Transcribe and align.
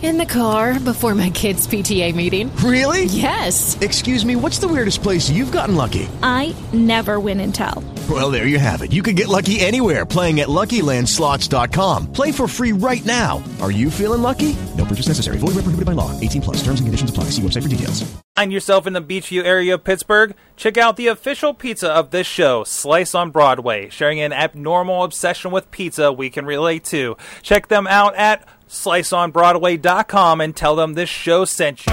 In 0.00 0.16
the 0.16 0.24
car 0.24 0.78
before 0.78 1.12
my 1.16 1.28
kids' 1.30 1.66
PTA 1.66 2.14
meeting. 2.14 2.54
Really? 2.58 3.06
Yes. 3.06 3.76
Excuse 3.80 4.24
me, 4.24 4.36
what's 4.36 4.58
the 4.60 4.68
weirdest 4.68 5.02
place 5.02 5.28
you've 5.28 5.50
gotten 5.50 5.74
lucky? 5.74 6.08
I 6.22 6.54
never 6.72 7.18
win 7.18 7.40
and 7.40 7.52
tell. 7.52 7.82
Well, 8.08 8.30
there 8.30 8.46
you 8.46 8.60
have 8.60 8.82
it. 8.82 8.92
You 8.92 9.02
can 9.02 9.16
get 9.16 9.26
lucky 9.26 9.58
anywhere 9.58 10.06
playing 10.06 10.38
at 10.38 10.46
LuckyLandSlots.com. 10.46 12.12
Play 12.12 12.30
for 12.30 12.46
free 12.46 12.72
right 12.72 13.04
now. 13.04 13.42
Are 13.60 13.72
you 13.72 13.90
feeling 13.90 14.22
lucky? 14.22 14.54
No 14.76 14.84
purchase 14.84 15.08
necessary. 15.08 15.38
Void 15.38 15.58
where 15.58 15.66
prohibited 15.66 15.84
by 15.84 15.98
law. 15.98 16.18
18 16.20 16.42
plus. 16.42 16.56
Terms 16.62 16.78
and 16.78 16.86
conditions 16.86 17.10
apply. 17.10 17.24
See 17.24 17.42
website 17.42 17.64
for 17.64 17.68
details. 17.68 18.08
Find 18.36 18.52
yourself 18.52 18.86
in 18.86 18.92
the 18.92 19.02
Beechview 19.02 19.42
area 19.42 19.74
of 19.74 19.82
Pittsburgh? 19.82 20.32
Check 20.56 20.78
out 20.78 20.96
the 20.96 21.08
official 21.08 21.54
pizza 21.54 21.90
of 21.90 22.12
this 22.12 22.26
show, 22.26 22.62
Slice 22.62 23.12
on 23.12 23.32
Broadway, 23.32 23.88
sharing 23.88 24.20
an 24.20 24.32
abnormal 24.32 25.02
obsession 25.02 25.50
with 25.50 25.72
pizza 25.72 26.12
we 26.12 26.30
can 26.30 26.46
relate 26.46 26.84
to. 26.84 27.16
Check 27.42 27.66
them 27.66 27.88
out 27.88 28.14
at 28.14 28.46
sliceonbroadway.com 28.68 30.40
and 30.40 30.54
tell 30.54 30.76
them 30.76 30.94
this 30.94 31.08
show 31.08 31.44
sent 31.44 31.86
you. 31.86 31.92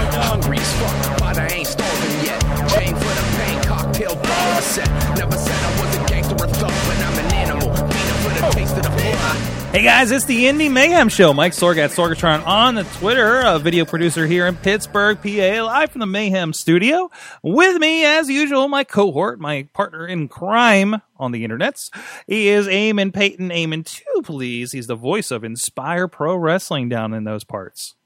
Hey 9.76 9.82
guys, 9.82 10.10
it's 10.10 10.24
the 10.24 10.46
Indy 10.46 10.70
Mayhem 10.70 11.10
Show. 11.10 11.34
Mike 11.34 11.52
Sorg 11.52 11.76
at 11.76 11.90
Sorgatron 11.90 12.46
on 12.46 12.76
the 12.76 12.84
Twitter, 12.84 13.42
a 13.42 13.58
video 13.58 13.84
producer 13.84 14.26
here 14.26 14.46
in 14.46 14.56
Pittsburgh, 14.56 15.18
PA, 15.20 15.64
live 15.66 15.90
from 15.90 15.98
the 15.98 16.06
Mayhem 16.06 16.54
Studio. 16.54 17.10
With 17.42 17.78
me, 17.78 18.02
as 18.02 18.30
usual, 18.30 18.68
my 18.68 18.84
cohort, 18.84 19.38
my 19.38 19.68
partner 19.74 20.06
in 20.06 20.28
crime 20.28 21.02
on 21.18 21.32
the 21.32 21.46
internets. 21.46 21.90
He 22.26 22.48
is 22.48 22.66
Eamon 22.66 23.12
Paton. 23.12 23.50
Eamon, 23.50 23.84
too, 23.84 24.22
please. 24.22 24.72
He's 24.72 24.86
the 24.86 24.94
voice 24.94 25.30
of 25.30 25.44
Inspire 25.44 26.08
Pro 26.08 26.36
Wrestling 26.36 26.88
down 26.88 27.12
in 27.12 27.24
those 27.24 27.44
parts. 27.44 27.96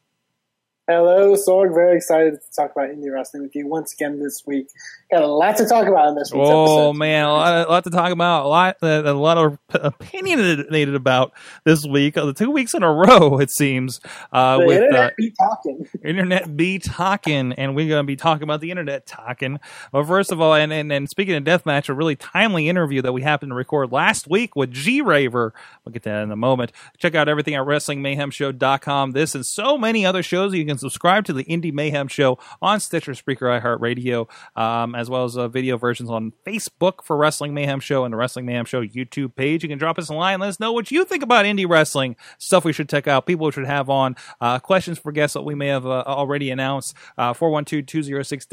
Hello, 0.89 1.37
Sorg. 1.37 1.73
Very 1.73 1.99
excited 1.99 2.33
to 2.33 2.53
talk 2.57 2.73
about 2.73 2.89
indie 2.89 3.15
wrestling 3.15 3.45
with 3.45 3.55
you 3.55 3.69
once 3.69 3.93
again 3.93 4.19
this 4.19 4.43
week. 4.45 4.67
Got 5.11 5.23
a 5.23 5.27
lot 5.27 5.57
to 5.57 5.67
talk 5.67 5.89
about 5.89 6.11
in 6.11 6.15
this 6.15 6.31
week's 6.33 6.49
Oh 6.49 6.63
episode. 6.91 6.93
man, 6.99 7.25
a 7.25 7.33
lot, 7.33 7.67
a 7.67 7.71
lot 7.71 7.85
to 7.85 7.91
talk 7.91 8.13
about. 8.13 8.45
A 8.45 8.49
lot, 8.49 8.77
uh, 8.81 9.03
a 9.05 9.13
lot 9.13 9.39
of 9.39 9.59
opinionated 9.71 10.95
about 10.95 11.33
this 11.65 11.85
week. 11.85 12.17
Uh, 12.17 12.27
the 12.27 12.33
two 12.33 12.51
weeks 12.51 12.75
in 12.75 12.85
a 12.85 12.93
row, 12.93 13.39
it 13.41 13.51
seems. 13.51 14.01
Uh, 14.33 14.59
the 14.59 14.67
with 14.67 14.77
internet 14.77 15.11
uh, 15.11 15.15
be 15.17 15.33
talking. 15.33 15.87
internet 16.05 16.57
be 16.57 16.79
talking, 16.79 17.53
and 17.55 17.75
we're 17.75 17.89
going 17.89 18.05
to 18.05 18.07
be 18.07 18.15
talking 18.15 18.45
about 18.45 18.61
the 18.61 18.71
internet 18.71 19.05
talking. 19.05 19.59
But 19.91 20.07
first 20.07 20.31
of 20.31 20.41
all, 20.41 20.55
and, 20.55 20.73
and, 20.73 20.93
and 20.93 21.11
speaking 21.11 21.35
of 21.35 21.43
deathmatch, 21.43 21.89
a 21.89 21.95
really 21.95 22.15
timely 22.15 22.69
interview 22.69 23.03
that 23.03 23.13
we 23.13 23.23
happened 23.23 23.51
to 23.51 23.57
record 23.57 23.91
last 23.91 24.29
week 24.29 24.55
with 24.55 24.71
G 24.71 25.01
Raver. 25.01 25.53
We'll 25.85 25.93
get 25.93 26.05
that 26.05 26.23
in 26.23 26.31
a 26.31 26.37
moment. 26.37 26.71
Check 26.99 27.17
out 27.17 27.29
everything 27.29 27.55
at 27.57 27.63
WrestlingMayhemShow.com. 27.63 29.11
This 29.11 29.35
and 29.35 29.45
so 29.45 29.77
many 29.77 30.07
other 30.07 30.23
shows. 30.23 30.55
You 30.55 30.65
can 30.65 30.79
subscribe 30.79 31.25
to 31.25 31.33
the 31.33 31.43
Indy 31.43 31.73
Mayhem 31.73 32.07
Show 32.07 32.39
on 32.63 32.79
Stitcher, 32.79 33.13
Spreaker, 33.13 33.61
iHeartRadio, 33.61 34.29
um, 34.61 34.95
as 35.01 35.11
well 35.11 35.25
as 35.25 35.37
uh, 35.37 35.49
video 35.49 35.77
versions 35.77 36.11
on 36.11 36.33
Facebook 36.47 37.03
for 37.03 37.17
Wrestling 37.17 37.55
Mayhem 37.55 37.81
Show 37.81 38.05
and 38.05 38.13
the 38.13 38.17
Wrestling 38.17 38.47
Mayhem 38.47 38.67
Show 38.67 38.85
YouTube 38.85 39.35
page. 39.35 39.63
You 39.63 39.69
can 39.69 39.79
drop 39.79 39.99
us 39.99 40.09
a 40.09 40.15
line. 40.15 40.35
And 40.35 40.43
let 40.43 40.49
us 40.49 40.61
know 40.61 40.73
what 40.73 40.91
you 40.91 41.05
think 41.05 41.25
about 41.25 41.45
indie 41.45 41.69
wrestling, 41.69 42.17
stuff 42.39 42.65
we 42.65 42.73
should 42.73 42.89
check 42.89 43.09
out, 43.09 43.27
people 43.27 43.47
we 43.47 43.53
should 43.53 43.67
have 43.67 43.91
on, 43.91 44.15
uh, 44.41 44.61
questions 44.61 44.99
for 44.99 45.11
guests 45.11 45.35
that 45.35 45.43
we 45.43 45.57
may 45.57 45.69
have 45.69 45.87
uh, 45.87 46.05
already 46.07 46.51
announced. 46.51 46.95
Uh, 47.19 47.33
412 47.33 47.87
206 47.87 48.47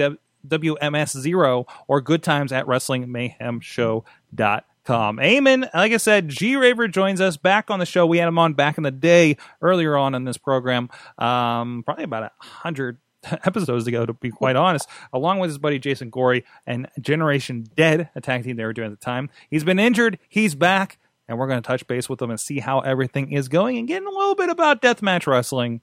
WMS0 0.48 1.66
or 1.88 2.02
good 2.02 2.23
times 2.23 2.52
at 2.52 2.66
WrestlingMayhemShow.com. 2.66 5.18
Eamon, 5.18 5.70
like 5.73 5.92
I 5.92 5.98
said, 5.98 6.30
G 6.30 6.56
Raver 6.56 6.88
joins 6.88 7.20
us 7.20 7.36
back 7.36 7.69
on 7.69 7.79
the 7.79 7.85
show. 7.85 8.06
We 8.06 8.19
had 8.19 8.29
him 8.29 8.40
on 8.40 8.53
back 8.53 8.78
in 8.78 8.84
the 8.84 8.91
day 8.91 9.35
earlier 9.62 9.97
on 9.97 10.16
in 10.16 10.24
this 10.24 10.38
program, 10.38 10.90
um, 11.18 11.84
probably 11.85 12.06
about 12.06 12.24
a 12.24 12.31
hundred 12.40 12.97
episodes 13.46 13.88
ago, 13.88 14.06
to 14.06 14.14
be 14.14 14.30
quite 14.30 14.56
honest, 14.56 14.88
along 15.14 15.40
with 15.40 15.50
his 15.50 15.58
buddy 15.58 15.80
Jason 15.80 16.10
Gorey 16.10 16.46
and 16.66 16.88
Generation 17.00 17.66
Dead, 17.76 18.10
a 18.16 18.22
tag 18.22 18.44
team 18.44 18.56
they 18.56 18.66
were 18.66 18.74
doing 18.74 18.92
at 18.92 19.00
the 19.00 19.06
time. 19.06 19.30
He's 19.50 19.64
been 19.64 19.80
injured, 19.80 20.20
he's 20.30 20.56
back, 20.56 20.98
and 21.28 21.38
we're 21.38 21.48
going 21.48 21.62
to 21.62 21.68
touch 21.68 21.88
base 21.88 22.10
with 22.10 22.22
him 22.22 22.30
and 22.30 22.40
see 22.40 22.60
how 22.60 22.80
everything 22.80 23.32
is 23.32 23.48
going 23.48 23.78
and 23.78 23.88
getting 23.88 24.08
a 24.08 24.12
little 24.12 24.36
bit 24.36 24.50
about 24.50 24.82
deathmatch 24.82 25.28
wrestling. 25.28 25.82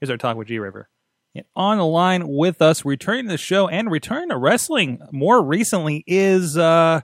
Here's 0.00 0.10
our 0.10 0.16
talk 0.16 0.36
with 0.36 0.48
G 0.48 0.58
Raver. 0.58 0.88
And 1.34 1.44
on 1.54 1.78
the 1.78 1.86
line 1.86 2.26
with 2.28 2.62
us, 2.62 2.84
returning 2.84 3.26
to 3.26 3.32
the 3.32 3.38
show 3.38 3.68
and 3.68 3.90
returning 3.90 4.30
to 4.30 4.36
wrestling 4.36 5.00
more 5.12 5.42
recently 5.42 6.02
is 6.06 6.56
uh 6.56 7.02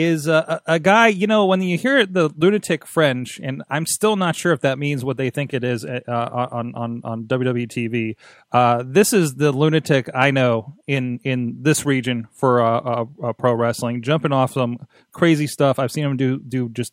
is 0.00 0.26
uh, 0.26 0.60
a, 0.66 0.74
a 0.74 0.78
guy. 0.78 1.08
You 1.08 1.26
know, 1.26 1.46
when 1.46 1.60
you 1.62 1.76
hear 1.76 2.06
the 2.06 2.30
lunatic 2.36 2.86
fringe, 2.86 3.40
and 3.42 3.62
I'm 3.68 3.86
still 3.86 4.16
not 4.16 4.34
sure 4.34 4.52
if 4.52 4.60
that 4.60 4.78
means 4.78 5.04
what 5.04 5.16
they 5.16 5.30
think 5.30 5.52
it 5.52 5.62
is 5.62 5.84
uh, 5.84 6.00
on 6.08 6.74
on 6.74 7.00
on 7.04 7.24
WWE 7.24 7.68
TV. 7.68 8.16
Uh, 8.50 8.82
this 8.86 9.12
is 9.12 9.34
the 9.34 9.52
lunatic 9.52 10.08
I 10.14 10.30
know 10.30 10.74
in 10.86 11.20
in 11.22 11.58
this 11.62 11.84
region 11.84 12.28
for 12.32 12.62
uh, 12.62 12.80
uh, 12.80 13.04
uh, 13.22 13.32
pro 13.34 13.52
wrestling, 13.54 14.02
jumping 14.02 14.32
off 14.32 14.52
some 14.52 14.78
crazy 15.12 15.46
stuff. 15.46 15.78
I've 15.78 15.92
seen 15.92 16.04
him 16.04 16.16
do 16.16 16.38
do 16.38 16.68
just 16.70 16.92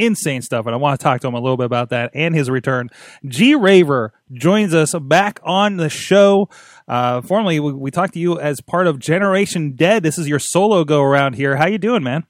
insane 0.00 0.42
stuff, 0.42 0.66
and 0.66 0.74
I 0.74 0.78
want 0.78 0.98
to 0.98 1.02
talk 1.02 1.20
to 1.20 1.28
him 1.28 1.34
a 1.34 1.40
little 1.40 1.56
bit 1.56 1.66
about 1.66 1.90
that 1.90 2.10
and 2.14 2.34
his 2.34 2.50
return. 2.50 2.90
G 3.26 3.54
Raver 3.54 4.12
joins 4.32 4.74
us 4.74 4.94
back 4.94 5.40
on 5.42 5.76
the 5.76 5.88
show. 5.88 6.48
Uh, 6.88 7.20
formerly, 7.20 7.60
we, 7.60 7.72
we 7.72 7.90
talked 7.90 8.14
to 8.14 8.20
you 8.20 8.38
as 8.38 8.60
part 8.60 8.86
of 8.86 8.98
Generation 8.98 9.72
Dead. 9.72 10.02
This 10.02 10.18
is 10.18 10.28
your 10.28 10.38
solo 10.38 10.84
go 10.84 11.02
around 11.02 11.34
here. 11.34 11.56
How 11.56 11.66
you 11.66 11.78
doing, 11.78 12.02
man? 12.02 12.26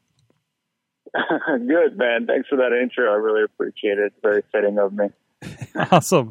Good, 1.15 1.97
man. 1.97 2.27
Thanks 2.27 2.49
for 2.49 2.57
that 2.57 2.73
intro. 2.73 3.11
I 3.11 3.17
really 3.17 3.43
appreciate 3.43 3.99
it. 3.99 4.13
Very 4.23 4.43
fitting 4.53 4.79
of 4.79 4.93
me. 4.93 5.07
awesome. 5.91 6.31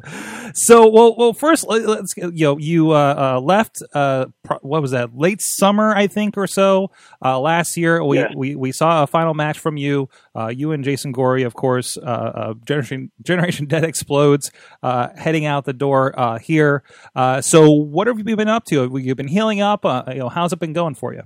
So, 0.54 0.88
well, 0.88 1.14
well, 1.16 1.32
first, 1.32 1.66
let- 1.66 1.86
let's 1.86 2.14
you 2.16 2.30
know 2.32 2.58
you 2.58 2.90
uh, 2.92 3.34
uh, 3.36 3.40
left. 3.40 3.82
Uh, 3.94 4.26
pro- 4.44 4.58
what 4.62 4.82
was 4.82 4.92
that? 4.92 5.16
Late 5.16 5.40
summer, 5.40 5.94
I 5.94 6.06
think, 6.06 6.36
or 6.38 6.46
so 6.46 6.90
uh, 7.24 7.38
last 7.40 7.76
year. 7.76 8.02
We, 8.04 8.18
Yeah. 8.18 8.28
we 8.36 8.54
we 8.54 8.72
saw 8.72 9.02
a 9.02 9.06
final 9.06 9.34
match 9.34 9.58
from 9.58 9.76
you. 9.76 10.08
Uh, 10.36 10.48
you 10.48 10.72
and 10.72 10.84
Jason 10.84 11.12
Gorey, 11.12 11.42
of 11.42 11.54
course. 11.54 11.96
Uh, 11.96 12.00
uh, 12.00 12.54
Generation 12.66 13.10
Generation 13.22 13.66
Dead 13.68 13.84
explodes, 13.84 14.50
uh, 14.82 15.08
heading 15.16 15.44
out 15.44 15.64
the 15.64 15.72
door 15.72 16.18
uh, 16.18 16.38
here. 16.38 16.82
Uh, 17.16 17.40
so, 17.40 17.70
what 17.70 18.06
have 18.06 18.18
you 18.26 18.36
been 18.36 18.48
up 18.48 18.64
to? 18.66 18.80
Have 18.82 18.92
you 19.04 19.14
been 19.14 19.28
healing 19.28 19.60
up? 19.60 19.84
Uh, 19.84 20.04
you 20.08 20.14
know, 20.16 20.28
how's 20.28 20.52
it 20.52 20.58
been 20.60 20.72
going 20.72 20.94
for 20.94 21.12
you? 21.14 21.22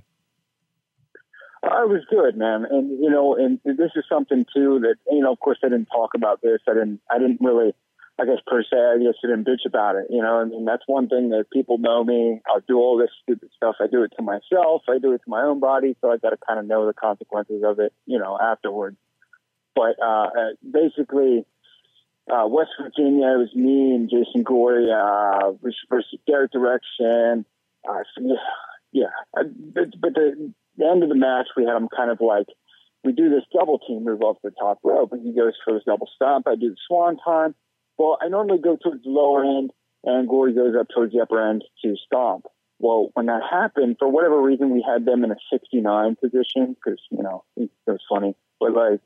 I 1.71 1.85
was 1.85 2.01
good, 2.09 2.37
man. 2.37 2.65
And 2.69 3.03
you 3.03 3.09
know, 3.09 3.35
and 3.35 3.59
this 3.65 3.91
is 3.95 4.03
something 4.09 4.45
too 4.53 4.79
that 4.81 4.95
you 5.11 5.21
know. 5.21 5.33
Of 5.33 5.39
course, 5.39 5.57
I 5.63 5.69
didn't 5.69 5.87
talk 5.87 6.11
about 6.15 6.41
this. 6.41 6.59
I 6.67 6.73
didn't. 6.73 7.01
I 7.11 7.19
didn't 7.19 7.39
really. 7.41 7.73
I 8.17 8.23
guess 8.23 8.39
per 8.47 8.63
se, 8.63 8.77
I 8.77 8.97
guess 9.03 9.15
I 9.23 9.27
didn't 9.27 9.45
bitch 9.45 9.65
about 9.65 9.97
it. 9.97 10.07
You 10.09 10.21
know, 10.21 10.39
I 10.39 10.45
mean, 10.45 10.63
that's 10.63 10.83
one 10.87 11.09
thing 11.09 11.29
that 11.29 11.51
people 11.51 11.77
know 11.77 12.01
me. 12.01 12.39
I'll 12.47 12.61
do 12.65 12.77
all 12.77 12.97
this 12.97 13.09
stupid 13.21 13.49
stuff. 13.57 13.75
I 13.81 13.87
do 13.87 14.03
it 14.03 14.13
to 14.15 14.23
myself. 14.23 14.83
I 14.87 14.99
do 14.99 15.11
it 15.11 15.21
to 15.25 15.29
my 15.29 15.41
own 15.41 15.59
body. 15.59 15.97
So 15.99 16.11
I 16.11 16.17
got 16.17 16.29
to 16.29 16.37
kind 16.47 16.59
of 16.59 16.65
know 16.65 16.85
the 16.85 16.93
consequences 16.93 17.63
of 17.65 17.79
it. 17.79 17.91
You 18.05 18.19
know, 18.19 18.37
afterwards. 18.41 18.97
But 19.75 19.95
uh, 20.01 20.27
uh, 20.27 20.51
basically, 20.63 21.45
uh, 22.31 22.47
West 22.47 22.71
Virginia, 22.81 23.27
it 23.27 23.37
was 23.37 23.53
me 23.53 23.93
and 23.93 24.09
Jason 24.09 24.43
Gorey 24.43 24.87
uh, 24.91 25.51
versus 25.89 26.19
Derek 26.25 26.51
Direction. 26.51 27.45
Uh, 27.87 28.03
yeah, 28.91 29.11
but, 29.33 29.91
but 29.99 30.13
the, 30.13 30.53
the 30.77 30.85
end 30.85 31.03
of 31.03 31.09
the 31.09 31.15
match, 31.15 31.47
we 31.55 31.65
had 31.65 31.75
him 31.75 31.87
kind 31.95 32.11
of 32.11 32.19
like, 32.21 32.47
we 33.03 33.13
do 33.13 33.29
this 33.29 33.43
double 33.53 33.79
team 33.79 34.03
move 34.03 34.21
off 34.21 34.37
the 34.43 34.51
top 34.51 34.79
rope, 34.83 35.13
and 35.13 35.25
he 35.25 35.33
goes 35.33 35.53
for 35.63 35.75
his 35.75 35.83
double 35.83 36.09
stomp. 36.15 36.47
I 36.47 36.55
do 36.55 36.71
the 36.71 36.77
swan 36.87 37.17
time. 37.23 37.53
Well, 37.97 38.17
I 38.21 38.29
normally 38.29 38.57
go 38.57 38.77
towards 38.81 39.03
the 39.03 39.09
lower 39.09 39.43
end, 39.43 39.71
and 40.03 40.27
Gorey 40.27 40.53
goes 40.53 40.75
up 40.79 40.87
towards 40.93 41.13
the 41.13 41.21
upper 41.21 41.49
end 41.49 41.63
to 41.83 41.95
stomp. 42.05 42.45
Well, 42.79 43.09
when 43.13 43.27
that 43.27 43.41
happened, 43.49 43.97
for 43.99 44.09
whatever 44.09 44.41
reason, 44.41 44.71
we 44.71 44.85
had 44.85 45.05
them 45.05 45.23
in 45.23 45.31
a 45.31 45.37
69 45.51 46.17
position 46.21 46.75
because, 46.75 46.99
you 47.09 47.23
know, 47.23 47.43
it 47.55 47.69
was 47.87 48.01
funny. 48.09 48.35
But, 48.59 48.73
like, 48.73 49.01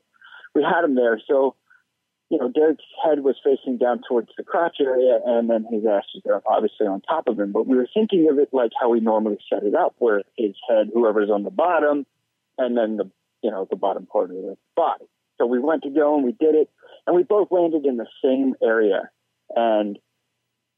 we 0.54 0.62
had 0.62 0.84
him 0.84 0.96
there. 0.96 1.20
So, 1.28 1.54
you 2.30 2.38
know, 2.38 2.48
Derek's 2.48 2.84
head 3.04 3.24
was 3.24 3.34
facing 3.44 3.76
down 3.76 4.02
towards 4.08 4.28
the 4.36 4.44
crotch 4.44 4.76
area, 4.80 5.18
and 5.26 5.50
then 5.50 5.66
his 5.68 5.84
ass 5.84 6.04
was 6.14 6.42
obviously 6.48 6.86
on 6.86 7.00
top 7.00 7.26
of 7.26 7.38
him. 7.38 7.50
But 7.50 7.66
we 7.66 7.76
were 7.76 7.88
thinking 7.92 8.28
of 8.30 8.38
it 8.38 8.50
like 8.52 8.70
how 8.80 8.88
we 8.88 9.00
normally 9.00 9.38
set 9.52 9.64
it 9.64 9.74
up, 9.74 9.96
where 9.98 10.22
his 10.38 10.54
head, 10.68 10.90
whoever's 10.94 11.28
on 11.28 11.42
the 11.42 11.50
bottom, 11.50 12.06
and 12.56 12.76
then 12.76 12.96
the, 12.96 13.10
you 13.42 13.50
know, 13.50 13.66
the 13.68 13.76
bottom 13.76 14.06
part 14.06 14.30
of 14.30 14.36
the 14.36 14.56
body. 14.76 15.06
So 15.38 15.46
we 15.46 15.58
went 15.58 15.82
to 15.82 15.90
go 15.90 16.14
and 16.14 16.24
we 16.24 16.32
did 16.32 16.54
it, 16.54 16.70
and 17.06 17.16
we 17.16 17.24
both 17.24 17.48
landed 17.50 17.84
in 17.84 17.96
the 17.96 18.06
same 18.22 18.54
area. 18.62 19.10
And 19.56 19.98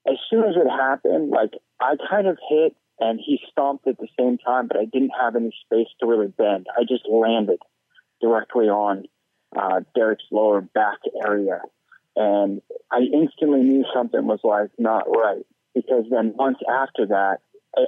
as 0.08 0.16
soon 0.30 0.44
as 0.44 0.56
it 0.56 0.70
happened, 0.70 1.30
like 1.30 1.52
I 1.80 1.96
kind 2.08 2.28
of 2.28 2.38
hit 2.48 2.74
and 2.98 3.20
he 3.22 3.38
stomped 3.50 3.86
at 3.86 3.98
the 3.98 4.08
same 4.18 4.38
time, 4.38 4.68
but 4.68 4.78
I 4.78 4.84
didn't 4.84 5.12
have 5.20 5.36
any 5.36 5.52
space 5.66 5.88
to 6.00 6.06
really 6.06 6.28
bend. 6.28 6.66
I 6.78 6.82
just 6.82 7.06
landed 7.10 7.58
directly 8.22 8.66
on 8.66 9.04
uh, 9.56 9.80
Derek's 9.94 10.24
lower 10.30 10.60
back 10.60 10.98
area. 11.26 11.60
And 12.14 12.60
I 12.90 13.00
instantly 13.00 13.60
knew 13.60 13.84
something 13.94 14.26
was 14.26 14.40
like 14.44 14.70
not 14.78 15.04
right 15.08 15.46
because 15.74 16.04
then 16.10 16.34
once 16.36 16.58
after 16.68 17.06
that, 17.06 17.38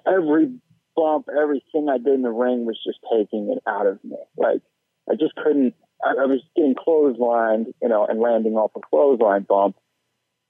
every 0.06 0.54
bump, 0.96 1.28
everything 1.28 1.88
I 1.90 1.98
did 1.98 2.14
in 2.14 2.22
the 2.22 2.30
ring 2.30 2.64
was 2.64 2.78
just 2.84 2.98
taking 3.12 3.52
it 3.52 3.62
out 3.68 3.86
of 3.86 4.02
me. 4.02 4.16
Like 4.36 4.62
I 5.10 5.14
just 5.14 5.34
couldn't. 5.36 5.74
I, 6.02 6.22
I 6.22 6.26
was 6.26 6.40
getting 6.56 6.74
clotheslined, 6.74 7.72
you 7.82 7.88
know, 7.88 8.06
and 8.06 8.20
landing 8.20 8.54
off 8.54 8.72
a 8.76 8.80
clothesline 8.80 9.46
bump 9.48 9.76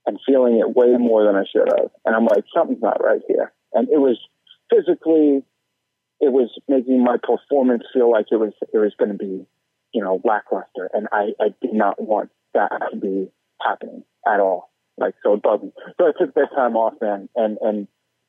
and 0.07 0.19
feeling 0.27 0.59
it 0.59 0.77
way 0.77 0.97
more 0.99 1.25
than 1.25 1.37
I 1.37 1.45
should 1.51 1.69
have. 1.79 1.91
And 2.05 2.15
I'm 2.15 2.27
like, 2.27 2.45
something's 2.55 2.83
not 2.83 3.03
right 3.03 3.23
here. 3.27 3.53
And 3.73 3.89
it 3.89 3.99
was 3.99 4.19
physically, 4.71 5.43
it 6.21 6.33
was 6.33 6.51
making 6.69 7.03
my 7.03 7.17
performance 7.23 7.85
feel 7.93 8.11
like 8.11 8.27
it 8.31 8.37
was 8.37 8.53
it 8.73 8.79
was 8.79 8.93
going 8.99 9.11
to 9.11 9.19
be, 9.19 9.47
you 9.95 10.03
know, 10.03 10.21
lackluster. 10.25 10.91
And 10.93 11.09
I 11.13 11.33
I 11.41 11.55
did 11.63 11.73
not 11.73 12.01
want 12.03 12.31
that 12.53 12.71
to 12.91 12.97
be 12.97 13.31
happening 13.63 14.05
at 14.27 14.41
all. 14.41 14.71
Like 14.99 15.15
so 15.23 15.35
it 15.35 15.43
bugged 15.43 15.65
me. 15.65 15.73
So 15.99 16.07
I 16.07 16.13
took 16.19 16.35
that 16.35 16.49
time 16.55 16.77
off, 16.77 16.95
man, 17.01 17.29
and 17.35 17.57
and 17.61 17.89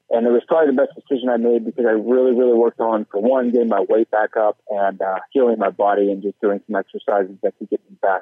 and 0.09 0.27
it 0.27 0.29
was 0.29 0.43
probably 0.47 0.75
the 0.75 0.81
best 0.81 0.95
decision 0.95 1.29
I 1.29 1.37
made 1.37 1.65
because 1.65 1.85
I 1.87 1.93
really, 1.93 2.35
really 2.37 2.53
worked 2.53 2.79
on 2.79 3.05
for 3.11 3.19
one, 3.19 3.51
getting 3.51 3.69
my 3.69 3.85
weight 3.89 4.11
back 4.11 4.37
up 4.37 4.57
and 4.69 5.01
uh, 5.01 5.19
healing 5.31 5.57
my 5.57 5.71
body 5.71 6.11
and 6.11 6.21
just 6.21 6.39
doing 6.41 6.61
some 6.67 6.75
exercises 6.75 7.37
that 7.41 7.57
could 7.57 7.69
get 7.69 7.81
me 7.89 7.97
back, 8.01 8.21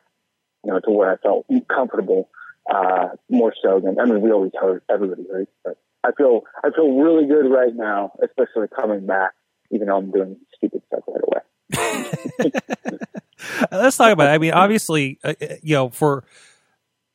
you 0.64 0.72
know, 0.72 0.80
to 0.80 0.92
where 0.92 1.12
I 1.12 1.18
felt 1.18 1.46
comfortable. 1.68 2.30
Uh, 2.74 3.10
more 3.30 3.54
so 3.62 3.82
than 3.84 4.00
I 4.00 4.06
mean, 4.06 4.22
we 4.22 4.32
always 4.32 4.54
hurt, 4.58 4.86
everybody 4.90 5.26
hurts, 5.30 5.52
but 5.66 5.78
I 6.06 6.12
feel 6.18 6.44
I 6.64 6.70
feel 6.74 6.98
really 6.98 7.28
good 7.28 7.50
right 7.50 7.76
now, 7.76 8.14
especially 8.24 8.68
coming 8.74 9.06
back, 9.06 9.32
even 9.70 9.88
though 9.88 9.98
I'm 9.98 10.12
doing 10.12 10.38
stupid 10.56 10.82
stuff 10.88 11.04
right 11.08 11.24
away. 11.28 12.52
Let's 13.72 13.98
talk 13.98 14.12
about 14.12 14.28
it. 14.28 14.32
I 14.32 14.38
mean, 14.38 14.52
obviously, 14.54 15.20
uh, 15.24 15.34
you 15.62 15.76
know, 15.76 15.90
for 15.90 16.24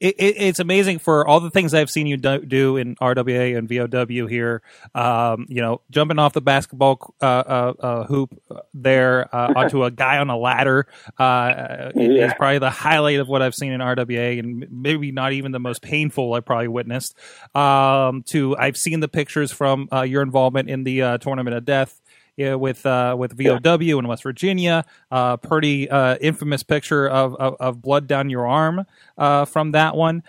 it, 0.00 0.14
it, 0.18 0.34
it's 0.38 0.60
amazing 0.60 1.00
for 1.00 1.26
all 1.26 1.40
the 1.40 1.50
things 1.50 1.74
I've 1.74 1.90
seen 1.90 2.06
you 2.06 2.16
do, 2.16 2.38
do 2.44 2.76
in 2.76 2.94
RWA 2.96 3.58
and 3.58 3.68
VOW 3.68 4.26
here. 4.28 4.62
Um, 4.94 5.46
you 5.48 5.60
know, 5.60 5.80
jumping 5.90 6.20
off 6.20 6.32
the 6.34 6.40
basketball 6.40 7.14
uh, 7.20 7.24
uh, 7.24 7.72
uh, 7.80 8.04
hoop 8.04 8.40
there 8.72 9.34
uh, 9.34 9.54
onto 9.56 9.82
a 9.84 9.90
guy 9.90 10.18
on 10.18 10.30
a 10.30 10.36
ladder 10.36 10.86
uh, 11.18 11.90
Yeah. 11.96 12.26
is 12.26 12.34
probably 12.34 12.58
the 12.60 12.70
highlight 12.70 13.18
of 13.18 13.26
what 13.26 13.42
I've 13.42 13.56
seen 13.56 13.72
in 13.72 13.80
RWA, 13.80 14.38
and 14.38 14.66
maybe 14.70 15.10
not 15.10 15.32
even 15.32 15.50
the 15.50 15.58
most 15.58 15.82
painful 15.82 16.32
I 16.34 16.40
probably 16.40 16.68
witnessed. 16.68 17.16
Um, 17.56 18.22
to 18.28 18.56
I've 18.56 18.76
seen 18.76 19.00
the 19.00 19.08
pictures 19.08 19.50
from 19.50 19.88
uh, 19.92 20.02
your 20.02 20.22
involvement 20.22 20.70
in 20.70 20.84
the 20.84 21.02
uh, 21.02 21.18
tournament 21.18 21.56
of 21.56 21.64
death 21.64 22.00
with 22.38 22.86
uh, 22.86 23.16
with 23.18 23.36
VOW 23.36 23.98
in 23.98 24.08
West 24.08 24.22
Virginia. 24.22 24.84
Uh, 25.10 25.36
pretty 25.36 25.90
uh, 25.90 26.16
infamous 26.20 26.62
picture 26.62 27.08
of, 27.08 27.34
of, 27.36 27.56
of 27.60 27.82
blood 27.82 28.06
down 28.06 28.30
your 28.30 28.46
arm 28.46 28.86
uh, 29.16 29.44
from 29.44 29.72
that 29.72 29.96
one. 29.96 30.22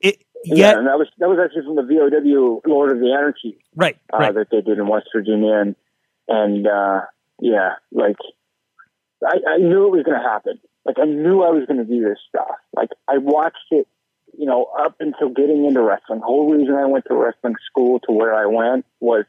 It 0.00 0.24
Yeah, 0.44 0.56
yet 0.56 0.78
and 0.78 0.86
that 0.86 0.98
was 0.98 1.08
that 1.18 1.28
was 1.28 1.38
actually 1.42 1.62
from 1.62 1.76
the 1.76 1.82
VOW 1.82 2.62
Lord 2.66 2.92
of 2.92 2.98
the 2.98 3.12
Anarchy 3.12 3.58
right 3.74 3.96
uh, 4.12 4.18
right 4.18 4.34
that 4.34 4.48
they 4.50 4.60
did 4.60 4.78
in 4.78 4.88
West 4.88 5.08
Virginia, 5.14 5.54
and 5.54 5.76
and 6.28 6.66
uh, 6.66 7.02
yeah, 7.40 7.74
like 7.92 8.16
I, 9.24 9.54
I 9.54 9.56
knew 9.58 9.86
it 9.86 9.96
was 9.96 10.02
going 10.04 10.20
to 10.20 10.28
happen. 10.28 10.58
Like 10.84 10.98
I 10.98 11.06
knew 11.06 11.42
I 11.42 11.50
was 11.50 11.64
going 11.66 11.78
to 11.78 11.84
do 11.84 12.02
this 12.02 12.18
stuff. 12.28 12.56
Like 12.74 12.90
I 13.08 13.18
watched 13.18 13.56
it, 13.70 13.88
you 14.36 14.46
know, 14.46 14.66
up 14.78 14.96
until 15.00 15.30
getting 15.30 15.64
into 15.64 15.80
wrestling. 15.80 16.20
The 16.20 16.26
whole 16.26 16.52
reason 16.52 16.74
I 16.74 16.86
went 16.86 17.06
to 17.08 17.14
wrestling 17.14 17.54
school 17.66 18.00
to 18.00 18.12
where 18.12 18.34
I 18.34 18.46
went 18.46 18.84
was 19.00 19.24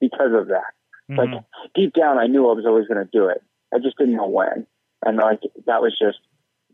because 0.00 0.32
of 0.34 0.48
that. 0.48 0.74
Like 1.08 1.30
Mhm. 1.30 1.44
deep 1.74 1.92
down, 1.94 2.18
I 2.18 2.26
knew 2.26 2.48
I 2.48 2.54
was 2.54 2.66
always 2.66 2.88
going 2.88 3.04
to 3.04 3.10
do 3.10 3.28
it. 3.28 3.42
I 3.72 3.78
just 3.78 3.96
didn't 3.96 4.16
know 4.16 4.28
when, 4.28 4.66
and 5.04 5.16
like 5.16 5.40
that 5.66 5.80
was 5.82 5.96
just 5.98 6.18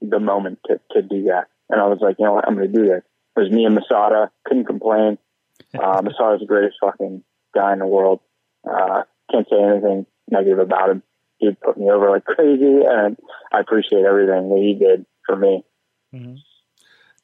the 0.00 0.20
moment 0.20 0.61
to 0.67 0.81
to 0.93 1.02
do 1.02 1.25
that. 1.25 1.49
And 1.69 1.81
I 1.81 1.87
was 1.87 1.99
like, 2.00 2.17
you 2.19 2.25
know 2.25 2.32
what, 2.34 2.46
I'm 2.46 2.55
going 2.56 2.70
to 2.73 2.79
do 2.79 2.87
this. 2.87 3.02
It 3.37 3.40
was 3.40 3.50
me 3.50 3.64
and 3.64 3.75
Masada. 3.75 4.31
Couldn't 4.44 4.64
complain. 4.67 5.19
Uh, 5.75 6.02
Masada's 6.02 6.40
the 6.40 6.46
greatest 6.46 6.76
fucking 6.81 7.23
guy 7.55 7.73
in 7.73 7.79
the 7.79 7.87
world. 7.87 8.20
Uh, 8.69 9.05
can't 9.31 9.49
say 9.49 9.56
anything 9.62 10.05
negative 10.31 10.58
about 10.58 10.90
him. 10.90 11.02
He 11.38 11.50
put 11.52 11.78
me 11.78 11.90
over 11.90 12.11
like 12.11 12.25
crazy, 12.25 12.82
and 12.87 13.17
I 13.52 13.61
appreciate 13.61 14.05
everything 14.05 14.50
that 14.50 14.58
he 14.58 14.75
did 14.75 15.06
for 15.25 15.35
me. 15.37 15.64
Mhm. 16.14 16.38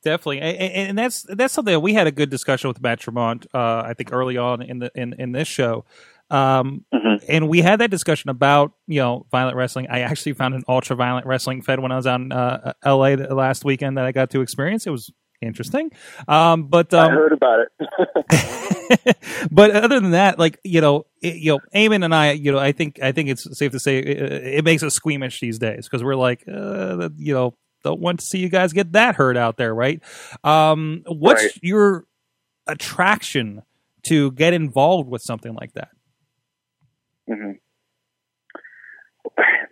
Definitely, 0.03 0.41
and, 0.41 0.57
and 0.57 0.89
and 0.91 0.99
that's 0.99 1.25
that's 1.25 1.53
something 1.53 1.73
that 1.75 1.81
we 1.81 1.93
had 1.93 2.07
a 2.07 2.13
good 2.13 2.31
discussion 2.31 2.69
with 2.69 2.81
Matt 2.81 3.01
Tremont. 3.01 3.47
Uh, 3.53 3.83
I 3.85 3.93
think 3.95 4.13
early 4.13 4.39
on 4.39 4.63
in 4.63 4.79
the 4.79 4.91
in, 4.95 5.13
in 5.15 5.33
this 5.33 5.49
show, 5.49 5.85
um, 6.31 6.85
Mhm. 6.95 7.25
and 7.29 7.49
we 7.49 7.61
had 7.63 7.81
that 7.81 7.91
discussion 7.91 8.31
about 8.31 8.73
you 8.87 9.01
know 9.01 9.27
violent 9.31 9.57
wrestling. 9.57 9.87
I 9.91 10.01
actually 10.01 10.33
found 10.35 10.55
an 10.55 10.63
ultra 10.69 10.97
violent 10.97 11.27
wrestling 11.27 11.63
fed 11.63 11.81
when 11.81 11.93
I 11.93 11.97
was 11.97 12.07
out 12.07 12.21
in 12.21 12.33
uh, 12.33 12.73
L.A. 12.85 13.17
the 13.17 13.35
last 13.35 13.65
weekend 13.65 13.97
that 13.99 14.05
I 14.05 14.13
got 14.13 14.31
to 14.31 14.41
experience. 14.41 14.87
It 14.87 14.91
was 14.91 15.11
interesting, 15.41 15.91
um, 16.27 16.65
but 16.69 16.93
I 16.93 17.07
um, 17.07 17.13
heard 17.13 17.33
about 17.33 17.61
it. 17.61 19.17
but 19.51 19.71
other 19.71 20.01
than 20.01 20.11
that, 20.13 20.39
like 20.39 20.59
you 20.65 20.81
know, 20.81 21.07
it, 21.23 21.37
you 21.37 21.53
know, 21.53 21.61
Eamon 21.75 22.05
and 22.05 22.15
I, 22.15 22.33
you 22.33 22.53
know, 22.53 22.59
I 22.59 22.73
think 22.73 23.01
I 23.03 23.13
think 23.13 23.29
it's 23.29 23.47
safe 23.59 23.73
to 23.73 23.79
say 23.81 23.99
it, 23.99 24.33
it 24.59 24.65
makes 24.65 24.83
us 24.83 24.95
squeamish 24.95 25.41
these 25.41 25.59
days 25.59 25.89
because 25.89 26.03
we're 26.05 26.17
like, 26.17 26.45
uh, 26.49 27.09
you 27.17 27.35
know, 27.35 27.55
don't 27.85 28.01
want 28.01 28.21
to 28.21 28.27
see 28.27 28.39
you 28.39 28.49
guys 28.49 28.73
get 28.73 28.93
that 28.93 29.15
hurt 29.15 29.37
out 29.37 29.57
there, 29.57 29.75
right? 29.75 30.01
Um, 30.45 31.03
what's 31.07 31.43
Right. 31.43 31.53
your 31.63 32.05
attraction 32.67 33.63
to 34.05 34.31
get 34.33 34.53
involved 34.55 35.09
with 35.09 35.23
something 35.23 35.55
like 35.55 35.73
that? 35.75 35.89
Hmm 37.29 37.53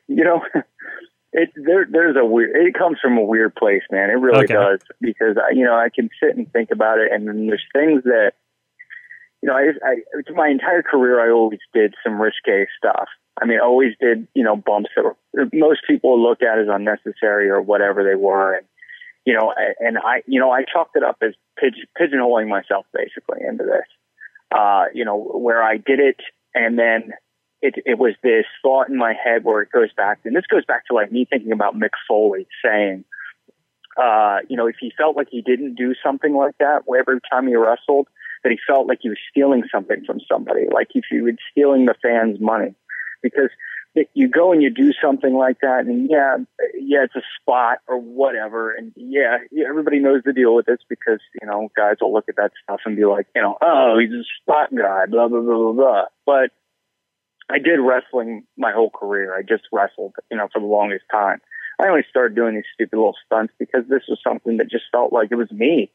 You 0.08 0.24
know, 0.24 0.40
it 1.32 1.50
there 1.56 1.86
there's 1.90 2.16
a 2.16 2.24
weird. 2.24 2.54
It 2.54 2.74
comes 2.74 2.98
from 3.00 3.18
a 3.18 3.22
weird 3.22 3.54
place, 3.54 3.82
man. 3.90 4.10
It 4.10 4.14
really 4.14 4.44
Okay. 4.44 4.54
does 4.54 4.80
because 5.00 5.36
I, 5.36 5.52
you 5.54 5.64
know 5.64 5.74
I 5.74 5.88
can 5.94 6.08
sit 6.22 6.36
and 6.36 6.50
think 6.52 6.70
about 6.70 6.98
it, 6.98 7.12
and 7.12 7.26
then 7.26 7.46
there's 7.46 7.64
things 7.72 8.04
that 8.04 8.32
you 9.42 9.48
know 9.48 9.54
I, 9.56 9.70
I 9.84 10.22
to 10.26 10.34
my 10.34 10.48
entire 10.48 10.82
career 10.82 11.20
I 11.20 11.32
always 11.32 11.60
did 11.74 11.94
some 12.04 12.20
risque 12.20 12.66
stuff. 12.78 13.08
I 13.40 13.44
mean, 13.44 13.58
I 13.58 13.64
always 13.64 13.94
did 14.00 14.28
you 14.34 14.44
know 14.44 14.56
bumps 14.56 14.90
that 14.96 15.04
were 15.04 15.16
most 15.52 15.80
people 15.86 16.22
look 16.22 16.42
at 16.42 16.58
as 16.58 16.68
unnecessary 16.70 17.50
or 17.50 17.60
whatever 17.60 18.04
they 18.04 18.14
were, 18.16 18.54
and 18.54 18.66
you 19.24 19.34
know, 19.34 19.52
and 19.80 19.98
I 19.98 20.22
you 20.26 20.40
know 20.40 20.50
I 20.50 20.64
chalked 20.64 20.96
it 20.96 21.02
up 21.02 21.18
as 21.22 21.34
pig- 21.58 21.88
pigeonholing 22.00 22.48
myself 22.48 22.86
basically 22.94 23.40
into 23.46 23.64
this. 23.64 23.86
Uh, 24.56 24.84
you 24.94 25.04
know, 25.04 25.16
where 25.18 25.60
I 25.62 25.76
did 25.76 25.98
it 25.98 26.20
and 26.54 26.78
then 26.78 27.12
it, 27.62 27.74
it 27.86 27.98
was 27.98 28.14
this 28.22 28.44
thought 28.62 28.88
in 28.88 28.96
my 28.96 29.14
head 29.14 29.44
where 29.44 29.62
it 29.62 29.70
goes 29.72 29.92
back, 29.96 30.20
and 30.24 30.36
this 30.36 30.46
goes 30.46 30.64
back 30.64 30.86
to 30.86 30.94
like 30.94 31.10
me 31.10 31.26
thinking 31.28 31.52
about 31.52 31.74
Mick 31.74 31.90
Foley 32.08 32.46
saying, 32.64 33.04
uh, 33.96 34.38
you 34.48 34.56
know, 34.56 34.66
if 34.66 34.76
he 34.78 34.92
felt 34.96 35.16
like 35.16 35.28
he 35.30 35.40
didn't 35.40 35.74
do 35.74 35.94
something 36.04 36.34
like 36.34 36.56
that 36.58 36.82
every 36.98 37.18
time 37.30 37.46
he 37.46 37.56
wrestled, 37.56 38.08
that 38.42 38.52
he 38.52 38.58
felt 38.66 38.86
like 38.86 38.98
he 39.00 39.08
was 39.08 39.18
stealing 39.30 39.62
something 39.72 40.04
from 40.04 40.20
somebody, 40.30 40.66
like 40.72 40.88
if 40.94 41.04
he 41.10 41.20
was 41.20 41.34
stealing 41.50 41.86
the 41.86 41.94
fans' 42.02 42.38
money, 42.40 42.74
because 43.22 43.50
you 44.12 44.28
go 44.28 44.52
and 44.52 44.62
you 44.62 44.70
do 44.70 44.92
something 45.02 45.34
like 45.34 45.60
that, 45.60 45.86
and 45.86 46.10
yeah, 46.10 46.36
yeah, 46.78 47.04
it's 47.04 47.16
a 47.16 47.22
spot 47.40 47.78
or 47.88 47.98
whatever, 47.98 48.72
and 48.72 48.92
yeah, 48.96 49.38
yeah, 49.50 49.64
everybody 49.68 49.98
knows 49.98 50.22
the 50.24 50.34
deal 50.34 50.54
with 50.54 50.66
this 50.66 50.80
because 50.88 51.20
you 51.40 51.46
know 51.46 51.70
guys 51.74 51.96
will 52.00 52.12
look 52.12 52.28
at 52.28 52.36
that 52.36 52.52
stuff 52.62 52.80
and 52.84 52.96
be 52.96 53.06
like, 53.06 53.26
you 53.34 53.40
know, 53.40 53.56
oh, 53.62 53.98
he's 53.98 54.12
a 54.12 54.22
spot 54.42 54.68
guy, 54.74 55.06
blah 55.06 55.28
blah 55.28 55.40
blah 55.40 55.56
blah 55.56 55.72
blah. 55.72 56.04
But 56.26 56.50
I 57.48 57.58
did 57.58 57.78
wrestling 57.78 58.44
my 58.56 58.72
whole 58.72 58.90
career. 58.90 59.36
I 59.36 59.42
just 59.42 59.64
wrestled, 59.72 60.14
you 60.30 60.36
know, 60.36 60.48
for 60.52 60.60
the 60.60 60.66
longest 60.66 61.04
time. 61.10 61.40
I 61.80 61.88
only 61.88 62.04
started 62.08 62.34
doing 62.34 62.54
these 62.54 62.64
stupid 62.74 62.96
little 62.96 63.16
stunts 63.24 63.52
because 63.58 63.84
this 63.88 64.02
was 64.08 64.18
something 64.24 64.56
that 64.56 64.70
just 64.70 64.84
felt 64.90 65.12
like 65.12 65.30
it 65.30 65.36
was 65.36 65.50
me. 65.52 65.90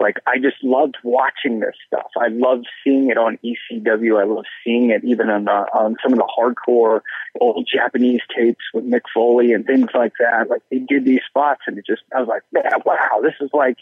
Like 0.00 0.18
I 0.26 0.38
just 0.38 0.62
loved 0.62 0.96
watching 1.02 1.60
this 1.60 1.74
stuff. 1.86 2.10
I 2.16 2.28
loved 2.28 2.68
seeing 2.84 3.10
it 3.10 3.18
on 3.18 3.38
ECW. 3.44 4.20
I 4.20 4.24
loved 4.24 4.46
seeing 4.64 4.90
it 4.90 5.02
even 5.04 5.28
on 5.28 5.44
the, 5.44 5.50
on 5.50 5.96
some 6.02 6.12
of 6.12 6.18
the 6.18 6.32
hardcore 6.38 7.00
old 7.40 7.68
Japanese 7.70 8.20
tapes 8.34 8.64
with 8.72 8.84
Mick 8.84 9.02
Foley 9.12 9.52
and 9.52 9.66
things 9.66 9.88
like 9.94 10.12
that. 10.20 10.48
Like 10.48 10.62
they 10.70 10.78
did 10.78 11.04
these 11.04 11.22
spots, 11.28 11.62
and 11.66 11.76
it 11.78 11.84
just 11.84 12.02
I 12.14 12.20
was 12.20 12.28
like, 12.28 12.42
man, 12.52 12.70
wow, 12.86 13.20
this 13.22 13.34
is 13.40 13.50
like 13.52 13.78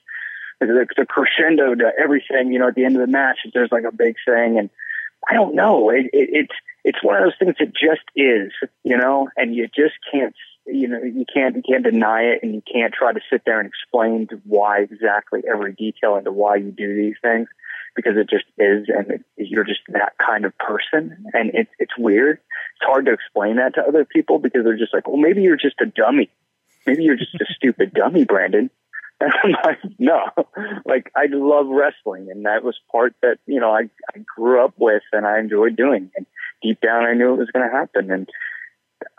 the, 0.58 0.86
the 0.96 1.04
crescendo 1.04 1.74
to 1.74 1.92
everything. 2.02 2.50
You 2.50 2.60
know, 2.60 2.68
at 2.68 2.74
the 2.74 2.86
end 2.86 2.96
of 2.96 3.02
the 3.02 3.12
match, 3.12 3.40
there's 3.52 3.72
like 3.72 3.84
a 3.84 3.94
big 3.94 4.16
thing, 4.26 4.58
and 4.58 4.70
I 5.28 5.34
don't 5.34 5.54
know. 5.54 5.90
It, 5.90 6.06
it, 6.12 6.28
it's 6.32 6.54
it's 6.84 7.02
one 7.02 7.16
of 7.16 7.24
those 7.24 7.38
things 7.38 7.56
that 7.58 7.72
just 7.74 8.04
is, 8.14 8.52
you 8.84 8.96
know, 8.96 9.28
and 9.36 9.54
you 9.54 9.66
just 9.66 9.94
can't, 10.12 10.34
you 10.66 10.86
know, 10.86 11.02
you 11.02 11.24
can't 11.32 11.56
you 11.56 11.62
can't 11.68 11.84
deny 11.84 12.22
it, 12.22 12.40
and 12.42 12.54
you 12.54 12.62
can't 12.72 12.94
try 12.94 13.12
to 13.12 13.20
sit 13.30 13.42
there 13.44 13.58
and 13.58 13.68
explain 13.68 14.28
to 14.28 14.40
why 14.44 14.80
exactly 14.80 15.42
every 15.52 15.72
detail 15.72 16.16
into 16.16 16.32
why 16.32 16.56
you 16.56 16.70
do 16.70 16.94
these 16.94 17.16
things 17.20 17.48
because 17.96 18.16
it 18.16 18.28
just 18.28 18.44
is, 18.58 18.86
and 18.88 19.10
it, 19.10 19.24
you're 19.36 19.64
just 19.64 19.80
that 19.88 20.12
kind 20.24 20.44
of 20.44 20.56
person, 20.58 21.24
and 21.32 21.50
it's 21.54 21.70
it's 21.78 21.96
weird. 21.98 22.38
It's 22.76 22.84
hard 22.84 23.06
to 23.06 23.12
explain 23.12 23.56
that 23.56 23.74
to 23.74 23.82
other 23.82 24.04
people 24.04 24.38
because 24.38 24.64
they're 24.64 24.76
just 24.76 24.92
like, 24.94 25.08
well, 25.08 25.16
maybe 25.16 25.42
you're 25.42 25.56
just 25.56 25.80
a 25.80 25.86
dummy. 25.86 26.30
Maybe 26.86 27.02
you're 27.02 27.16
just 27.16 27.34
a 27.34 27.46
stupid 27.56 27.94
dummy, 27.94 28.24
Brandon. 28.24 28.70
And 29.20 29.32
I'm 29.42 29.50
like, 29.64 29.78
no, 29.98 30.24
like 30.84 31.10
I 31.16 31.26
love 31.30 31.68
wrestling, 31.68 32.28
and 32.30 32.44
that 32.44 32.62
was 32.62 32.76
part 32.92 33.14
that 33.22 33.38
you 33.46 33.60
know 33.60 33.70
I, 33.70 33.88
I 34.14 34.20
grew 34.36 34.62
up 34.62 34.74
with, 34.76 35.02
and 35.10 35.26
I 35.26 35.38
enjoyed 35.38 35.74
doing. 35.74 36.10
And 36.14 36.26
deep 36.62 36.82
down, 36.82 37.04
I 37.04 37.14
knew 37.14 37.32
it 37.32 37.38
was 37.38 37.50
going 37.50 37.66
to 37.66 37.74
happen. 37.74 38.10
And 38.10 38.28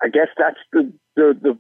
I 0.03 0.09
guess 0.09 0.27
that's 0.37 0.59
the 0.71 0.93
the 1.15 1.37
the 1.41 1.57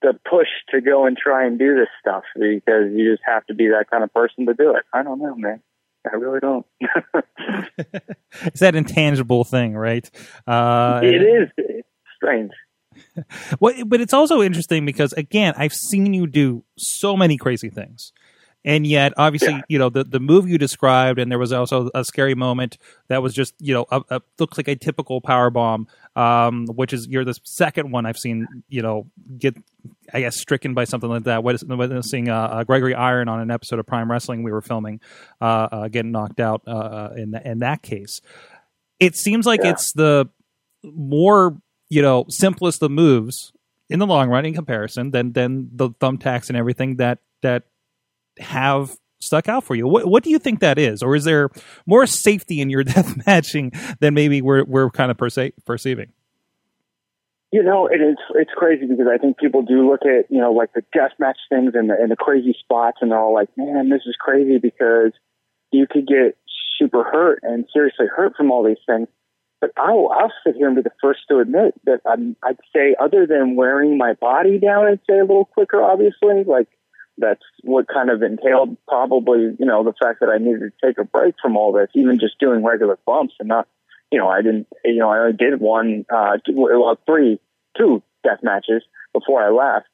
the 0.00 0.18
push 0.28 0.48
to 0.70 0.80
go 0.80 1.06
and 1.06 1.16
try 1.16 1.46
and 1.46 1.58
do 1.58 1.74
this 1.74 1.88
stuff 2.00 2.22
because 2.34 2.92
you 2.92 3.12
just 3.12 3.22
have 3.26 3.44
to 3.46 3.54
be 3.54 3.68
that 3.68 3.90
kind 3.90 4.04
of 4.04 4.14
person 4.14 4.46
to 4.46 4.54
do 4.54 4.74
it. 4.74 4.84
I 4.92 5.02
don't 5.02 5.20
know, 5.20 5.34
man. 5.34 5.60
I 6.10 6.16
really 6.16 6.40
don't. 6.40 6.64
it's 8.44 8.60
that 8.60 8.74
intangible 8.74 9.44
thing, 9.44 9.74
right? 9.74 10.08
Uh, 10.46 11.00
it 11.02 11.22
is 11.22 11.50
it's 11.56 11.88
strange. 12.16 12.52
well, 13.60 13.74
but 13.86 14.00
it's 14.00 14.14
also 14.14 14.42
interesting 14.42 14.84
because 14.86 15.12
again, 15.14 15.54
I've 15.56 15.72
seen 15.74 16.12
you 16.14 16.26
do 16.26 16.64
so 16.76 17.16
many 17.16 17.36
crazy 17.36 17.70
things. 17.70 18.12
And 18.64 18.84
yet, 18.86 19.12
obviously, 19.16 19.52
Yeah. 19.54 19.60
you 19.68 19.78
know 19.78 19.88
the 19.88 20.02
the 20.02 20.18
move 20.18 20.48
you 20.48 20.58
described, 20.58 21.20
and 21.20 21.30
there 21.30 21.38
was 21.38 21.52
also 21.52 21.90
a 21.94 22.04
scary 22.04 22.34
moment 22.34 22.76
that 23.06 23.22
was 23.22 23.32
just 23.32 23.54
you 23.60 23.72
know 23.72 23.86
a, 23.90 24.02
a, 24.10 24.20
looks 24.40 24.58
like 24.58 24.66
a 24.66 24.74
typical 24.74 25.20
power 25.20 25.48
bomb, 25.48 25.86
um, 26.16 26.66
which 26.66 26.92
is 26.92 27.06
you're 27.08 27.24
the 27.24 27.38
second 27.44 27.92
one 27.92 28.04
I've 28.04 28.18
seen 28.18 28.48
you 28.68 28.82
know 28.82 29.06
get 29.38 29.56
I 30.12 30.20
guess 30.20 30.40
stricken 30.40 30.74
by 30.74 30.84
something 30.84 31.08
like 31.08 31.22
that. 31.22 31.44
Witness- 31.44 31.62
Witnessing 31.64 32.28
uh, 32.28 32.36
uh, 32.36 32.64
Gregory 32.64 32.94
Iron 32.96 33.28
on 33.28 33.38
an 33.40 33.52
episode 33.52 33.78
of 33.78 33.86
Prime 33.86 34.10
Wrestling 34.10 34.42
we 34.42 34.50
were 34.50 34.60
filming, 34.60 35.00
uh, 35.40 35.44
uh, 35.70 35.88
getting 35.88 36.10
knocked 36.10 36.40
out 36.40 36.62
uh, 36.66 36.70
uh, 36.70 37.14
in 37.16 37.30
th- 37.32 37.44
in 37.44 37.60
that 37.60 37.80
case. 37.80 38.20
It 38.98 39.14
seems 39.14 39.46
like 39.46 39.60
Yeah. 39.62 39.70
it's 39.70 39.92
the 39.94 40.28
more 40.82 41.56
you 41.88 42.02
know 42.02 42.24
simplest 42.28 42.82
of 42.82 42.90
moves 42.90 43.52
in 43.90 43.98
the 43.98 44.06
long 44.06 44.28
run 44.28 44.44
in 44.44 44.54
comparison 44.54 45.10
than 45.10 45.32
than 45.32 45.70
the 45.72 45.90
thumbtacks 45.90 46.48
and 46.48 46.56
everything 46.56 46.96
that 46.96 47.18
that 47.42 47.64
have 48.38 48.96
stuck 49.20 49.48
out 49.48 49.64
for 49.64 49.74
you. 49.74 49.86
What 49.86 50.06
what 50.06 50.22
do 50.22 50.30
you 50.30 50.38
think 50.38 50.60
that 50.60 50.78
is, 50.78 51.02
or 51.02 51.16
is 51.16 51.24
there 51.24 51.50
more 51.86 52.06
safety 52.06 52.60
in 52.60 52.70
your 52.70 52.84
death 52.94 53.26
matching 53.26 53.72
than 54.00 54.14
maybe 54.14 54.42
we're 54.42 54.64
we're 54.64 54.90
kind 54.90 55.10
of 55.10 55.16
perce- 55.16 55.52
perceiving? 55.64 56.12
You 57.50 57.62
know, 57.62 57.86
it 57.86 58.00
is 58.00 58.16
it's 58.34 58.50
crazy 58.54 58.86
because 58.86 59.06
I 59.12 59.16
think 59.16 59.38
people 59.38 59.62
do 59.62 59.88
look 59.88 60.02
at 60.02 60.30
you 60.30 60.40
know 60.40 60.52
like 60.52 60.72
the 60.74 60.82
death 60.92 61.12
match 61.18 61.38
things 61.48 61.72
and 61.74 61.88
the 61.88 61.94
and 61.94 62.10
the 62.10 62.16
crazy 62.16 62.54
spots, 62.60 62.98
and 63.00 63.10
they're 63.10 63.18
all 63.18 63.34
like, 63.34 63.48
"Man, 63.56 63.88
this 63.88 64.02
is 64.06 64.16
crazy," 64.18 64.58
because 64.58 65.12
you 65.70 65.86
could 65.90 66.06
get 66.06 66.36
super 66.78 67.04
hurt 67.04 67.40
and 67.42 67.66
seriously 67.72 68.06
hurt 68.06 68.34
from 68.36 68.50
all 68.50 68.62
these 68.62 68.76
things. 68.86 69.08
But 69.60 69.72
I'll 69.76 70.08
I'll 70.12 70.32
sit 70.46 70.56
here 70.56 70.68
and 70.68 70.76
be 70.76 70.82
the 70.82 70.92
first 71.02 71.20
to 71.28 71.40
admit 71.40 71.74
that 71.84 72.00
I'm, 72.06 72.36
I'd 72.42 72.58
say 72.74 72.94
other 73.00 73.26
than 73.26 73.56
wearing 73.56 73.98
my 73.98 74.14
body 74.14 74.58
down, 74.58 74.86
I'd 74.86 75.00
say 75.08 75.18
a 75.18 75.24
little 75.24 75.46
quicker. 75.46 75.82
Obviously, 75.82 76.44
like 76.44 76.68
that's 77.16 77.42
what 77.64 77.88
kind 77.88 78.10
of 78.10 78.22
entailed 78.22 78.76
probably 78.86 79.56
you 79.58 79.66
know 79.66 79.82
the 79.82 79.94
fact 80.00 80.20
that 80.20 80.28
I 80.28 80.38
needed 80.38 80.60
to 80.60 80.86
take 80.86 80.98
a 80.98 81.04
break 81.04 81.34
from 81.42 81.56
all 81.56 81.72
this, 81.72 81.88
even 81.94 82.20
just 82.20 82.38
doing 82.38 82.64
regular 82.64 82.98
bumps 83.04 83.34
and 83.40 83.48
not 83.48 83.66
you 84.10 84.18
know, 84.18 84.28
I 84.28 84.42
didn't, 84.42 84.66
you 84.84 84.96
know, 84.96 85.10
I 85.10 85.18
only 85.18 85.32
did 85.34 85.60
one, 85.60 86.04
uh, 86.10 86.38
two, 86.44 86.54
well, 86.54 86.98
three, 87.06 87.40
two 87.76 88.02
death 88.24 88.38
matches 88.42 88.82
before 89.12 89.42
I 89.42 89.50
left, 89.50 89.86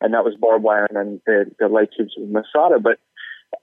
and 0.00 0.14
that 0.14 0.24
was 0.24 0.36
barbed 0.38 0.64
wire 0.64 0.86
and 0.86 0.96
then 0.96 1.20
the, 1.26 1.50
the 1.58 1.68
light 1.68 1.90
tubes 1.96 2.14
with 2.16 2.30
Masada. 2.30 2.78
But, 2.80 2.98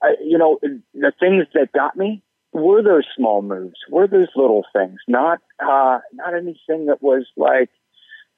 I, 0.02 0.14
you 0.22 0.38
know, 0.38 0.58
the 0.62 1.12
things 1.18 1.46
that 1.54 1.72
got 1.72 1.96
me 1.96 2.22
were 2.54 2.82
those 2.82 3.04
small 3.16 3.42
moves, 3.42 3.76
were 3.90 4.06
those 4.06 4.28
little 4.36 4.64
things, 4.72 5.00
not, 5.08 5.40
uh, 5.60 5.98
not 6.12 6.34
anything 6.34 6.86
that 6.86 7.02
was 7.02 7.26
like 7.36 7.68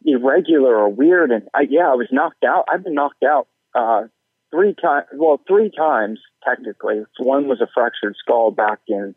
irregular 0.04 0.74
or 0.74 0.88
weird. 0.88 1.30
And 1.30 1.48
I, 1.54 1.66
yeah, 1.68 1.90
I 1.90 1.94
was 1.94 2.08
knocked 2.10 2.42
out. 2.42 2.64
I've 2.72 2.82
been 2.82 2.94
knocked 2.94 3.22
out, 3.22 3.46
uh, 3.74 4.04
three 4.50 4.74
times, 4.74 5.06
well, 5.12 5.40
three 5.46 5.70
times 5.70 6.18
technically. 6.42 7.04
One 7.18 7.46
was 7.46 7.60
a 7.60 7.68
fractured 7.72 8.16
skull 8.18 8.50
back 8.50 8.80
in 8.88 9.14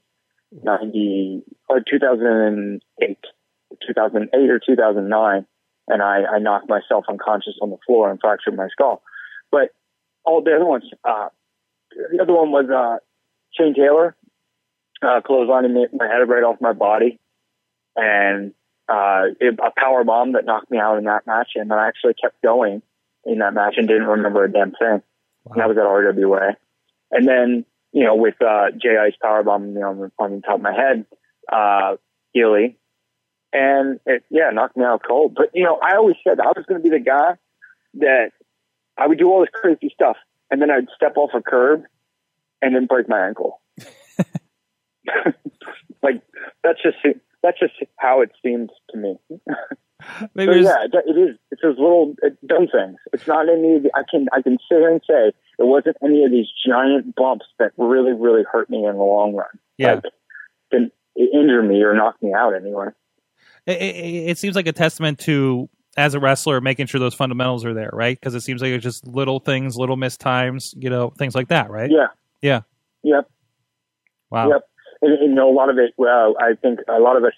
90 0.63 1.44
or 1.70 1.79
2008, 1.79 3.18
2008 3.88 4.50
or 4.50 4.60
2009, 4.60 5.46
and 5.88 6.01
I, 6.01 6.24
I 6.25 6.39
knocked 6.39 6.68
myself 6.68 7.06
unconscious 7.08 7.56
on 7.62 7.70
the 7.70 7.77
floor 7.88 8.12
and 8.12 8.20
fractured 8.20 8.58
my 8.58 8.68
skull. 8.70 9.01
But 9.50 9.70
all 10.25 10.44
the 10.44 10.56
other 10.56 10.65
ones, 10.65 10.84
uh, 11.08 11.29
the 12.12 12.22
other 12.22 12.34
one 12.34 12.51
was 12.51 12.70
uh, 12.70 13.00
Shane 13.58 13.74
Taylor 13.74 14.15
uh, 15.01 15.22
clotheslining 15.22 15.74
me, 15.74 15.88
my 15.94 16.08
head 16.08 16.27
right 16.27 16.44
off 16.44 16.62
my 16.62 16.74
body, 16.74 17.20
and 17.96 18.53
uh, 18.88 19.24
it, 19.39 19.60
a 19.63 19.72
power 19.79 20.03
bomb 20.03 20.34
that 20.34 20.46
knocked 20.46 20.72
me 20.72 20.79
out 20.79 20.98
in 20.98 21.06
that 21.06 21.27
match, 21.27 21.51
and 21.56 21.70
then 21.70 21.77
I 21.77 21.88
actually 21.88 22.15
kept 22.15 22.41
going 22.41 22.82
in 23.25 23.39
that 23.39 23.53
match 23.53 23.75
and 23.77 23.88
didn't 23.88 24.08
remember 24.08 24.44
a 24.44 24.51
damn 24.51 24.72
thing. 24.72 25.01
And 25.46 25.60
that 25.60 25.68
was 25.68 25.77
at 25.77 25.84
RWA. 25.84 26.56
And 27.12 27.27
then, 27.27 27.65
you 27.91 28.03
know, 28.03 28.15
with 28.15 28.36
uh, 28.41 28.68
Jay 28.72 28.98
Ice 28.98 29.15
power 29.22 29.44
bombing 29.44 29.74
me 29.74 29.82
on 29.82 30.00
the, 30.00 30.12
on 30.20 30.36
the 30.36 30.41
top 30.41 30.56
of 30.56 30.62
my 30.62 30.74
head, 30.74 31.06
uh, 31.51 31.96
Healy, 32.34 32.77
and 33.51 34.00
it, 34.06 34.24
yeah, 34.29 34.51
knocked 34.51 34.77
me 34.77 34.84
out 34.84 35.01
cold. 35.08 35.34
But, 35.36 35.50
you 35.53 35.63
know, 35.63 35.79
I 35.82 35.96
always 35.96 36.15
said 36.24 36.39
I 36.39 36.48
was 36.56 36.65
going 36.68 36.82
to 36.82 36.88
be 36.88 36.96
the 36.96 37.03
guy 37.03 37.34
that 37.96 38.32
I 38.98 39.08
would 39.08 39.18
do 39.18 39.29
all 39.29 39.39
this 39.39 39.50
crazy 39.53 39.91
stuff, 39.94 40.18
and 40.51 40.62
then 40.62 40.70
I'd 40.70 40.88
step 40.96 41.18
off 41.18 41.32
a 41.34 41.41
curb 41.41 41.84
and 42.62 42.75
then 42.75 42.86
break 42.86 43.10
my 43.10 43.25
ankle. 43.25 43.58
like, 46.03 46.21
that's 46.63 46.81
just, 46.81 46.97
that's 47.43 47.59
just 47.59 47.73
how 47.97 48.21
it 48.21 48.31
seems 48.43 48.69
to 48.91 48.97
me. 48.97 49.17
Maybe 50.33 50.53
So 50.53 50.59
yeah, 50.59 50.85
it, 50.85 50.93
it 51.07 51.19
is. 51.19 51.37
It's 51.51 51.61
those 51.61 51.77
little 51.77 52.15
uh, 52.25 52.29
dumb 52.45 52.67
things. 52.67 52.97
It's 53.11 53.27
not 53.27 53.49
any. 53.49 53.75
Of 53.75 53.83
the, 53.83 53.91
I 53.93 54.03
can 54.09 54.27
I 54.31 54.41
can 54.41 54.57
sit 54.69 54.77
here 54.77 54.89
and 54.89 55.01
say 55.05 55.27
it 55.27 55.65
wasn't 55.65 55.97
any 56.01 56.23
of 56.23 56.31
these 56.31 56.47
giant 56.65 57.15
bumps 57.15 57.45
that 57.59 57.71
really 57.77 58.13
really 58.13 58.43
hurt 58.49 58.69
me 58.69 58.85
in 58.85 58.95
the 58.95 59.03
long 59.03 59.35
run. 59.35 59.47
Yeah. 59.77 59.95
like, 59.95 60.03
didn't 60.71 60.93
injure 61.17 61.63
me 61.63 61.81
or 61.83 61.93
knock 61.95 62.15
me 62.21 62.33
out 62.33 62.55
anywhere. 62.55 62.95
it, 63.65 63.81
it, 63.81 64.29
it 64.29 64.37
seems 64.37 64.55
like 64.55 64.67
a 64.67 64.71
testament 64.71 65.19
to 65.19 65.69
as 65.97 66.13
a 66.13 66.19
wrestler 66.19 66.61
making 66.61 66.85
sure 66.85 66.99
those 66.99 67.13
fundamentals 67.13 67.65
are 67.65 67.73
there, 67.73 67.89
right? 67.91 68.17
Because 68.17 68.35
it 68.35 68.41
seems 68.41 68.61
like 68.61 68.71
it's 68.71 68.83
just 68.83 69.05
little 69.05 69.39
things, 69.39 69.75
little 69.75 69.97
missed 69.97 70.21
times, 70.21 70.73
you 70.77 70.89
know, 70.89 71.09
things 71.09 71.35
like 71.35 71.49
that, 71.49 71.69
right? 71.69 71.91
Yeah. 71.91 72.07
Yeah. 72.41 72.61
Yep. 73.03 73.29
Wow. 74.29 74.49
Yep. 74.49 74.68
And, 75.01 75.13
and, 75.13 75.29
you 75.29 75.36
know, 75.36 75.50
a 75.50 75.56
lot 75.56 75.70
of 75.70 75.77
it. 75.77 75.94
Well, 75.98 76.36
I 76.39 76.56
think 76.62 76.79
a 76.88 77.00
lot 77.00 77.18
of 77.18 77.24
us 77.24 77.34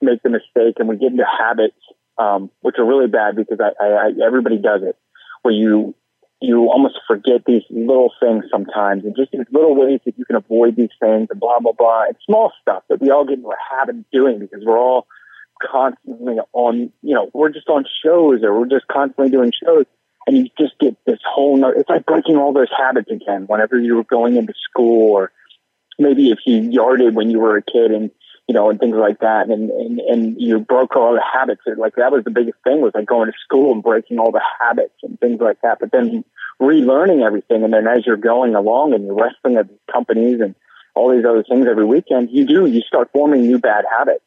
make 0.00 0.22
the 0.22 0.30
mistake, 0.30 0.76
and 0.78 0.88
we 0.88 0.96
get 0.96 1.12
into 1.12 1.24
habits, 1.24 1.76
um, 2.18 2.50
which 2.60 2.76
are 2.78 2.84
really 2.84 3.08
bad 3.08 3.36
because 3.36 3.58
I, 3.60 3.70
I, 3.82 3.88
I 3.88 4.10
everybody 4.26 4.58
does 4.58 4.82
it, 4.82 4.96
where 5.42 5.54
you 5.54 5.94
you 6.40 6.68
almost 6.68 6.96
forget 7.06 7.44
these 7.46 7.62
little 7.70 8.12
things 8.20 8.44
sometimes, 8.50 9.04
and 9.04 9.16
just 9.16 9.32
these 9.32 9.46
little 9.50 9.74
ways 9.74 10.00
that 10.04 10.18
you 10.18 10.24
can 10.24 10.36
avoid 10.36 10.76
these 10.76 10.90
things, 11.00 11.28
and 11.30 11.40
blah 11.40 11.58
blah 11.60 11.72
blah. 11.72 12.04
It's 12.10 12.24
small 12.26 12.52
stuff 12.60 12.82
that 12.88 13.00
we 13.00 13.10
all 13.10 13.24
get 13.24 13.38
into 13.38 13.48
a 13.48 13.56
habit 13.70 13.96
of 13.96 14.10
doing 14.10 14.38
because 14.38 14.64
we're 14.64 14.78
all 14.78 15.06
constantly 15.62 16.36
on. 16.52 16.92
You 17.02 17.14
know, 17.14 17.30
we're 17.32 17.50
just 17.50 17.68
on 17.68 17.84
shows, 18.04 18.42
or 18.42 18.58
we're 18.58 18.68
just 18.68 18.88
constantly 18.88 19.30
doing 19.30 19.52
shows. 19.64 19.86
And 20.26 20.38
you 20.38 20.48
just 20.58 20.78
get 20.80 20.96
this 21.04 21.18
whole, 21.30 21.62
it's 21.76 21.90
like 21.90 22.06
breaking 22.06 22.36
all 22.36 22.54
those 22.54 22.70
habits 22.74 23.10
again 23.10 23.44
whenever 23.46 23.78
you 23.78 23.96
were 23.96 24.04
going 24.04 24.36
into 24.36 24.54
school 24.70 25.12
or 25.12 25.32
maybe 25.98 26.30
if 26.30 26.38
you 26.46 26.62
yarded 26.70 27.14
when 27.14 27.30
you 27.30 27.40
were 27.40 27.56
a 27.56 27.62
kid 27.62 27.90
and 27.90 28.10
you 28.48 28.54
know 28.54 28.70
and 28.70 28.78
things 28.78 28.96
like 28.96 29.20
that 29.20 29.48
and 29.48 29.70
and, 29.70 30.00
and 30.00 30.40
you 30.40 30.58
broke 30.58 30.96
all 30.96 31.14
the 31.14 31.22
habits 31.22 31.62
like 31.78 31.94
that 31.96 32.12
was 32.12 32.24
the 32.24 32.30
biggest 32.30 32.58
thing 32.64 32.80
was 32.80 32.92
like 32.94 33.06
going 33.06 33.30
to 33.30 33.38
school 33.42 33.72
and 33.72 33.82
breaking 33.82 34.18
all 34.18 34.32
the 34.32 34.42
habits 34.60 34.94
and 35.02 35.18
things 35.20 35.40
like 35.40 35.60
that 35.62 35.78
but 35.80 35.90
then 35.92 36.24
relearning 36.60 37.24
everything 37.24 37.64
and 37.64 37.72
then 37.72 37.86
as 37.86 38.06
you're 38.06 38.16
going 38.16 38.54
along 38.54 38.92
and 38.92 39.04
you're 39.04 39.14
wrestling 39.14 39.56
at 39.56 39.68
companies 39.92 40.40
and 40.40 40.54
all 40.94 41.10
these 41.10 41.24
other 41.24 41.42
things 41.42 41.66
every 41.68 41.84
weekend 41.84 42.28
you 42.30 42.46
do 42.46 42.66
you 42.66 42.80
start 42.82 43.10
forming 43.12 43.42
new 43.42 43.58
bad 43.58 43.84
habits 43.90 44.24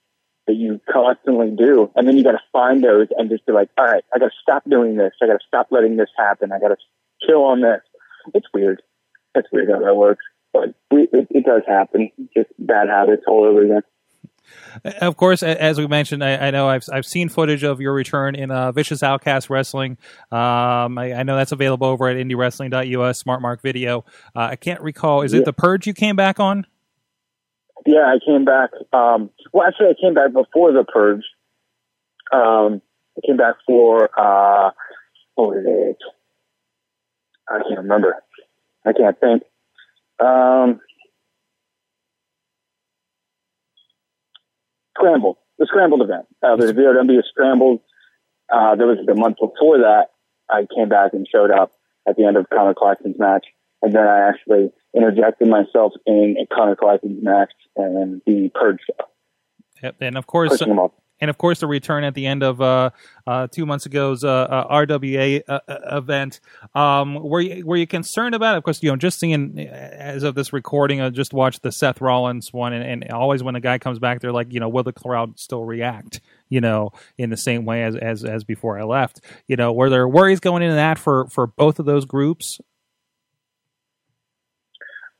that 0.47 0.55
you 0.55 0.79
constantly 0.91 1.51
do 1.51 1.91
and 1.95 2.07
then 2.07 2.17
you 2.17 2.23
got 2.23 2.31
to 2.31 2.41
find 2.51 2.83
those 2.83 3.07
and 3.17 3.29
just 3.29 3.45
be 3.45 3.51
like 3.51 3.69
all 3.77 3.85
right 3.85 4.03
i 4.13 4.19
got 4.19 4.25
to 4.25 4.31
stop 4.41 4.63
doing 4.69 4.95
this. 4.95 5.11
I 5.21 5.27
got 5.27 5.33
to 5.33 5.47
stop 5.47 5.67
letting 5.71 5.97
this 5.97 6.09
happen. 6.17 6.51
I 6.51 6.59
got 6.59 6.69
to 6.69 6.77
chill 7.25 7.43
on 7.43 7.61
this. 7.61 7.81
It's 8.33 8.47
weird. 8.53 8.81
That's 9.35 9.47
weird 9.51 9.69
how 9.69 9.79
that 9.79 9.95
works 9.95 10.23
but 10.53 10.75
we, 10.91 11.03
it, 11.11 11.27
it 11.29 11.45
does 11.45 11.63
happen. 11.67 12.11
Just 12.35 12.49
bad 12.59 12.89
habits 12.89 13.23
all 13.27 13.45
over 13.45 13.63
again. 13.63 13.81
Of 15.01 15.17
course, 15.17 15.43
as 15.43 15.77
we 15.77 15.87
mentioned, 15.87 16.23
I, 16.23 16.37
I 16.37 16.51
know 16.51 16.69
I've 16.69 16.85
I've 16.91 17.05
seen 17.05 17.27
footage 17.27 17.63
of 17.63 17.81
your 17.81 17.93
return 17.93 18.33
in 18.35 18.49
uh, 18.49 18.71
Vicious 18.71 19.03
Outcast 19.03 19.49
Wrestling. 19.49 19.97
Um, 20.31 20.97
I, 20.97 21.13
I 21.15 21.23
know 21.23 21.35
that's 21.35 21.51
available 21.51 21.87
over 21.87 22.07
at 22.07 22.15
IndieWrestling.us 22.15 23.17
Smart 23.17 23.41
Mark 23.41 23.61
Video. 23.61 24.05
Uh, 24.35 24.49
I 24.51 24.55
can't 24.55 24.81
recall. 24.81 25.23
Is 25.23 25.33
it 25.33 25.45
the 25.45 25.53
Purge 25.53 25.85
you 25.85 25.93
came 25.93 26.15
back 26.15 26.39
on? 26.39 26.65
Yeah, 27.85 28.05
I 28.05 28.19
came 28.25 28.43
back. 28.43 28.71
Um, 28.91 29.29
well, 29.53 29.67
actually, 29.67 29.87
I 29.87 29.93
came 30.01 30.13
back 30.13 30.33
before 30.33 30.73
the 30.73 30.83
purge. 30.83 31.23
Um, 32.33 32.81
I 33.17 33.25
came 33.25 33.37
back 33.37 33.55
for 33.65 34.09
uh, 34.19 34.71
what 35.35 35.49
was 35.49 35.63
it? 35.65 35.97
I 37.49 37.59
can't 37.59 37.79
remember. 37.79 38.15
I 38.85 38.91
can't 38.91 39.17
think. 39.19 39.43
Um, 40.19 40.79
Scrambled, 44.97 45.37
the 45.59 45.65
Scrambled 45.67 46.01
event. 46.01 46.25
Uh, 46.41 46.55
the 46.55 46.73
VOW 46.73 47.21
Scrambled. 47.29 47.81
Uh, 48.51 48.75
there 48.75 48.87
was 48.87 48.97
the 49.05 49.15
month 49.15 49.37
before 49.39 49.79
that. 49.79 50.07
I 50.49 50.65
came 50.75 50.89
back 50.89 51.13
and 51.13 51.27
showed 51.29 51.51
up 51.51 51.73
at 52.07 52.15
the 52.15 52.25
end 52.25 52.37
of 52.37 52.49
Connor 52.49 52.73
Claxton's 52.73 53.19
match, 53.19 53.45
and 53.81 53.93
then 53.93 54.07
I 54.07 54.29
actually 54.29 54.71
interjected 54.95 55.47
myself 55.47 55.93
in 56.05 56.35
a 56.41 56.55
Connor 56.55 56.75
Claxton's 56.75 57.23
match 57.23 57.51
and 57.75 58.21
the 58.25 58.49
Purge 58.53 58.79
show, 58.87 59.05
Yep. 59.83 59.97
And 60.01 60.17
of 60.17 60.25
course, 60.25 60.49
pushing 60.49 60.69
him 60.69 60.79
up. 60.79 60.93
And 61.19 61.29
of 61.29 61.37
course 61.37 61.59
the 61.59 61.67
return 61.67 62.03
at 62.03 62.13
the 62.13 62.25
end 62.25 62.43
of 62.43 62.61
uh, 62.61 62.91
uh, 63.25 63.47
two 63.47 63.65
months 63.65 63.85
ago's 63.85 64.23
uh, 64.23 64.29
uh, 64.29 64.85
RWA 64.85 65.41
uh, 65.47 65.59
uh, 65.67 65.97
event. 65.97 66.39
Um, 66.75 67.15
were 67.15 67.41
you 67.41 67.65
were 67.65 67.77
you 67.77 67.87
concerned 67.87 68.35
about 68.35 68.55
it? 68.55 68.57
Of 68.59 68.63
course, 68.63 68.81
you 68.81 68.89
know, 68.89 68.95
just 68.95 69.19
seeing 69.19 69.59
as 69.59 70.23
of 70.23 70.35
this 70.35 70.53
recording, 70.53 71.01
I 71.01 71.09
just 71.09 71.33
watched 71.33 71.63
the 71.63 71.71
Seth 71.71 72.01
Rollins 72.01 72.53
one, 72.53 72.73
and, 72.73 73.03
and 73.03 73.11
always 73.11 73.43
when 73.43 73.55
a 73.55 73.61
guy 73.61 73.77
comes 73.77 73.99
back, 73.99 74.19
they're 74.19 74.31
like, 74.31 74.53
you 74.53 74.59
know, 74.59 74.69
will 74.69 74.83
the 74.83 74.93
crowd 74.93 75.39
still 75.39 75.63
react? 75.63 76.21
You 76.49 76.61
know, 76.61 76.91
in 77.17 77.29
the 77.29 77.37
same 77.37 77.65
way 77.65 77.83
as 77.83 77.95
as 77.95 78.23
as 78.23 78.43
before 78.43 78.79
I 78.79 78.83
left. 78.83 79.21
You 79.47 79.57
know, 79.57 79.73
were 79.73 79.89
there 79.89 80.07
worries 80.07 80.39
going 80.39 80.63
into 80.63 80.75
that 80.75 80.97
for 80.97 81.27
for 81.27 81.47
both 81.47 81.79
of 81.79 81.85
those 81.85 82.05
groups? 82.05 82.59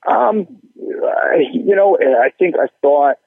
Um, 0.08 0.48
I, 0.80 1.44
you 1.51 1.75
know, 1.75 1.98
I 1.98 2.30
think 2.39 2.56
I 2.56 2.68
thought, 2.82 3.18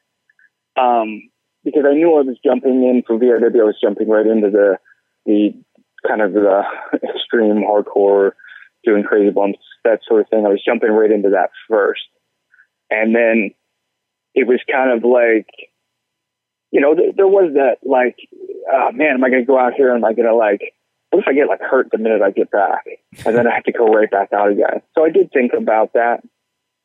um, 0.76 1.29
because 1.64 1.84
I 1.88 1.94
knew 1.94 2.16
I 2.16 2.22
was 2.22 2.38
jumping 2.44 2.82
in 2.84 3.02
for 3.06 3.18
VRW, 3.18 3.60
I 3.60 3.64
was 3.64 3.80
jumping 3.82 4.08
right 4.08 4.26
into 4.26 4.50
the, 4.50 4.78
the 5.26 5.54
kind 6.06 6.22
of 6.22 6.32
the 6.32 6.62
extreme 6.94 7.62
hardcore, 7.62 8.32
doing 8.84 9.04
crazy 9.04 9.30
bumps, 9.30 9.58
that 9.84 10.00
sort 10.06 10.22
of 10.22 10.28
thing. 10.28 10.46
I 10.46 10.50
was 10.50 10.64
jumping 10.64 10.90
right 10.90 11.10
into 11.10 11.30
that 11.30 11.50
first. 11.68 12.02
And 12.90 13.14
then 13.14 13.50
it 14.34 14.46
was 14.46 14.60
kind 14.70 14.90
of 14.90 15.04
like, 15.04 15.46
you 16.70 16.80
know, 16.80 16.94
th- 16.94 17.14
there 17.16 17.28
was 17.28 17.52
that 17.54 17.78
like, 17.88 18.16
oh 18.72 18.90
man, 18.92 19.14
am 19.14 19.24
I 19.24 19.30
going 19.30 19.42
to 19.42 19.46
go 19.46 19.58
out 19.58 19.74
here 19.74 19.94
am 19.94 20.04
I 20.04 20.14
going 20.14 20.28
to 20.28 20.34
like, 20.34 20.74
what 21.10 21.22
if 21.22 21.28
I 21.28 21.34
get 21.34 21.48
like 21.48 21.60
hurt 21.60 21.88
the 21.90 21.98
minute 21.98 22.22
I 22.22 22.30
get 22.30 22.50
back? 22.50 22.84
And 23.26 23.36
then 23.36 23.46
I 23.46 23.54
have 23.54 23.64
to 23.64 23.72
go 23.72 23.86
right 23.86 24.10
back 24.10 24.32
out 24.32 24.50
again. 24.50 24.80
So 24.94 25.04
I 25.04 25.10
did 25.10 25.32
think 25.32 25.52
about 25.52 25.92
that 25.94 26.22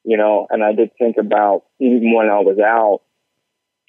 you 0.05 0.17
know, 0.17 0.47
and 0.49 0.63
I 0.63 0.71
did 0.71 0.91
think 0.97 1.17
about 1.17 1.63
even 1.79 2.13
when 2.13 2.29
I 2.29 2.39
was 2.39 2.59
out, 2.59 3.01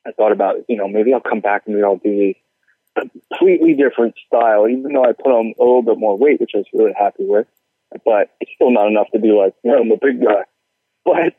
I 0.06 0.12
thought 0.12 0.32
about, 0.32 0.56
you 0.68 0.76
know, 0.76 0.88
maybe 0.88 1.12
I'll 1.12 1.20
come 1.20 1.40
back 1.40 1.62
and 1.66 1.84
I'll 1.84 1.96
be 1.96 2.36
a 2.96 3.00
completely 3.00 3.74
different 3.74 4.14
style, 4.26 4.68
even 4.68 4.92
though 4.92 5.04
I 5.04 5.12
put 5.12 5.32
on 5.32 5.54
a 5.58 5.62
little 5.62 5.82
bit 5.82 5.98
more 5.98 6.16
weight, 6.16 6.40
which 6.40 6.52
I 6.54 6.58
was 6.58 6.66
really 6.72 6.94
happy 6.96 7.24
with. 7.26 7.46
But 8.04 8.34
it's 8.40 8.50
still 8.54 8.70
not 8.70 8.88
enough 8.88 9.08
to 9.12 9.18
be 9.18 9.32
like, 9.32 9.54
you 9.64 9.70
know, 9.70 9.78
I'm 9.78 9.90
a 9.90 9.96
big 10.00 10.22
guy. 10.22 10.44
But 11.04 11.34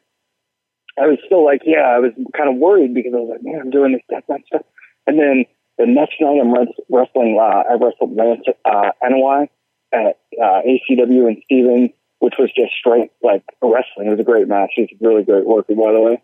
I 0.97 1.07
was 1.07 1.19
still 1.25 1.43
like, 1.45 1.61
yeah, 1.65 1.83
I 1.83 1.99
was 1.99 2.13
kind 2.35 2.49
of 2.49 2.55
worried 2.55 2.93
because 2.93 3.13
I 3.13 3.17
was 3.17 3.29
like, 3.29 3.43
man, 3.43 3.59
I'm 3.61 3.69
doing 3.69 3.91
this, 3.91 4.01
that, 4.09 4.23
that 4.27 4.41
stuff. 4.47 4.63
And 5.05 5.19
then 5.19 5.45
the 5.77 5.85
next 5.85 6.15
night 6.19 6.39
I'm 6.39 6.53
wrestling, 6.89 7.37
uh, 7.39 7.63
I 7.69 7.73
wrestled 7.73 8.15
Lance, 8.15 8.45
uh, 8.65 8.91
NY 9.03 9.49
at, 9.93 10.19
uh, 10.41 10.61
ACW 10.65 11.27
and 11.27 11.41
Stevens 11.45 11.91
which 12.19 12.35
was 12.39 12.51
just 12.55 12.73
straight 12.73 13.11
like 13.21 13.43
wrestling. 13.61 14.07
It 14.07 14.11
was 14.11 14.19
a 14.19 14.23
great 14.23 14.47
match. 14.47 14.71
He's 14.75 14.89
a 14.91 15.07
really 15.07 15.23
great 15.23 15.45
worker, 15.45 15.75
by 15.75 15.91
the 15.91 16.01
way. 16.01 16.21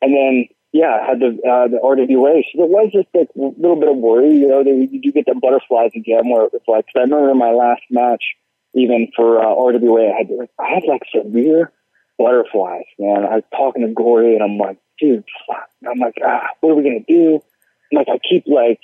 And 0.00 0.14
then, 0.14 0.48
yeah, 0.72 1.06
had 1.06 1.20
the 1.20 1.36
uh, 1.44 1.68
the 1.68 1.78
RWA. 1.84 2.42
So 2.48 2.64
there 2.64 2.66
was 2.66 2.90
just 2.92 3.08
like 3.12 3.28
a 3.36 3.60
little 3.60 3.76
bit 3.76 3.90
of 3.90 3.96
worry, 3.96 4.32
you 4.32 4.48
know. 4.48 4.64
That 4.64 4.72
you 4.72 5.00
do 5.00 5.12
get 5.12 5.26
the 5.26 5.34
butterflies 5.34 5.92
again, 5.94 6.28
where 6.28 6.44
it 6.44 6.52
was 6.52 6.62
like. 6.66 6.86
Cause 6.86 6.96
I 6.96 7.00
remember 7.00 7.30
in 7.30 7.38
my 7.38 7.52
last 7.52 7.82
match, 7.90 8.24
even 8.74 9.08
for 9.14 9.38
uh, 9.38 9.52
RWA, 9.52 10.12
I 10.12 10.16
had 10.16 10.28
I 10.58 10.74
had 10.74 10.84
like 10.88 11.02
severe 11.14 11.72
butterflies, 12.18 12.88
man. 12.98 13.24
I 13.24 13.36
was 13.36 13.44
talking 13.54 13.86
to 13.86 13.92
Gorey, 13.92 14.34
and 14.34 14.42
I'm 14.42 14.56
like, 14.56 14.78
dude, 14.98 15.24
fuck. 15.46 15.68
I'm 15.86 15.98
like, 15.98 16.16
ah, 16.24 16.48
what 16.60 16.70
are 16.70 16.74
we 16.74 16.84
gonna 16.84 17.04
do? 17.06 17.42
I'm 17.92 17.98
like, 17.98 18.08
I 18.08 18.18
keep 18.26 18.44
like 18.46 18.80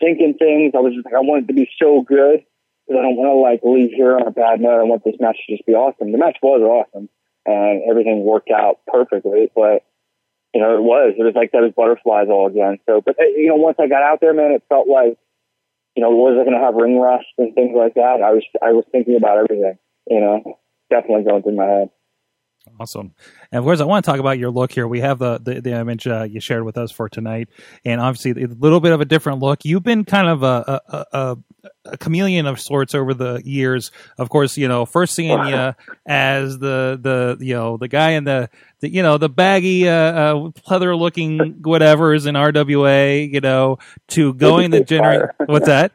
thinking 0.00 0.34
things. 0.38 0.72
I 0.76 0.80
was 0.80 0.92
just 0.92 1.06
like, 1.06 1.14
I 1.14 1.20
want 1.20 1.44
it 1.44 1.46
to 1.48 1.54
be 1.54 1.70
so 1.80 2.02
good 2.02 2.44
because 2.84 3.00
I 3.00 3.02
don't 3.02 3.16
want 3.16 3.32
to 3.32 3.40
like 3.40 3.60
leave 3.64 3.96
here 3.96 4.14
on 4.14 4.26
a 4.28 4.30
bad 4.30 4.60
note. 4.60 4.80
I 4.80 4.84
want 4.84 5.04
this 5.04 5.16
match 5.18 5.38
to 5.46 5.56
just 5.56 5.64
be 5.64 5.72
awesome. 5.72 6.12
The 6.12 6.18
match 6.18 6.36
was 6.42 6.60
awesome 6.60 7.08
and 7.46 7.82
everything 7.88 8.24
worked 8.24 8.50
out 8.50 8.80
perfectly, 8.86 9.50
but 9.54 9.84
you 10.54 10.60
know, 10.60 10.74
it 10.76 10.82
was, 10.82 11.14
it 11.18 11.22
was 11.22 11.34
like 11.34 11.50
those 11.50 11.72
butterflies 11.72 12.28
all 12.30 12.46
again. 12.46 12.78
So, 12.86 13.02
but 13.04 13.16
you 13.18 13.48
know, 13.48 13.56
once 13.56 13.76
I 13.80 13.88
got 13.88 14.02
out 14.02 14.20
there, 14.20 14.32
man, 14.32 14.52
it 14.52 14.62
felt 14.68 14.88
like, 14.88 15.18
you 15.96 16.02
know, 16.02 16.10
was 16.10 16.38
I 16.40 16.44
going 16.44 16.58
to 16.58 16.64
have 16.64 16.74
ring 16.74 16.98
rust 16.98 17.26
and 17.38 17.54
things 17.54 17.74
like 17.76 17.94
that? 17.94 18.22
I 18.22 18.30
was, 18.30 18.44
I 18.62 18.72
was 18.72 18.84
thinking 18.92 19.16
about 19.16 19.38
everything, 19.38 19.78
you 20.08 20.20
know, 20.20 20.58
definitely 20.90 21.24
going 21.24 21.42
through 21.42 21.56
my 21.56 21.66
head. 21.66 21.90
Awesome. 22.80 23.14
And 23.52 23.58
of 23.58 23.64
course, 23.64 23.80
I 23.80 23.84
want 23.84 24.04
to 24.04 24.10
talk 24.10 24.18
about 24.18 24.38
your 24.38 24.50
look 24.50 24.72
here. 24.72 24.88
We 24.88 25.00
have 25.00 25.18
the 25.18 25.38
the, 25.38 25.60
the 25.60 25.72
image 25.78 26.06
uh, 26.06 26.24
you 26.24 26.40
shared 26.40 26.64
with 26.64 26.78
us 26.78 26.90
for 26.90 27.08
tonight, 27.08 27.48
and 27.84 28.00
obviously 28.00 28.42
a 28.42 28.46
little 28.48 28.80
bit 28.80 28.92
of 28.92 29.00
a 29.00 29.04
different 29.04 29.40
look. 29.40 29.64
You've 29.64 29.82
been 29.82 30.04
kind 30.04 30.28
of 30.28 30.42
a 30.42 30.80
a, 30.88 31.06
a, 31.12 31.36
a 31.84 31.96
chameleon 31.98 32.46
of 32.46 32.58
sorts 32.58 32.94
over 32.94 33.12
the 33.14 33.42
years. 33.44 33.92
Of 34.18 34.30
course, 34.30 34.56
you 34.56 34.66
know, 34.66 34.86
first 34.86 35.14
seeing 35.14 35.46
you 35.46 35.74
as 36.06 36.58
the 36.58 36.98
the 37.00 37.36
you 37.44 37.54
know 37.54 37.76
the 37.76 37.88
guy 37.88 38.10
in 38.12 38.24
the, 38.24 38.48
the 38.80 38.90
you 38.90 39.02
know 39.02 39.18
the 39.18 39.28
baggy 39.28 39.88
uh, 39.88 39.92
uh, 39.92 40.34
pleather 40.66 40.98
looking 40.98 41.62
whatever's 41.62 42.26
in 42.26 42.34
RWA, 42.34 43.30
you 43.30 43.40
know, 43.40 43.78
to 44.08 44.34
going 44.34 44.70
the 44.70 44.82
generate. 44.82 45.30
What's 45.46 45.66
that? 45.66 45.92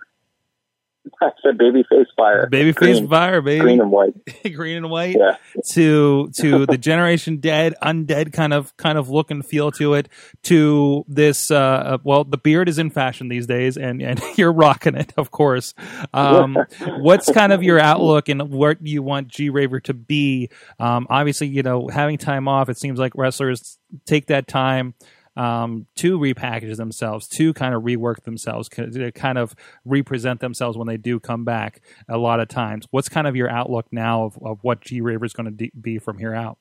I 1.22 1.30
said 1.43 1.58
babyface 1.58 2.08
fire. 2.15 2.50
Babyface 2.52 3.08
fire, 3.10 3.41
baby. 3.41 3.62
Green 3.62 3.82
and 3.82 3.91
white. 3.91 4.13
green 4.54 4.78
and 4.78 4.89
white. 4.89 5.15
Yeah. 5.17 5.38
To 5.72 6.30
to 6.38 6.65
the 6.65 6.78
generation 6.78 7.38
dead, 7.38 7.76
undead 7.82 8.34
kind 8.34 8.54
of 8.54 8.76
kind 8.78 8.98
of 8.98 9.10
look 9.10 9.32
and 9.32 9.45
feel 9.45 9.72
to 9.74 9.93
it. 9.93 10.10
To 10.43 11.06
this, 11.08 11.52
uh, 11.52 11.58
uh 11.58 11.98
well, 12.04 12.24
the 12.24 12.38
beard 12.38 12.69
is 12.69 12.80
in 12.80 12.89
fashion 12.89 13.28
these 13.30 13.48
days, 13.48 13.78
and 13.78 14.02
and 14.02 14.22
you're 14.38 14.54
rocking 14.54 14.95
it, 14.95 15.13
of 15.17 15.32
course. 15.32 15.74
Um, 16.13 16.58
what's 17.00 17.32
kind 17.32 17.54
of 17.54 17.63
your 17.63 17.80
outlook 17.80 18.30
and 18.30 18.50
what 18.50 18.86
you 18.86 19.04
want 19.04 19.28
G 19.28 19.50
Raver 19.50 19.80
to 19.82 19.93
be? 19.93 20.50
Um, 20.80 21.08
obviously, 21.10 21.48
you 21.48 21.63
know, 21.63 21.88
having 21.88 22.17
time 22.17 22.48
off, 22.48 22.69
it 22.69 22.78
seems 22.78 23.00
like 23.00 23.13
wrestlers 23.15 23.78
take 24.06 24.28
that 24.28 24.48
time 24.48 24.93
um, 25.39 25.88
to 25.95 26.19
repackage 26.19 26.75
themselves, 26.75 27.25
to 27.30 27.54
kind 27.54 27.73
of 27.73 27.84
rework 27.84 28.23
themselves, 28.23 28.67
to 28.67 29.12
kind 29.13 29.38
of 29.38 29.56
represent 29.86 30.41
themselves 30.41 30.78
when 30.78 30.86
they 30.86 30.97
do 30.97 31.17
come 31.17 31.45
back 31.45 31.82
a 32.10 32.17
lot 32.17 32.41
of 32.41 32.49
times. 32.49 32.86
What's 32.91 33.08
kind 33.08 33.25
of 33.25 33.38
your 33.38 33.49
outlook 33.49 33.88
now 33.89 34.25
of, 34.25 34.38
of 34.43 34.60
what 34.63 34.82
G 34.82 34.99
Raver 34.99 35.23
is 35.23 35.32
going 35.32 35.45
to 35.45 35.52
de- 35.52 35.71
be 35.80 35.97
from 35.97 36.17
here 36.17 36.36
out? 36.36 36.58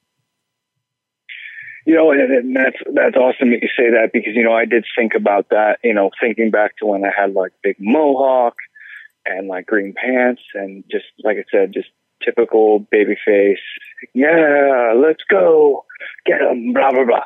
You 1.86 1.96
know, 1.96 2.12
and, 2.12 2.20
and 2.20 2.54
that's 2.56 2.76
that's 2.94 3.16
awesome 3.16 3.50
that 3.50 3.62
you 3.62 3.68
say 3.76 3.90
that 3.90 4.10
because 4.12 4.34
you 4.36 4.44
know 4.44 4.52
I 4.52 4.64
did 4.64 4.84
think 4.96 5.14
about 5.16 5.48
that. 5.48 5.78
You 5.82 5.94
know, 5.94 6.10
thinking 6.20 6.50
back 6.50 6.76
to 6.76 6.86
when 6.86 7.04
I 7.04 7.10
had 7.16 7.32
like 7.32 7.52
big 7.62 7.76
mohawk 7.80 8.54
and 9.26 9.48
like 9.48 9.66
green 9.66 9.92
pants 9.92 10.42
and 10.54 10.84
just 10.88 11.06
like 11.24 11.38
I 11.38 11.44
said, 11.50 11.72
just 11.72 11.88
typical 12.24 12.78
baby 12.78 13.16
face. 13.26 13.58
Yeah, 14.14 14.92
let's 14.96 15.24
go, 15.28 15.84
get 16.26 16.38
them, 16.38 16.74
blah 16.74 16.92
blah 16.92 17.04
blah. 17.04 17.24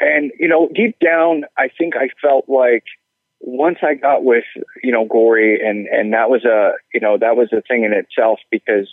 And, 0.00 0.32
you 0.38 0.48
know, 0.48 0.68
deep 0.74 0.98
down, 0.98 1.44
I 1.56 1.68
think 1.76 1.94
I 1.96 2.08
felt 2.20 2.48
like 2.48 2.84
once 3.40 3.78
I 3.82 3.94
got 3.94 4.24
with, 4.24 4.44
you 4.82 4.92
know, 4.92 5.04
Gorey 5.04 5.60
and, 5.64 5.86
and 5.86 6.12
that 6.12 6.30
was 6.30 6.44
a, 6.44 6.72
you 6.92 7.00
know, 7.00 7.18
that 7.18 7.36
was 7.36 7.52
a 7.52 7.62
thing 7.62 7.84
in 7.84 7.92
itself 7.92 8.40
because, 8.50 8.88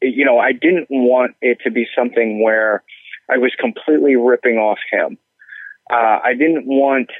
you 0.00 0.24
know, 0.24 0.38
I 0.38 0.52
didn't 0.52 0.88
want 0.90 1.36
it 1.40 1.58
to 1.64 1.70
be 1.70 1.86
something 1.96 2.42
where 2.42 2.82
I 3.30 3.38
was 3.38 3.52
completely 3.58 4.16
ripping 4.16 4.56
off 4.56 4.78
him. 4.90 5.18
Uh, 5.90 6.18
I 6.24 6.32
didn't 6.32 6.66
want 6.66 7.10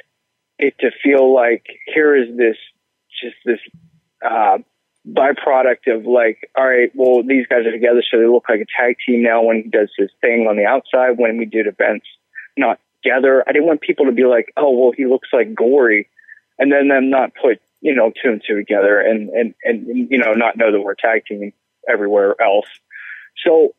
it 0.57 0.75
to 0.79 0.91
feel 1.03 1.33
like 1.33 1.65
here 1.93 2.15
is 2.15 2.35
this, 2.37 2.57
just 3.21 3.35
this, 3.45 3.59
uh, 4.25 4.57
byproduct 5.07 5.93
of 5.93 6.05
like, 6.05 6.49
all 6.57 6.67
right, 6.67 6.91
well, 6.95 7.23
these 7.23 7.45
guys 7.47 7.65
are 7.65 7.71
together, 7.71 8.01
so 8.09 8.17
they 8.17 8.25
look 8.25 8.45
like 8.47 8.61
a 8.61 8.81
tag 8.81 8.95
team 9.05 9.21
now 9.21 9.43
when 9.43 9.57
he 9.57 9.69
does 9.69 9.89
his 9.97 10.09
thing 10.21 10.47
on 10.49 10.55
the 10.55 10.65
outside 10.65 11.17
when 11.17 11.37
we 11.37 11.45
did 11.45 11.67
events, 11.67 12.05
not 12.57 12.79
together. 13.03 13.43
I 13.47 13.51
didn't 13.51 13.67
want 13.67 13.81
people 13.81 14.05
to 14.05 14.11
be 14.11 14.25
like, 14.25 14.51
oh, 14.57 14.71
well, 14.71 14.93
he 14.95 15.05
looks 15.05 15.29
like 15.33 15.53
Gorey, 15.55 16.09
and 16.57 16.71
then 16.71 16.87
them 16.87 17.09
not 17.09 17.31
put 17.39 17.59
you 17.81 17.93
know 17.93 18.11
two 18.11 18.31
and 18.31 18.41
two 18.45 18.55
together, 18.55 18.99
and 18.99 19.29
and 19.29 19.53
and 19.63 20.09
you 20.09 20.17
know 20.17 20.33
not 20.33 20.57
know 20.57 20.71
that 20.71 20.81
we're 20.81 20.95
tag 20.95 21.23
teaming 21.27 21.53
everywhere 21.89 22.35
else. 22.41 22.67
So 23.45 23.73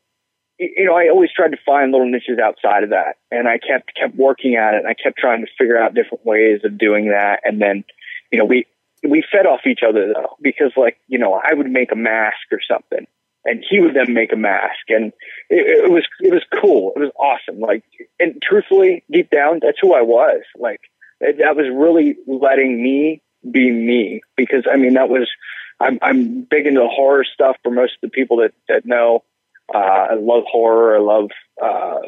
you 0.58 0.84
know, 0.84 0.94
I 0.94 1.08
always 1.08 1.30
tried 1.34 1.50
to 1.50 1.58
find 1.66 1.90
little 1.90 2.08
niches 2.08 2.38
outside 2.38 2.84
of 2.84 2.90
that, 2.90 3.16
and 3.30 3.48
I 3.48 3.58
kept 3.58 3.94
kept 3.94 4.14
working 4.16 4.56
at 4.56 4.74
it. 4.74 4.78
And 4.78 4.88
I 4.88 4.94
kept 4.94 5.18
trying 5.18 5.44
to 5.44 5.50
figure 5.58 5.78
out 5.78 5.94
different 5.94 6.24
ways 6.24 6.60
of 6.64 6.78
doing 6.78 7.08
that, 7.08 7.40
and 7.44 7.60
then 7.60 7.84
you 8.30 8.38
know 8.38 8.44
we 8.44 8.66
we 9.02 9.24
fed 9.30 9.46
off 9.46 9.66
each 9.66 9.80
other 9.86 10.12
though 10.12 10.36
because 10.40 10.72
like 10.76 10.98
you 11.08 11.18
know 11.18 11.34
I 11.34 11.54
would 11.54 11.70
make 11.70 11.92
a 11.92 11.96
mask 11.96 12.52
or 12.52 12.60
something 12.66 13.06
and 13.44 13.64
he 13.68 13.80
would 13.80 13.94
then 13.94 14.14
make 14.14 14.32
a 14.32 14.36
mask. 14.36 14.88
And 14.88 15.12
it, 15.50 15.84
it, 15.84 15.90
was 15.90 16.06
it 16.20 16.32
was 16.32 16.44
cool. 16.60 16.92
It 16.96 17.00
was 17.00 17.12
awesome. 17.18 17.60
Like 17.60 17.84
and 18.18 18.40
truthfully 18.42 19.04
deep 19.10 19.30
down 19.30 19.60
that's 19.62 19.78
who 19.80 19.94
i 19.94 20.02
was. 20.02 20.42
Like 20.58 20.80
that 21.20 21.56
was 21.56 21.66
really 21.72 22.16
letting 22.26 22.82
me 22.82 23.22
be 23.50 23.70
me. 23.70 24.22
Because 24.36 24.64
i 24.70 24.76
mean 24.76 24.94
that 24.94 25.08
was 25.08 25.28
i'm 25.80 25.98
i'm 26.02 26.42
big 26.42 26.66
into 26.66 26.86
horror 26.86 27.24
stuff 27.24 27.56
for 27.62 27.70
most 27.70 27.92
of 27.94 28.00
the 28.02 28.10
people 28.10 28.38
that 28.38 28.52
that 28.68 28.86
know. 28.86 29.24
Uh 29.74 29.78
i 29.78 30.14
love 30.14 30.44
horror. 30.50 30.96
I 30.96 31.00
love 31.00 31.30
uh 31.62 31.98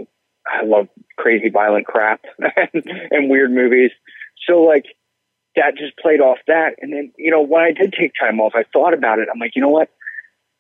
i 0.47 0.65
love 0.65 0.89
crazy 1.19 1.51
violent 1.51 1.87
crap 1.87 2.23
and, 2.39 2.85
and 3.11 3.31
weird 3.31 3.51
movies. 3.51 3.91
So 4.49 4.63
like 4.63 4.87
that 5.57 5.75
just 5.79 5.97
played 5.97 6.21
off 6.21 6.39
that. 6.47 6.75
And 6.81 6.93
then 6.93 7.13
you 7.19 7.31
know 7.31 7.43
when 7.43 7.63
i 7.63 7.73
did 7.73 7.93
take 7.93 8.13
time 8.19 8.41
off 8.41 8.53
i 8.55 8.65
thought 8.73 8.95
about 8.95 9.19
it. 9.19 9.29
I'm 9.33 9.39
like 9.39 9.55
you 9.55 9.61
know 9.61 9.69
what 9.69 9.91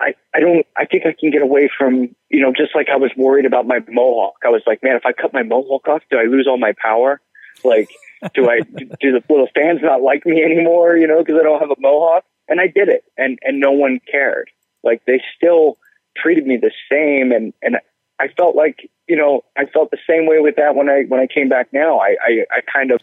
I, 0.01 0.15
I 0.35 0.41
don't, 0.41 0.67
I 0.77 0.85
think 0.85 1.07
I 1.07 1.15
can 1.19 1.31
get 1.31 1.43
away 1.43 1.71
from, 1.77 2.15
you 2.29 2.41
know, 2.41 2.53
just 2.53 2.75
like 2.75 2.89
I 2.93 2.97
was 2.97 3.11
worried 3.17 3.47
about 3.47 3.67
my 3.67 3.79
mohawk. 3.89 4.37
I 4.45 4.49
was 4.49 4.63
like, 4.67 4.83
man, 4.83 4.97
if 4.97 5.07
I 5.07 5.13
cut 5.13 5.33
my 5.33 5.43
mohawk 5.43 5.89
off, 5.89 6.03
do 6.11 6.19
I 6.19 6.25
lose 6.25 6.47
all 6.47 6.59
my 6.59 6.75
power? 6.83 7.21
Like, 7.65 7.89
do 8.35 8.51
I 8.51 8.61
do 9.01 9.13
the 9.13 9.23
the 9.27 9.49
fans 9.55 9.81
not 9.83 10.03
like 10.03 10.27
me 10.27 10.43
anymore? 10.43 10.97
You 10.97 11.07
know, 11.07 11.19
because 11.19 11.37
I 11.41 11.43
don't 11.43 11.61
have 11.61 11.71
a 11.71 11.81
mohawk. 11.81 12.25
And 12.49 12.61
I 12.61 12.69
did 12.69 12.89
it, 12.89 13.03
and 13.17 13.39
and 13.43 13.59
no 13.59 13.73
one 13.73 13.99
cared. 14.09 14.51
Like 14.85 15.05
they 15.05 15.21
still 15.37 15.79
treated 16.17 16.47
me 16.47 16.57
the 16.57 16.71
same, 16.91 17.33
and 17.33 17.53
and 17.61 17.79
I 18.21 18.29
felt 18.29 18.55
like 18.55 18.89
you 19.09 19.17
know 19.17 19.43
I 19.57 19.67
felt 19.67 19.91
the 19.91 19.99
same 20.09 20.27
way 20.27 20.39
with 20.39 20.57
that 20.57 20.77
when 20.77 20.89
I 20.89 21.03
when 21.09 21.19
I 21.19 21.27
came 21.27 21.49
back. 21.49 21.73
Now 21.73 21.99
I 21.99 22.17
I, 22.25 22.47
I 22.53 22.61
kind 22.73 22.93
of 22.93 23.01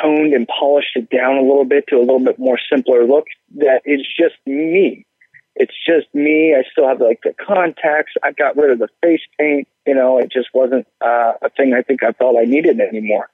toned 0.00 0.32
and 0.32 0.46
polished 0.46 0.94
it 0.94 1.10
down 1.10 1.38
a 1.38 1.42
little 1.42 1.64
bit 1.64 1.86
to 1.88 1.96
a 1.96 2.00
little 2.00 2.20
bit 2.20 2.38
more 2.38 2.58
simpler 2.70 3.04
look. 3.04 3.26
That 3.56 3.82
is 3.84 4.06
just 4.16 4.36
me. 4.46 5.04
It's 5.58 5.74
just 5.84 6.06
me. 6.14 6.54
I 6.56 6.62
still 6.70 6.86
have 6.86 7.00
like 7.00 7.20
the 7.24 7.34
contacts. 7.34 8.12
I 8.22 8.30
got 8.30 8.56
rid 8.56 8.70
of 8.70 8.78
the 8.78 8.88
face 9.02 9.20
paint. 9.38 9.66
You 9.86 9.94
know, 9.96 10.18
it 10.18 10.30
just 10.30 10.48
wasn't 10.54 10.86
uh, 11.04 11.32
a 11.42 11.50
thing 11.50 11.74
I 11.74 11.82
think 11.82 12.04
I 12.04 12.12
felt 12.12 12.36
I 12.40 12.44
needed 12.44 12.80
anymore. 12.80 13.28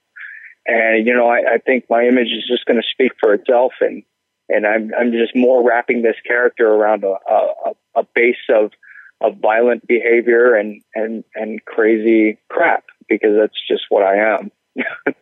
And 0.67 1.07
you 1.07 1.15
know, 1.15 1.29
I, 1.29 1.55
I 1.55 1.59
think 1.59 1.85
my 1.91 2.07
image 2.07 2.29
is 2.29 2.49
just 2.49 2.65
going 2.65 2.81
to 2.81 2.89
speak 2.91 3.13
for 3.21 3.35
itself, 3.35 3.73
and 3.83 4.03
and 4.49 4.67
I'm 4.67 4.91
I'm 4.99 5.13
just 5.13 5.37
more 5.37 5.63
wrapping 5.63 6.01
this 6.01 6.17
character 6.27 6.67
around 6.67 7.05
a 7.05 7.15
a, 7.31 7.73
a 8.01 8.07
base 8.15 8.37
of 8.49 8.73
of 9.21 9.37
violent 9.43 9.87
behavior 9.87 10.55
and 10.55 10.81
and 10.95 11.25
and 11.35 11.63
crazy 11.67 12.39
crap 12.49 12.85
because 13.07 13.37
that's 13.39 13.61
just 13.69 13.83
what 13.91 14.03
I 14.03 14.35
am. 14.35 14.51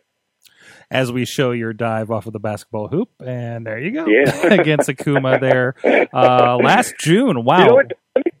As 0.93 1.11
we 1.11 1.25
show 1.25 1.51
your 1.51 1.73
dive 1.73 2.11
off 2.11 2.27
of 2.27 2.33
the 2.33 2.39
basketball 2.39 2.87
hoop, 2.87 3.09
and 3.19 3.65
there 3.65 3.79
you 3.79 3.91
go, 3.91 4.05
Yeah. 4.05 4.53
against 4.53 4.87
Akuma 4.87 5.41
there 5.41 5.73
uh, 6.13 6.57
last 6.57 6.93
June. 6.99 7.43
Wow, 7.43 7.57
You 7.57 7.65
know? 7.65 7.75
Let 7.75 8.25
me, 8.25 8.31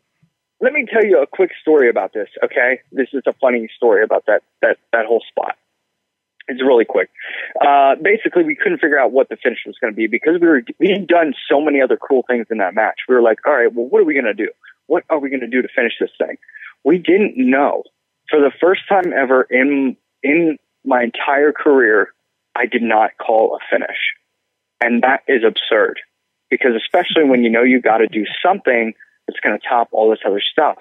let 0.61 0.73
me 0.73 0.85
tell 0.91 1.03
you 1.03 1.19
a 1.21 1.25
quick 1.27 1.49
story 1.61 1.89
about 1.89 2.13
this. 2.13 2.29
Okay, 2.43 2.79
this 2.91 3.07
is 3.11 3.23
a 3.25 3.33
funny 3.41 3.67
story 3.75 4.03
about 4.03 4.25
that 4.27 4.43
that 4.61 4.77
that 4.91 5.07
whole 5.07 5.23
spot. 5.27 5.55
It's 6.47 6.61
really 6.61 6.85
quick. 6.85 7.09
Uh, 7.59 7.95
basically, 8.01 8.43
we 8.43 8.55
couldn't 8.55 8.79
figure 8.79 8.99
out 8.99 9.11
what 9.11 9.29
the 9.29 9.37
finish 9.41 9.59
was 9.65 9.75
going 9.81 9.91
to 9.91 9.97
be 9.97 10.07
because 10.07 10.39
we 10.39 10.47
were 10.47 10.61
we 10.79 10.89
had 10.89 11.07
done 11.07 11.33
so 11.49 11.59
many 11.59 11.81
other 11.81 11.97
cool 11.97 12.23
things 12.29 12.45
in 12.51 12.59
that 12.59 12.75
match. 12.75 12.99
We 13.09 13.15
were 13.15 13.21
like, 13.21 13.39
all 13.47 13.53
right, 13.55 13.73
well, 13.73 13.87
what 13.87 14.01
are 14.01 14.05
we 14.05 14.13
going 14.13 14.25
to 14.25 14.33
do? 14.33 14.49
What 14.87 15.03
are 15.09 15.19
we 15.19 15.29
going 15.29 15.39
to 15.39 15.47
do 15.47 15.61
to 15.61 15.69
finish 15.75 15.93
this 15.99 16.11
thing? 16.19 16.37
We 16.83 16.97
didn't 16.97 17.33
know. 17.35 17.83
For 18.29 18.39
the 18.39 18.51
first 18.61 18.81
time 18.87 19.11
ever 19.11 19.43
in 19.49 19.97
in 20.21 20.57
my 20.85 21.03
entire 21.03 21.51
career, 21.51 22.13
I 22.55 22.65
did 22.65 22.81
not 22.81 23.11
call 23.17 23.55
a 23.55 23.59
finish, 23.69 23.97
and 24.81 25.03
that 25.03 25.23
is 25.27 25.43
absurd 25.43 25.99
because 26.49 26.71
especially 26.75 27.23
when 27.23 27.43
you 27.43 27.49
know 27.49 27.63
you 27.63 27.81
got 27.81 27.97
to 27.97 28.07
do 28.07 28.25
something 28.45 28.93
that's 29.27 29.39
going 29.39 29.57
to 29.57 29.67
top 29.67 29.89
all 29.91 30.09
this 30.09 30.19
other 30.25 30.41
stuff. 30.41 30.77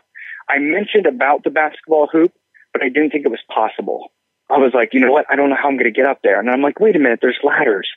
I 0.49 0.59
mentioned 0.59 1.07
about 1.07 1.45
the 1.45 1.51
basketball 1.51 2.09
hoop, 2.13 2.33
but 2.73 2.83
I 2.83 2.89
didn't 2.89 3.11
think 3.11 3.25
it 3.25 3.31
was 3.31 3.43
possible. 3.49 4.13
I 4.51 4.59
was 4.59 4.73
like, 4.75 4.93
you 4.93 5.01
know 5.01 5.13
what? 5.13 5.27
I 5.31 5.37
don't 5.37 5.49
know 5.49 5.57
how 5.57 5.69
I'm 5.69 5.77
going 5.77 5.93
to 5.93 5.97
get 5.97 6.07
up 6.07 6.21
there. 6.23 6.39
And 6.39 6.51
I'm 6.51 6.61
like, 6.61 6.81
wait 6.81 6.97
a 6.97 6.99
minute, 6.99 7.21
there's 7.23 7.39
ladders. 7.43 7.89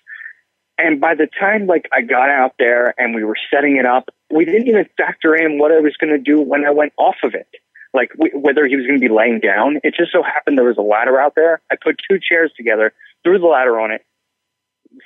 And 0.78 1.02
by 1.02 1.16
the 1.16 1.28
time 1.40 1.68
like 1.68 1.90
I 1.92 2.02
got 2.02 2.30
out 2.30 2.54
there 2.60 2.94
and 2.98 3.16
we 3.16 3.24
were 3.24 3.38
setting 3.54 3.78
it 3.78 3.86
up, 3.86 4.10
we 4.34 4.46
didn't 4.46 4.68
even 4.68 4.86
factor 4.98 5.36
in 5.36 5.58
what 5.58 5.72
I 5.72 5.80
was 5.80 5.96
going 5.98 6.12
to 6.12 6.20
do 6.20 6.42
when 6.42 6.66
I 6.66 6.72
went 6.72 6.94
off 6.98 7.16
of 7.24 7.34
it. 7.34 7.48
Like 7.96 8.10
w- 8.14 8.38
whether 8.38 8.66
he 8.68 8.76
was 8.76 8.86
going 8.86 9.00
to 9.00 9.08
be 9.08 9.14
laying 9.14 9.40
down. 9.40 9.78
It 9.84 9.96
just 9.98 10.12
so 10.12 10.22
happened 10.22 10.58
there 10.58 10.66
was 10.66 10.78
a 10.78 10.82
ladder 10.82 11.20
out 11.20 11.34
there. 11.36 11.62
I 11.72 11.76
put 11.82 11.96
two 12.10 12.20
chairs 12.20 12.52
together, 12.58 12.94
threw 13.24 13.40
the 13.40 13.48
ladder 13.48 13.80
on 13.80 13.92
it, 13.92 14.06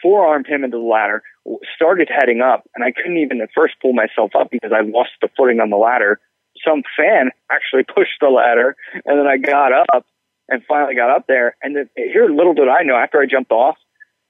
forearmed 0.02 0.48
him 0.48 0.64
into 0.64 0.78
the 0.78 0.84
ladder, 0.84 1.24
started 1.76 2.10
heading 2.10 2.42
up, 2.42 2.64
and 2.76 2.84
I 2.84 2.92
couldn't 2.92 3.18
even 3.18 3.42
at 3.42 3.50
first 3.56 3.76
pull 3.82 3.94
myself 3.94 4.32
up 4.38 4.50
because 4.52 4.72
I 4.74 4.82
lost 4.82 5.12
the 5.22 5.30
footing 5.38 5.60
on 5.60 5.70
the 5.70 5.78
ladder. 5.78 6.20
Some 6.66 6.84
fan 6.98 7.32
actually 7.52 7.84
pushed 7.96 8.20
the 8.22 8.30
ladder, 8.30 8.76
and 9.06 9.20
then 9.20 9.28
I 9.28 9.38
got 9.38 9.72
up 9.74 10.06
and 10.48 10.62
finally 10.68 10.96
got 10.96 11.10
up 11.10 11.28
there. 11.28 11.56
And 11.62 11.76
then, 11.76 11.90
here, 11.96 12.28
little 12.30 12.54
did 12.54 12.68
I 12.68 12.84
know, 12.84 12.96
after 12.96 13.20
I 13.22 13.26
jumped 13.26 13.52
off, 13.52 13.78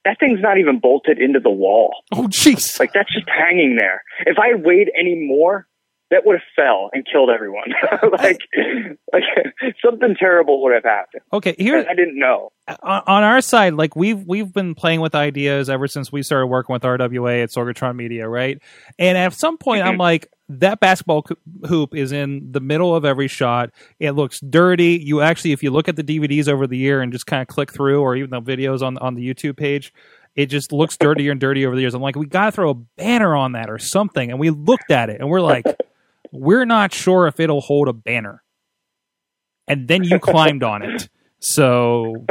that 0.05 0.17
thing's 0.19 0.41
not 0.41 0.57
even 0.57 0.79
bolted 0.79 1.19
into 1.19 1.39
the 1.39 1.49
wall. 1.49 1.93
oh 2.13 2.27
jeez, 2.27 2.79
Like 2.79 2.93
that's 2.93 3.13
just 3.13 3.27
hanging 3.29 3.75
there. 3.77 4.03
If 4.25 4.37
I 4.39 4.49
had 4.49 4.63
weighed 4.65 4.89
any 4.97 5.15
more, 5.15 5.67
that 6.11 6.25
would 6.25 6.33
have 6.33 6.47
fell 6.55 6.89
and 6.93 7.05
killed 7.05 7.29
everyone. 7.29 7.65
like, 8.11 8.39
like 9.13 9.23
something 9.83 10.15
terrible 10.19 10.63
would 10.63 10.73
have 10.73 10.83
happened. 10.83 11.21
okay. 11.31 11.55
Here, 11.57 11.85
I 11.87 11.93
didn't 11.93 12.17
know. 12.17 12.51
on, 12.81 13.03
on 13.05 13.23
our 13.23 13.41
side, 13.41 13.73
like 13.75 13.95
we've 13.95 14.23
we've 14.25 14.51
been 14.51 14.75
playing 14.75 15.01
with 15.01 15.15
ideas 15.15 15.69
ever 15.69 15.87
since 15.87 16.11
we 16.11 16.23
started 16.23 16.47
working 16.47 16.73
with 16.73 16.83
RWA 16.83 17.43
at 17.43 17.49
Sorgatron 17.49 17.95
Media, 17.95 18.27
right? 18.27 18.59
And 18.97 19.17
at 19.17 19.33
some 19.33 19.57
point, 19.57 19.83
I'm 19.83 19.93
mm-hmm. 19.93 20.01
like, 20.01 20.31
that 20.51 20.79
basketball 20.79 21.27
hoop 21.67 21.95
is 21.95 22.11
in 22.11 22.51
the 22.51 22.59
middle 22.59 22.95
of 22.95 23.05
every 23.05 23.27
shot. 23.27 23.69
It 23.99 24.11
looks 24.11 24.39
dirty. 24.39 24.99
You 25.01 25.21
actually, 25.21 25.51
if 25.51 25.61
you 25.61 25.69
look 25.69 25.87
at 25.87 25.95
the 25.95 26.03
DVDs 26.03 26.47
over 26.47 26.65
the 26.65 26.77
year 26.77 27.01
and 27.01 27.11
just 27.11 27.27
kind 27.27 27.41
of 27.43 27.47
click 27.47 27.71
through, 27.71 28.01
or 28.01 28.15
even 28.15 28.31
the 28.31 28.41
videos 28.41 28.81
on 28.81 28.97
on 28.97 29.15
the 29.15 29.27
YouTube 29.27 29.57
page. 29.57 29.93
It 30.35 30.45
just 30.45 30.71
looks 30.71 30.95
dirtier 30.95 31.31
and 31.31 31.39
dirtier 31.39 31.67
over 31.67 31.75
the 31.75 31.81
years. 31.81 31.93
I'm 31.93 32.01
like, 32.01 32.15
we 32.15 32.25
got 32.25 32.45
to 32.45 32.51
throw 32.51 32.69
a 32.69 32.73
banner 32.73 33.35
on 33.35 33.53
that 33.53 33.69
or 33.69 33.77
something. 33.77 34.29
And 34.29 34.39
we 34.39 34.51
looked 34.51 34.89
at 34.89 35.09
it 35.09 35.19
and 35.19 35.29
we're 35.29 35.41
like, 35.41 35.65
we're 36.39 36.65
not 36.65 36.93
sure 36.93 37.27
if 37.27 37.39
it'll 37.39 37.61
hold 37.61 37.87
a 37.87 37.93
banner. 37.93 38.43
And 39.67 39.87
then 39.87 40.03
you 40.03 40.19
climbed 40.19 40.63
on 40.63 40.81
it. 40.81 41.09
So 41.39 42.25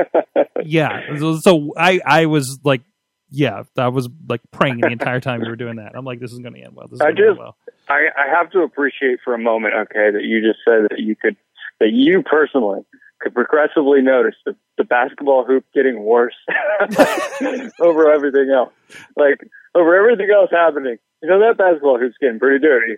yeah 0.65 1.17
so, 1.19 1.39
so 1.39 1.73
i 1.79 2.01
i 2.05 2.27
was 2.27 2.59
like 2.65 2.83
yeah 3.31 3.63
i 3.79 3.89
was 3.89 4.09
like 4.29 4.41
praying 4.51 4.81
the 4.81 4.89
entire 4.89 5.21
time 5.21 5.41
we 5.41 5.49
were 5.49 5.57
doing 5.57 5.77
that 5.77 5.93
i'm 5.97 6.05
like 6.05 6.19
this 6.21 6.33
is 6.33 6.41
going 6.41 6.53
to 6.53 6.61
end 6.61 6.75
well 6.75 6.89
this 6.89 6.97
is 6.97 7.01
I 7.01 7.13
just- 7.13 7.39
well 7.39 7.57
I, 7.89 8.09
I 8.17 8.29
have 8.37 8.51
to 8.51 8.61
appreciate 8.61 9.21
for 9.25 9.35
a 9.35 9.39
moment, 9.39 9.75
okay, 9.75 10.11
that 10.13 10.23
you 10.23 10.43
just 10.43 10.59
said 10.65 10.89
that 10.91 10.99
you 10.99 11.17
could, 11.17 11.37
that 11.81 11.91
you 11.91 12.23
personally 12.23 12.83
could 13.21 13.35
progressively 13.35 14.03
notice 14.03 14.35
the, 14.45 14.55
the 14.77 14.85
basketball 14.85 15.45
hoop 15.45 15.65
getting 15.75 16.03
worse 16.05 16.35
over 17.81 18.13
everything 18.13 18.51
else. 18.55 18.73
Like, 19.17 19.41
over 19.75 19.97
everything 19.97 20.29
else 20.31 20.51
happening. 20.53 20.99
You 21.23 21.29
know, 21.29 21.41
that 21.41 21.59
basketball 21.59 21.99
hoop's 21.99 22.17
getting 22.21 22.39
pretty 22.39 22.65
dirty. 22.65 22.97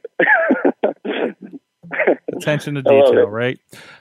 attention 2.36 2.76
to 2.76 2.82
detail 2.82 3.26
right 3.26 3.58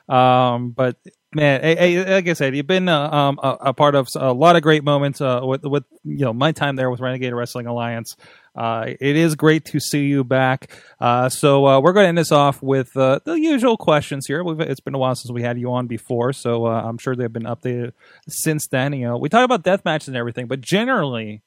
um 0.08 0.70
but 0.70 0.96
man 1.34 1.62
hey, 1.62 1.76
hey, 1.76 2.16
like 2.16 2.28
i 2.28 2.34
said 2.34 2.56
you've 2.56 2.68
been 2.68 2.88
uh, 2.88 3.10
um, 3.10 3.40
a, 3.42 3.58
a 3.62 3.74
part 3.74 3.96
of 3.96 4.08
a 4.16 4.32
lot 4.32 4.56
of 4.56 4.62
great 4.62 4.84
moments 4.84 5.22
uh, 5.22 5.42
with 5.44 5.64
with 5.64 5.84
you 6.04 6.24
know 6.24 6.34
my 6.34 6.52
time 6.52 6.76
there 6.76 6.90
with 6.92 7.00
renegade 7.00 7.34
wrestling 7.34 7.66
alliance 7.66 8.16
uh, 8.56 8.94
it 9.00 9.16
is 9.16 9.36
great 9.36 9.64
to 9.64 9.80
see 9.80 10.06
you 10.06 10.24
back. 10.24 10.70
Uh, 11.00 11.30
so 11.30 11.66
uh, 11.66 11.80
we're 11.80 11.94
going 11.94 12.04
to 12.04 12.10
end 12.10 12.18
this 12.18 12.32
off 12.32 12.62
with 12.62 12.96
uh, 12.98 13.20
the 13.24 13.40
usual 13.40 13.78
questions 13.78 14.28
here. 14.28 14.44
We've, 14.44 14.60
it's 14.60 14.82
been 14.82 14.96
a 14.96 14.98
while 14.98 15.16
since 15.16 15.32
we 15.32 15.42
had 15.42 15.58
you 15.58 15.72
on 15.72 15.88
before, 15.88 16.34
so 16.34 16.66
uh, 16.66 16.82
I'm 16.82 16.98
sure 16.98 17.16
they've 17.16 17.32
been 17.32 17.44
updated 17.44 17.94
since 18.28 18.68
then. 18.68 18.92
You 18.94 19.08
know, 19.08 19.18
we 19.18 19.30
talk 19.30 19.46
about 19.46 19.64
death 19.64 19.86
matches 19.86 20.10
and 20.10 20.18
everything, 20.18 20.48
but 20.48 20.60
generally, 20.60 21.42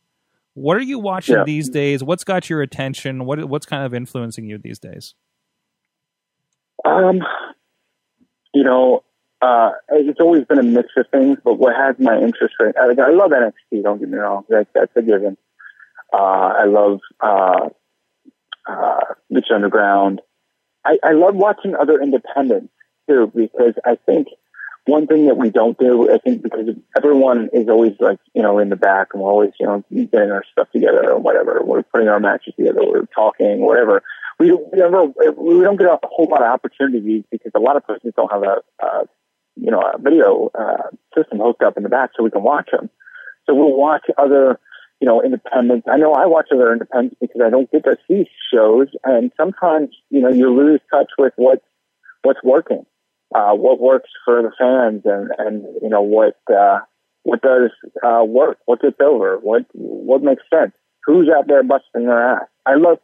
what 0.54 0.76
are 0.76 0.82
you 0.82 0.98
watching 0.98 1.36
Yeah. 1.36 1.44
these 1.44 1.68
days? 1.68 2.02
What's 2.04 2.24
got 2.24 2.50
your 2.50 2.62
attention? 2.62 3.24
What 3.24 3.44
what's 3.46 3.66
kind 3.66 3.84
of 3.84 3.94
influencing 3.94 4.44
you 4.44 4.58
these 4.58 4.78
days? 4.78 5.14
Um, 6.84 7.20
you 8.52 8.64
know, 8.64 9.04
uh, 9.40 9.70
it's 9.90 10.20
always 10.20 10.44
been 10.44 10.58
a 10.58 10.62
mix 10.62 10.88
of 10.96 11.06
things, 11.10 11.38
but 11.44 11.54
what 11.54 11.74
has 11.76 11.96
my 11.98 12.18
interest 12.18 12.54
right 12.60 12.74
I, 12.76 12.88
I 13.00 13.10
love 13.10 13.30
NXT, 13.30 13.82
don't 13.82 13.98
get 13.98 14.08
me 14.08 14.18
wrong. 14.18 14.44
That, 14.48 14.68
that's 14.74 14.92
a 14.96 15.02
given. 15.02 15.36
Uh, 16.12 16.16
I 16.16 16.64
love, 16.64 17.00
uh, 17.20 17.68
uh, 18.68 19.00
Lucha 19.32 19.54
Underground. 19.54 20.20
I, 20.84 20.98
I 21.02 21.12
love 21.12 21.34
watching 21.34 21.74
other 21.74 22.00
independents 22.00 22.72
too, 23.08 23.30
because 23.34 23.74
I 23.84 23.96
think 24.06 24.28
one 24.86 25.06
thing 25.06 25.26
that 25.26 25.36
we 25.36 25.50
don't 25.50 25.78
do, 25.78 26.12
I 26.12 26.18
think 26.18 26.42
because 26.42 26.68
everyone 26.96 27.50
is 27.52 27.68
always 27.68 27.92
like, 28.00 28.18
you 28.34 28.42
know, 28.42 28.58
in 28.58 28.68
the 28.68 28.76
back 28.76 29.08
and 29.12 29.22
we're 29.22 29.30
always, 29.30 29.52
you 29.60 29.66
know, 29.66 29.84
getting 29.90 30.32
our 30.32 30.44
stuff 30.50 30.68
together 30.72 31.12
or 31.12 31.18
whatever. 31.18 31.60
We're 31.62 31.82
putting 31.84 32.08
our 32.08 32.18
matches 32.18 32.54
together. 32.56 32.80
We're 32.82 33.06
talking, 33.14 33.60
whatever 33.60 34.02
we 34.42 34.48
don't, 34.48 35.14
we 35.38 35.60
don't 35.62 35.78
get 35.78 35.88
a 35.88 35.98
whole 36.02 36.26
lot 36.28 36.42
of 36.42 36.48
opportunities 36.48 37.24
because 37.30 37.52
a 37.54 37.60
lot 37.60 37.76
of 37.76 37.86
persons 37.86 38.12
don't 38.16 38.32
have 38.32 38.42
a, 38.42 38.56
uh, 38.82 39.04
you 39.56 39.70
know, 39.70 39.80
a 39.80 39.98
video 39.98 40.50
uh, 40.58 40.88
system 41.16 41.38
hooked 41.38 41.62
up 41.62 41.76
in 41.76 41.82
the 41.82 41.88
back 41.88 42.10
so 42.16 42.24
we 42.24 42.30
can 42.30 42.42
watch 42.42 42.70
them. 42.72 42.90
So 43.46 43.54
we'll 43.54 43.76
watch 43.76 44.04
other, 44.18 44.58
you 45.00 45.06
know, 45.06 45.22
independents. 45.22 45.86
I 45.90 45.96
know 45.96 46.12
I 46.12 46.26
watch 46.26 46.48
other 46.52 46.72
independents 46.72 47.16
because 47.20 47.40
I 47.44 47.50
don't 47.50 47.70
get 47.70 47.84
to 47.84 47.96
see 48.08 48.28
shows, 48.52 48.88
and 49.04 49.30
sometimes, 49.36 49.90
you 50.10 50.20
know, 50.20 50.28
you 50.28 50.54
lose 50.54 50.80
touch 50.90 51.10
with 51.18 51.32
what's 51.36 51.64
what's 52.22 52.42
working, 52.42 52.86
uh, 53.34 53.52
what 53.52 53.80
works 53.80 54.10
for 54.24 54.42
the 54.42 54.52
fans, 54.58 55.02
and 55.04 55.30
and 55.38 55.64
you 55.82 55.88
know 55.88 56.02
what 56.02 56.38
uh, 56.54 56.80
what 57.22 57.42
does 57.42 57.70
uh, 58.02 58.24
work, 58.24 58.58
what 58.66 58.80
gets 58.80 59.00
over, 59.00 59.38
what 59.38 59.66
what 59.72 60.22
makes 60.22 60.42
sense, 60.52 60.72
who's 61.04 61.28
out 61.28 61.46
there 61.48 61.62
busting 61.62 62.06
their 62.06 62.36
ass. 62.36 62.48
I 62.66 62.74
love 62.74 62.98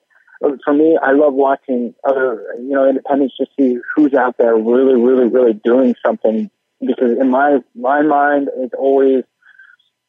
for 0.64 0.72
me, 0.72 0.96
I 1.02 1.12
love 1.12 1.34
watching 1.34 1.94
other, 2.08 2.54
you 2.58 2.70
know, 2.70 2.88
independents 2.88 3.36
to 3.38 3.46
see 3.58 3.78
who's 3.94 4.14
out 4.14 4.36
there 4.38 4.54
really, 4.54 5.00
really, 5.00 5.26
really 5.26 5.52
doing 5.52 5.94
something. 6.04 6.50
Because 6.80 7.18
in 7.18 7.30
my 7.30 7.58
my 7.74 8.02
mind, 8.02 8.48
it's 8.56 8.74
always, 8.78 9.24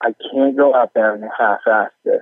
I 0.03 0.13
can't 0.32 0.55
go 0.55 0.75
out 0.75 0.93
there 0.93 1.15
and 1.15 1.23
half-ass 1.38 1.91
this. 2.05 2.21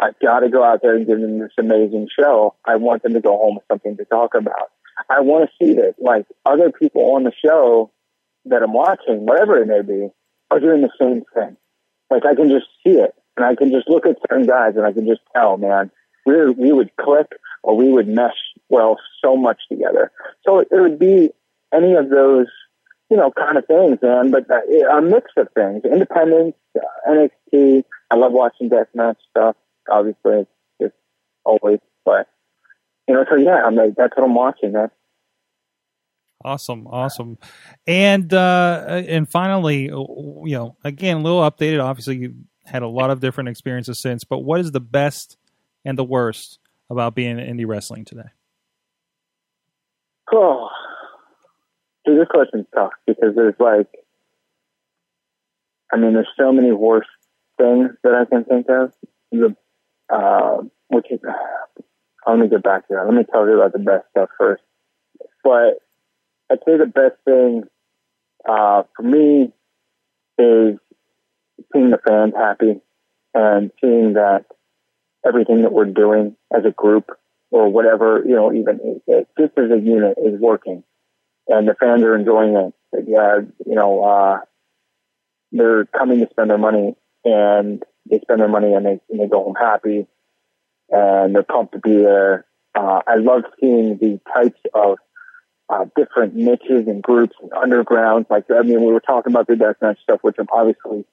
I've 0.00 0.18
got 0.18 0.40
to 0.40 0.48
go 0.48 0.64
out 0.64 0.80
there 0.80 0.96
and 0.96 1.06
give 1.06 1.20
them 1.20 1.38
this 1.38 1.52
amazing 1.58 2.08
show. 2.18 2.54
I 2.64 2.76
want 2.76 3.02
them 3.02 3.12
to 3.12 3.20
go 3.20 3.36
home 3.36 3.56
with 3.56 3.64
something 3.68 3.98
to 3.98 4.04
talk 4.06 4.34
about. 4.34 4.70
I 5.08 5.20
want 5.20 5.48
to 5.48 5.64
see 5.64 5.74
that, 5.74 5.94
like, 5.98 6.26
other 6.44 6.70
people 6.70 7.14
on 7.14 7.24
the 7.24 7.32
show 7.44 7.90
that 8.46 8.62
I'm 8.62 8.72
watching, 8.72 9.26
whatever 9.26 9.58
it 9.58 9.66
may 9.66 9.82
be, 9.82 10.08
are 10.50 10.60
doing 10.60 10.82
the 10.82 10.90
same 11.00 11.22
thing. 11.34 11.56
Like 12.10 12.26
I 12.26 12.34
can 12.34 12.50
just 12.50 12.66
see 12.84 12.98
it, 12.98 13.14
and 13.36 13.46
I 13.46 13.54
can 13.54 13.70
just 13.70 13.88
look 13.88 14.04
at 14.04 14.18
certain 14.28 14.46
guys, 14.46 14.74
and 14.76 14.84
I 14.84 14.92
can 14.92 15.06
just 15.06 15.22
tell, 15.34 15.56
man, 15.56 15.90
we 16.26 16.50
we 16.50 16.72
would 16.72 16.90
click 17.00 17.28
or 17.62 17.76
we 17.76 17.88
would 17.90 18.08
mesh 18.08 18.36
well 18.68 18.98
so 19.24 19.36
much 19.36 19.60
together. 19.70 20.10
So 20.44 20.58
it, 20.58 20.68
it 20.70 20.80
would 20.80 20.98
be 20.98 21.30
any 21.72 21.94
of 21.94 22.10
those, 22.10 22.48
you 23.10 23.16
know, 23.16 23.30
kind 23.30 23.56
of 23.56 23.66
things, 23.66 23.98
man. 24.02 24.30
But 24.30 24.50
uh, 24.50 24.96
a 24.96 25.00
mix 25.00 25.30
of 25.38 25.48
things: 25.54 25.82
independence, 25.84 26.54
uh, 26.76 27.10
NXT. 27.10 27.84
I 28.10 28.16
love 28.16 28.32
watching 28.32 28.68
deathmatch 28.68 29.16
stuff. 29.30 29.56
Obviously, 29.90 30.40
it's 30.40 30.50
just 30.80 30.94
always, 31.44 31.78
but 32.04 32.28
you 33.12 33.18
know, 33.18 33.24
so 33.28 33.36
yeah, 33.36 33.62
I'm 33.62 33.74
like, 33.74 33.94
that's 33.94 34.16
what 34.16 34.24
I'm 34.24 34.34
watching. 34.34 34.72
That's 34.72 34.92
Awesome, 36.44 36.88
awesome, 36.88 37.38
and 37.86 38.34
uh, 38.34 38.84
and 38.88 39.28
finally, 39.28 39.82
you 39.82 40.42
know, 40.44 40.76
again, 40.82 41.18
a 41.18 41.20
little 41.20 41.42
updated. 41.42 41.80
Obviously, 41.80 42.16
you 42.16 42.34
had 42.64 42.82
a 42.82 42.88
lot 42.88 43.10
of 43.10 43.20
different 43.20 43.48
experiences 43.48 44.00
since, 44.00 44.24
but 44.24 44.40
what 44.40 44.58
is 44.58 44.72
the 44.72 44.80
best 44.80 45.36
and 45.84 45.96
the 45.96 46.02
worst 46.02 46.58
about 46.90 47.14
being 47.14 47.38
in 47.38 47.56
indie 47.56 47.64
wrestling 47.64 48.04
today? 48.04 48.30
Oh, 50.32 50.68
dude, 52.04 52.20
this 52.20 52.28
question's 52.28 52.66
tough 52.74 52.92
because 53.06 53.36
there's 53.36 53.54
like, 53.60 53.86
I 55.92 55.96
mean, 55.96 56.12
there's 56.14 56.26
so 56.36 56.50
many 56.50 56.72
worse 56.72 57.06
things 57.56 57.90
that 58.02 58.14
I 58.14 58.24
can 58.24 58.44
think 58.44 58.66
of. 58.68 58.92
The, 59.30 59.54
uh, 60.12 60.62
which 60.88 61.06
is, 61.10 61.20
let 62.26 62.38
me 62.38 62.48
get 62.48 62.62
back 62.62 62.88
to 62.88 62.94
that. 62.94 63.04
Let 63.04 63.14
me 63.14 63.24
tell 63.30 63.46
you 63.46 63.60
about 63.60 63.72
the 63.72 63.78
best 63.78 64.04
stuff 64.10 64.30
first. 64.38 64.62
But 65.42 65.80
I'd 66.50 66.58
say 66.64 66.76
the 66.76 66.86
best 66.86 67.16
thing 67.24 67.64
uh, 68.48 68.84
for 68.96 69.02
me 69.02 69.52
is 70.38 70.78
seeing 71.72 71.90
the 71.90 71.98
fans 72.06 72.34
happy 72.36 72.80
and 73.34 73.70
seeing 73.80 74.14
that 74.14 74.44
everything 75.26 75.62
that 75.62 75.72
we're 75.72 75.86
doing 75.86 76.36
as 76.54 76.64
a 76.64 76.70
group 76.70 77.10
or 77.50 77.68
whatever, 77.68 78.22
you 78.26 78.34
know, 78.34 78.52
even 78.52 79.00
just 79.08 79.52
as 79.56 79.70
a 79.70 79.80
unit 79.80 80.16
is 80.24 80.40
working 80.40 80.82
and 81.48 81.68
the 81.68 81.74
fans 81.74 82.02
are 82.02 82.16
enjoying 82.16 82.56
it. 82.56 82.74
Yeah, 83.06 83.40
you 83.66 83.74
know, 83.74 84.02
uh, 84.02 84.40
they're 85.50 85.86
coming 85.86 86.20
to 86.20 86.28
spend 86.30 86.50
their 86.50 86.58
money 86.58 86.94
and 87.24 87.82
they 88.10 88.20
spend 88.20 88.40
their 88.40 88.48
money 88.48 88.74
and 88.74 88.84
they, 88.84 89.00
and 89.10 89.20
they 89.20 89.28
go 89.28 89.44
home 89.44 89.54
happy 89.58 90.06
and 90.92 91.34
they're 91.34 91.42
pumped 91.42 91.72
to 91.72 91.78
be 91.80 91.96
there. 91.96 92.46
Uh, 92.74 93.00
I 93.06 93.16
love 93.16 93.42
seeing 93.60 93.98
the 93.98 94.20
types 94.32 94.60
of 94.74 94.98
uh, 95.68 95.86
different 95.96 96.34
niches 96.34 96.86
and 96.86 97.02
groups 97.02 97.34
and 97.40 97.50
undergrounds. 97.50 98.30
Like, 98.30 98.44
I 98.50 98.62
mean, 98.62 98.84
we 98.84 98.92
were 98.92 99.00
talking 99.00 99.32
about 99.32 99.46
the 99.46 99.54
deathmatch 99.54 99.98
stuff, 100.02 100.20
which 100.22 100.36
I'm 100.38 100.46
obviously 100.52 101.04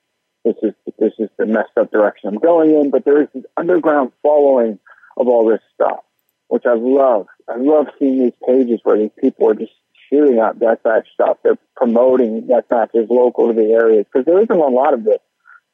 this 0.46 0.56
is 0.62 0.74
this 0.98 1.14
is 1.20 1.30
the 1.38 1.46
messed 1.46 1.78
up 1.78 1.92
direction 1.92 2.30
I'm 2.30 2.40
going 2.40 2.72
in. 2.72 2.92
But 2.92 3.06
there 3.06 3.22
is 3.22 3.30
this 3.34 3.46
underground 3.58 4.12
following 4.22 4.80
of 5.18 5.28
all 5.28 5.50
this 5.50 5.62
stuff, 5.74 6.00
which 6.48 6.66
I 6.66 6.76
love. 6.76 7.28
I 7.48 7.58
love 7.58 7.88
seeing 7.98 8.20
these 8.20 8.34
pages 8.46 8.80
where 8.84 8.98
these 8.98 9.12
people 9.20 9.50
are 9.50 9.56
just 9.56 9.72
shooting 10.10 10.40
out 10.40 10.60
deathmatch 10.60 11.06
stuff. 11.14 11.38
They're 11.44 11.58
promoting 11.76 12.48
deathmatches 12.48 13.10
local 13.10 13.48
to 13.48 13.54
the 13.54 13.72
areas 13.74 14.06
because 14.12 14.26
there 14.26 14.42
isn't 14.42 14.50
a 14.52 14.68
lot 14.68 14.94
of 14.94 15.04
this 15.04 15.20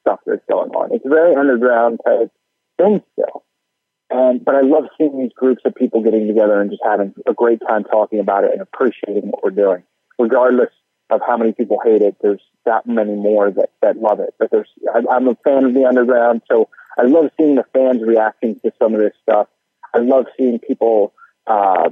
stuff 0.02 0.20
that's 0.26 0.44
going 0.50 0.70
on. 0.70 0.94
It's 0.94 1.06
very 1.06 1.34
underground 1.34 2.00
type 2.04 2.30
thing 2.78 3.02
still. 3.12 3.45
And 4.10 4.44
but 4.44 4.54
I 4.54 4.60
love 4.60 4.84
seeing 4.96 5.18
these 5.18 5.32
groups 5.34 5.62
of 5.64 5.74
people 5.74 6.02
getting 6.02 6.28
together 6.28 6.60
and 6.60 6.70
just 6.70 6.82
having 6.84 7.14
a 7.26 7.34
great 7.34 7.60
time 7.66 7.84
talking 7.84 8.20
about 8.20 8.44
it 8.44 8.52
and 8.52 8.60
appreciating 8.60 9.30
what 9.30 9.42
we're 9.42 9.50
doing, 9.50 9.82
regardless 10.18 10.70
of 11.10 11.20
how 11.26 11.36
many 11.36 11.52
people 11.52 11.78
hate 11.84 12.02
it. 12.02 12.16
There's 12.20 12.42
that 12.64 12.86
many 12.86 13.14
more 13.14 13.50
that 13.50 13.70
that 13.82 13.96
love 13.96 14.20
it. 14.20 14.34
But 14.38 14.50
there's 14.50 14.68
I'm 14.94 15.28
a 15.28 15.34
fan 15.36 15.64
of 15.64 15.74
the 15.74 15.86
underground, 15.86 16.42
so 16.50 16.68
I 16.96 17.02
love 17.02 17.30
seeing 17.36 17.56
the 17.56 17.64
fans 17.72 18.02
reacting 18.02 18.60
to 18.60 18.72
some 18.78 18.94
of 18.94 19.00
this 19.00 19.14
stuff. 19.22 19.48
I 19.92 19.98
love 19.98 20.26
seeing 20.36 20.60
people 20.60 21.12
uh, 21.46 21.90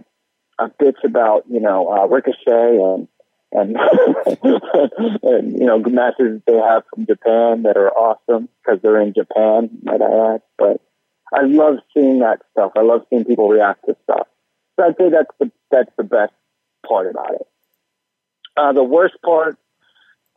uh 0.59 0.69
bitch 0.81 1.03
about 1.05 1.45
you 1.51 1.61
know 1.61 1.91
uh, 1.91 2.07
Ricochet 2.07 2.79
and 2.79 3.09
and 3.51 3.77
and 5.23 5.53
you 5.53 5.67
know 5.67 5.79
matches 5.79 6.43
they 6.47 6.57
have 6.57 6.85
from 6.93 7.07
Japan 7.07 7.63
that 7.63 7.77
are 7.77 7.91
awesome 7.91 8.49
because 8.63 8.81
they're 8.83 9.01
in 9.01 9.15
Japan, 9.15 9.71
might 9.83 10.03
I 10.03 10.35
add, 10.35 10.43
but 10.59 10.81
I 11.33 11.43
love 11.45 11.77
seeing 11.93 12.21
that 12.21 12.41
stuff. 12.53 12.73
I 12.77 12.83
love 12.83 13.03
seeing 13.11 13.25
people 13.25 13.49
react 13.49 13.85
to 13.87 13.97
stuff. 14.05 14.27
So 14.77 14.87
I'd 14.87 14.97
say 14.99 15.11
that's 15.11 15.31
the 15.39 15.51
that's 15.71 15.91
the 15.97 16.05
best 16.05 16.33
part 16.87 17.11
about 17.11 17.35
it. 17.35 17.47
Uh, 18.57 18.73
the 18.73 18.85
worst 18.85 19.15
part, 19.25 19.57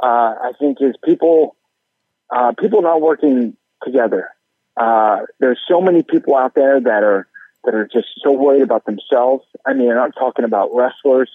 uh, 0.02 0.06
I 0.06 0.52
think, 0.60 0.78
is 0.82 0.96
people 1.04 1.56
uh, 2.36 2.54
people 2.60 2.82
not 2.82 3.02
working 3.02 3.56
together. 3.84 4.30
Uh, 4.76 5.20
there's 5.40 5.60
so 5.68 5.82
many 5.82 6.04
people 6.04 6.36
out 6.36 6.54
there 6.56 6.80
that 6.80 7.04
are 7.04 7.28
that 7.64 7.76
are 7.76 7.88
just 7.92 8.08
so 8.24 8.32
worried 8.32 8.62
about 8.62 8.86
themselves. 8.86 9.44
I 9.66 9.74
mean, 9.74 9.90
I'm 9.90 9.98
not 9.98 10.14
talking 10.18 10.46
about 10.46 10.70
wrestlers, 10.74 11.30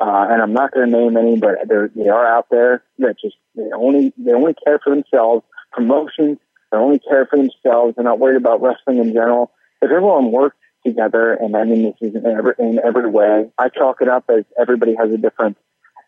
uh, 0.00 0.26
and 0.30 0.40
I'm 0.42 0.52
not 0.52 0.72
going 0.72 0.90
to 0.90 0.96
name 0.96 1.16
any, 1.16 1.38
but 1.38 1.56
they're, 1.66 1.88
they 1.88 2.08
are 2.08 2.26
out 2.26 2.46
there 2.50 2.84
that 2.98 3.16
just 3.20 3.36
they 3.56 3.68
only 3.74 4.12
they 4.16 4.32
only 4.32 4.54
care 4.64 4.78
for 4.82 4.94
themselves. 4.94 5.44
Promotions 5.72 6.38
they 6.72 6.78
only 6.78 6.98
care 6.98 7.26
for 7.26 7.36
themselves. 7.36 7.94
They're 7.94 8.04
not 8.04 8.18
worried 8.18 8.38
about 8.38 8.62
wrestling 8.62 8.98
in 8.98 9.12
general. 9.12 9.52
If 9.82 9.90
everyone 9.90 10.32
works 10.32 10.56
together, 10.84 11.34
and 11.34 11.54
I 11.54 11.64
mean 11.64 11.82
this 11.82 11.94
is 12.00 12.14
in 12.14 12.26
every, 12.26 12.54
in 12.58 12.80
every 12.82 13.08
way, 13.08 13.50
I 13.58 13.68
chalk 13.68 13.98
it 14.00 14.08
up 14.08 14.24
as 14.30 14.44
everybody 14.58 14.94
has 14.98 15.12
a 15.12 15.18
different 15.18 15.58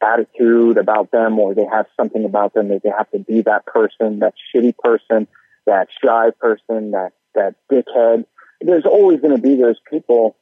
attitude 0.02 0.78
about 0.78 1.10
them, 1.10 1.38
or 1.38 1.54
they 1.54 1.66
have 1.70 1.86
something 1.96 2.24
about 2.24 2.54
them 2.54 2.68
that 2.68 2.82
they 2.82 2.90
have 2.90 3.10
to 3.10 3.18
be 3.18 3.42
that 3.42 3.66
person, 3.66 4.20
that 4.20 4.34
shitty 4.54 4.76
person, 4.78 5.28
that 5.66 5.88
shy 6.02 6.30
person, 6.40 6.92
that 6.92 7.12
that 7.34 7.54
dickhead. 7.70 8.24
There's 8.60 8.86
always 8.86 9.20
going 9.20 9.36
to 9.36 9.42
be 9.42 9.56
those 9.56 9.78
people, 9.90 10.36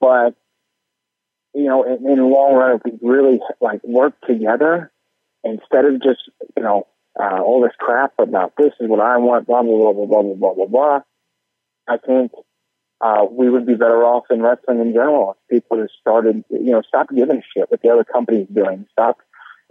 but 0.00 0.34
you 1.52 1.64
know, 1.64 1.82
in, 1.82 2.08
in 2.08 2.18
the 2.18 2.24
long 2.24 2.54
run, 2.54 2.76
if 2.76 2.82
we 2.84 2.92
really 3.02 3.40
like 3.60 3.82
work 3.82 4.14
together 4.26 4.92
instead 5.42 5.84
of 5.84 6.02
just 6.02 6.30
you 6.56 6.62
know 6.62 6.86
uh, 7.20 7.40
all 7.40 7.62
this 7.62 7.76
crap 7.78 8.12
about 8.18 8.54
this 8.58 8.72
is 8.80 8.88
what 8.88 9.00
I 9.00 9.18
want, 9.18 9.46
blah, 9.46 9.62
blah, 9.62 9.76
blah, 9.76 9.92
blah, 9.92 10.06
blah, 10.06 10.22
blah, 10.22 10.34
blah, 10.34 10.54
blah, 10.54 10.66
blah. 10.66 11.00
I 11.86 11.96
think 11.98 12.32
uh, 13.00 13.26
we 13.30 13.50
would 13.50 13.66
be 13.66 13.74
better 13.74 14.02
off 14.04 14.24
in 14.30 14.42
wrestling 14.42 14.80
in 14.80 14.92
general 14.92 15.36
if 15.48 15.62
people 15.62 15.82
just 15.82 15.94
started, 16.00 16.44
you 16.50 16.72
know, 16.72 16.82
stop 16.86 17.08
giving 17.14 17.36
a 17.36 17.42
shit 17.54 17.70
what 17.70 17.82
the 17.82 17.90
other 17.90 18.04
company's 18.04 18.48
doing. 18.48 18.86
Stop, 18.92 19.18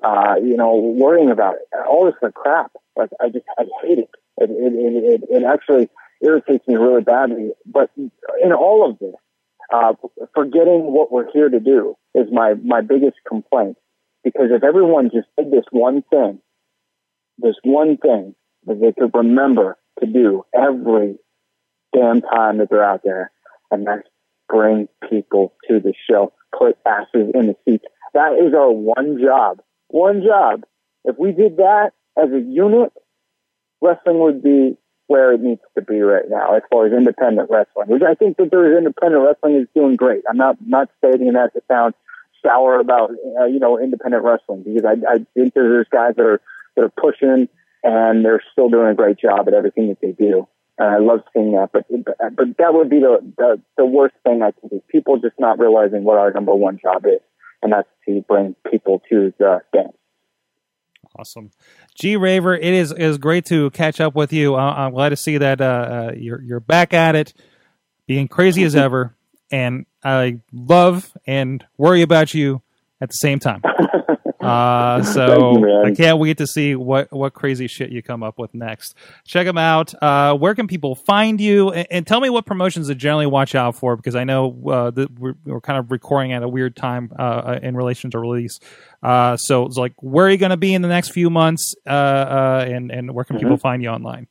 uh, 0.04 0.36
you 0.42 0.56
know, 0.56 0.76
worrying 0.76 1.32
about 1.32 1.56
it. 1.56 1.68
All 1.88 2.06
this 2.06 2.32
crap. 2.34 2.72
Like, 2.96 3.10
I 3.20 3.30
just, 3.30 3.46
I 3.58 3.64
hate 3.82 4.00
it. 4.00 4.10
It, 4.38 4.50
it, 4.50 4.74
it, 4.74 5.22
it, 5.24 5.38
it 5.38 5.44
actually 5.44 5.90
irritates 6.22 6.68
me 6.68 6.76
really 6.76 7.02
badly. 7.02 7.52
But 7.66 7.90
in 7.98 8.54
all 8.54 8.90
of 8.90 9.00
this, 9.00 9.16
uh, 9.74 9.94
forgetting 10.36 10.94
what 10.94 11.12
we're 11.12 11.32
here 11.32 11.50
to 11.50 11.60
do 11.60 11.96
is 12.14 12.28
my, 12.32 12.54
my 12.64 12.82
biggest 12.82 13.18
complaint. 13.28 13.78
Because 14.24 14.52
if 14.52 14.64
everyone 14.64 15.10
just 15.10 15.28
did 15.38 15.52
this 15.52 15.66
one 15.72 16.04
thing, 16.10 16.40
there's 17.38 17.60
one 17.64 17.98
thing 17.98 18.36
that 18.66 18.80
they 18.80 18.92
could 18.92 19.12
remember 19.14 19.78
to 20.00 20.06
do 20.06 20.44
every 20.54 21.18
damn 21.94 22.22
time 22.22 22.58
that 22.58 22.70
they're 22.70 22.84
out 22.84 23.02
there, 23.04 23.32
and 23.72 23.86
that's 23.86 24.08
bring 24.50 24.88
people 25.10 25.54
to 25.68 25.80
the 25.80 25.94
show, 26.10 26.34
put 26.58 26.78
asses 26.86 27.32
in 27.34 27.48
the 27.48 27.56
seats. 27.66 27.86
That 28.14 28.34
is 28.34 28.54
our 28.54 28.72
one 28.72 29.20
job. 29.22 29.62
One 29.88 30.22
job. 30.24 30.64
If 31.06 31.18
we 31.18 31.32
did 31.32 31.58
that 31.58 31.92
as 32.18 32.30
a 32.32 32.40
unit, 32.40 32.94
wrestling 33.82 34.20
would 34.20 34.44
be 34.44 34.78
where 35.08 35.34
it 35.34 35.42
needs 35.42 35.62
to 35.76 35.84
be 35.84 36.00
right 36.02 36.26
now 36.30 36.56
as 36.56 36.62
far 36.72 36.86
as 36.86 36.94
independent 36.94 37.50
wrestling. 37.50 37.88
Which 37.88 38.04
I 38.04 38.16
think 38.16 38.38
that 38.38 38.50
there's 38.52 38.78
independent 38.78 39.24
wrestling 39.24 39.56
is 39.56 39.68
doing 39.76 39.96
great. 39.96 40.24
I'm 40.30 40.38
not 40.38 40.58
not 40.66 40.90
stating 41.00 41.34
that 41.34 41.54
to 41.54 41.62
sound 41.68 41.94
sour 42.46 42.80
about 42.80 43.12
uh, 43.40 43.46
you 43.46 43.60
know 43.60 43.80
independent 43.80 44.24
wrestling 44.24 44.64
because 44.64 44.86
I, 44.86 45.14
I 45.14 45.18
think 45.34 45.54
there's 45.54 45.88
guys 45.92 46.14
that 46.18 46.26
are 46.26 46.42
they're 46.76 46.90
pushing 46.90 47.48
and 47.84 48.24
they're 48.24 48.42
still 48.52 48.70
doing 48.70 48.88
a 48.88 48.96
great 48.96 49.20
job 49.20 49.48
at 49.48 49.54
everything 49.54 49.90
that 49.90 50.00
they 50.02 50.12
do. 50.12 50.48
And 50.78 50.88
I 50.88 50.98
love 50.98 51.20
seeing 51.34 51.52
that. 51.52 51.70
But 51.72 51.86
but 52.36 52.58
that 52.58 52.74
would 52.74 52.90
be 52.90 53.00
the, 53.00 53.20
the 53.38 53.62
the 53.78 53.86
worst 53.86 54.16
thing 54.24 54.42
I 54.42 54.52
think 54.52 54.74
is 54.74 54.82
people 54.90 55.20
just 55.20 55.40
not 55.40 55.60
realizing 55.60 56.04
what 56.04 56.18
our 56.18 56.32
number 56.32 56.56
one 56.56 56.80
job 56.82 57.06
is, 57.06 57.20
and 57.62 57.72
that's 57.72 57.88
to 58.08 58.22
bring 58.28 58.56
people 58.72 59.02
to 59.10 59.34
the 59.38 59.62
dance. 59.72 59.96
Awesome, 61.20 61.52
G 61.94 62.18
Raver. 62.18 62.56
It 62.56 62.74
is 62.74 62.92
is 62.92 63.20
great 63.20 63.46
to 63.46 63.70
catch 63.70 64.02
up 64.02 64.16
with 64.16 64.34
you. 64.34 64.56
I'm 64.56 64.94
glad 64.94 65.10
to 65.10 65.16
see 65.16 65.38
that 65.38 65.62
uh, 65.62 65.64
uh, 65.64 66.12
you're 66.18 66.42
you're 66.42 66.60
back 66.60 66.92
at 66.92 67.16
it, 67.16 67.36
being 68.08 68.28
crazy 68.28 68.64
as 68.64 68.76
ever, 68.76 69.16
and 69.52 69.86
I 70.04 70.40
love 70.52 71.14
and 71.28 71.64
worry 71.78 72.02
about 72.02 72.34
you 72.34 72.64
at 73.00 73.10
the 73.10 73.18
same 73.18 73.38
time. 73.38 73.62
Uh, 74.44 75.04
so 75.14 75.58
you, 75.58 75.84
I 75.86 75.92
can't 75.92 76.20
wait 76.20 76.38
to 76.38 76.48
see 76.48 76.76
what, 76.76 77.12
what 77.12 77.34
crazy 77.34 77.68
shit 77.68 77.92
you 77.92 78.02
come 78.02 78.24
up 78.24 78.38
with 78.38 78.54
next. 78.54 78.96
Check 79.26 79.46
them 79.46 79.58
out. 79.58 79.94
Uh, 80.02 80.36
where 80.36 80.56
can 80.56 80.68
people 80.68 80.96
find 80.96 81.40
you? 81.40 81.72
And, 81.72 81.88
and, 81.90 82.08
tell 82.08 82.20
me 82.20 82.30
what 82.30 82.46
promotions 82.46 82.88
to 82.88 82.96
generally 82.96 83.26
watch 83.26 83.56
out 83.56 83.76
for 83.76 83.96
because 83.96 84.16
I 84.16 84.24
know 84.24 84.48
uh, 84.68 84.92
we're, 85.18 85.36
we're, 85.46 85.62
kind 85.62 85.80
of 85.80 85.92
recording 85.92 86.34
at 86.34 86.44
a 86.44 86.48
weird 86.48 86.76
time 86.76 87.12
uh, 87.18 87.60
in 87.62 87.78
relation 87.78 88.12
to 88.12 88.20
release. 88.20 88.60
Uh, 89.02 89.38
so 89.38 89.66
it's 89.66 89.78
like, 89.78 89.94
where 90.02 90.26
are 90.26 90.30
you 90.30 90.38
going 90.38 90.50
to 90.50 90.58
be 90.58 90.74
in 90.74 90.82
the 90.82 90.88
next 90.90 91.12
few 91.12 91.30
months? 91.30 91.76
Uh, 91.88 92.66
and, 92.68 92.92
and 92.92 93.14
where 93.14 93.24
can 93.24 93.38
mm-hmm. 93.38 93.46
people 93.46 93.58
find 93.58 93.82
you 93.82 93.90
online? 93.90 94.28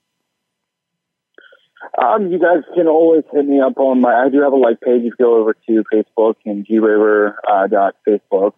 Um, 2.00 2.30
you 2.30 2.38
guys 2.38 2.62
can 2.74 2.86
always 2.86 3.24
hit 3.32 3.44
me 3.44 3.60
up 3.60 3.78
on 3.78 4.00
my. 4.00 4.14
I 4.14 4.28
do 4.30 4.40
have 4.40 4.52
a 4.52 4.56
like 4.56 4.80
page. 4.80 5.02
You 5.02 5.12
go 5.18 5.38
over 5.40 5.54
to 5.54 5.84
Facebook 5.92 6.36
and 6.46 6.66
graver 6.66 7.38
uh, 7.46 7.66
dot 7.66 7.96
Facebook. 8.08 8.54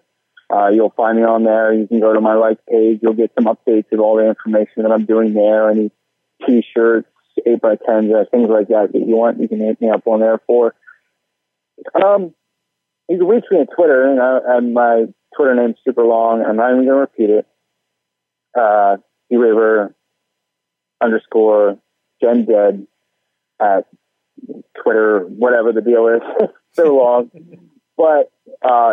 Uh, 0.55 0.69
you'll 0.69 0.95
find 0.97 1.19
me 1.19 1.25
on 1.25 1.43
there. 1.43 1.73
You 1.73 1.89
can 1.89 1.99
go 1.99 2.13
to 2.13 2.21
my 2.21 2.35
like 2.35 2.65
page. 2.67 3.01
You'll 3.03 3.15
get 3.15 3.33
some 3.35 3.47
updates 3.47 3.91
of 3.93 3.99
all 3.99 4.17
the 4.17 4.29
information 4.29 4.83
that 4.83 4.93
I'm 4.93 5.05
doing 5.05 5.35
there. 5.35 5.69
Any 5.69 5.91
t-shirts, 6.47 7.09
eight 7.45 7.61
by 7.61 7.75
tens, 7.75 8.13
uh, 8.15 8.25
things 8.31 8.49
like 8.49 8.69
that 8.69 8.93
that 8.93 8.99
you 8.99 9.17
want. 9.17 9.41
You 9.41 9.49
can 9.49 9.61
hit 9.61 9.81
me 9.81 9.91
up 9.91 10.07
on 10.07 10.21
there 10.21 10.41
for. 10.47 10.75
Um, 11.95 12.35
you 13.09 13.19
can 13.19 13.27
reach 13.27 13.45
me 13.51 13.59
on 13.59 13.67
Twitter, 13.67 14.09
and, 14.09 14.21
I, 14.21 14.57
and 14.57 14.73
my 14.73 15.07
Twitter 15.37 15.57
name's 15.57 15.77
super 15.85 16.05
long. 16.05 16.45
I'm 16.45 16.57
not 16.57 16.71
even 16.71 16.87
going 16.87 16.89
to 16.89 16.95
repeat 16.95 17.31
it. 17.31 17.47
Uh, 18.57 18.99
graver 19.33 19.97
underscore 21.03 21.79
Gen 22.23 22.45
Dead 22.45 22.87
at 23.61 23.87
Twitter, 24.81 25.21
whatever 25.21 25.73
the 25.73 25.81
deal 25.81 26.07
is. 26.07 26.49
so 26.75 26.95
long. 26.95 27.31
But 27.97 28.33
uh, 28.63 28.93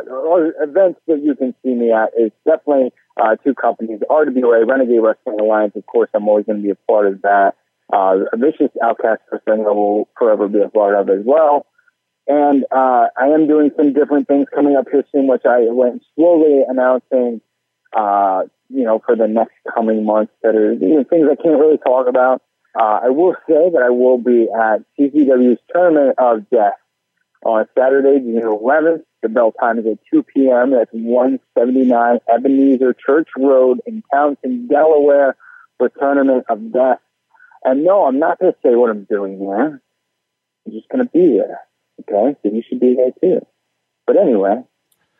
events 0.61 0.99
that 1.07 1.21
you 1.23 1.35
can 1.35 1.55
see 1.63 1.73
me 1.73 1.91
at 1.91 2.09
is 2.17 2.31
definitely 2.45 2.93
uh, 3.19 3.35
two 3.43 3.55
companies, 3.55 3.99
RWA, 4.09 4.67
Renegade 4.67 5.01
Wrestling 5.01 5.39
Alliance. 5.39 5.73
Of 5.75 5.85
course, 5.85 6.09
I'm 6.13 6.27
always 6.27 6.45
going 6.45 6.59
to 6.59 6.63
be 6.63 6.71
a 6.71 6.75
part 6.87 7.07
of 7.07 7.21
that. 7.23 7.55
Uh, 7.91 8.19
Vicious 8.35 8.71
Outcast 8.81 9.21
Wrestling 9.31 9.65
I 9.67 9.71
will 9.71 10.07
forever 10.17 10.47
be 10.47 10.61
a 10.61 10.69
part 10.69 10.95
of 10.95 11.09
as 11.09 11.25
well. 11.25 11.65
And 12.27 12.63
uh, 12.71 13.07
I 13.17 13.27
am 13.33 13.47
doing 13.47 13.71
some 13.75 13.93
different 13.93 14.27
things 14.27 14.47
coming 14.53 14.75
up 14.75 14.85
here 14.89 15.03
soon, 15.11 15.27
which 15.27 15.41
I 15.45 15.65
went 15.69 16.03
slowly 16.15 16.61
announcing, 16.67 17.41
uh, 17.95 18.43
you 18.69 18.83
know, 18.83 19.01
for 19.05 19.15
the 19.15 19.27
next 19.27 19.55
coming 19.73 20.05
months 20.05 20.31
that 20.43 20.55
are 20.55 20.73
you 20.73 20.95
know, 20.95 21.03
things 21.03 21.27
I 21.29 21.35
can't 21.35 21.59
really 21.59 21.79
talk 21.79 22.07
about. 22.07 22.41
Uh, 22.79 22.99
I 23.03 23.09
will 23.09 23.35
say 23.49 23.69
that 23.73 23.81
I 23.83 23.89
will 23.89 24.17
be 24.17 24.47
at 24.49 24.85
CZW's 24.97 25.59
Tournament 25.73 26.15
of 26.17 26.49
Death 26.49 26.75
on 27.43 27.65
Saturday, 27.77 28.19
June 28.19 28.41
11th. 28.41 29.03
The 29.21 29.29
bell 29.29 29.51
time 29.51 29.79
is 29.79 29.85
at 29.85 29.99
2 30.11 30.23
p.m. 30.23 30.71
That's 30.71 30.89
179 30.91 32.19
Ebenezer 32.27 32.93
Church 32.93 33.29
Road 33.37 33.79
in 33.85 34.03
Townsend, 34.11 34.69
Delaware 34.69 35.35
for 35.77 35.89
Tournament 35.89 36.45
of 36.49 36.73
Death. 36.73 36.99
And 37.63 37.83
no, 37.83 38.05
I'm 38.05 38.19
not 38.19 38.39
going 38.39 38.53
to 38.53 38.57
say 38.63 38.75
what 38.75 38.89
I'm 38.89 39.03
doing 39.03 39.39
there. 39.39 39.81
I'm 40.65 40.71
just 40.71 40.89
going 40.89 41.05
to 41.05 41.11
be 41.11 41.37
there. 41.37 41.59
Okay? 42.01 42.35
So 42.41 42.53
you 42.53 42.63
should 42.67 42.79
be 42.79 42.95
there 42.95 43.11
too. 43.21 43.45
But 44.07 44.17
anyway, 44.17 44.63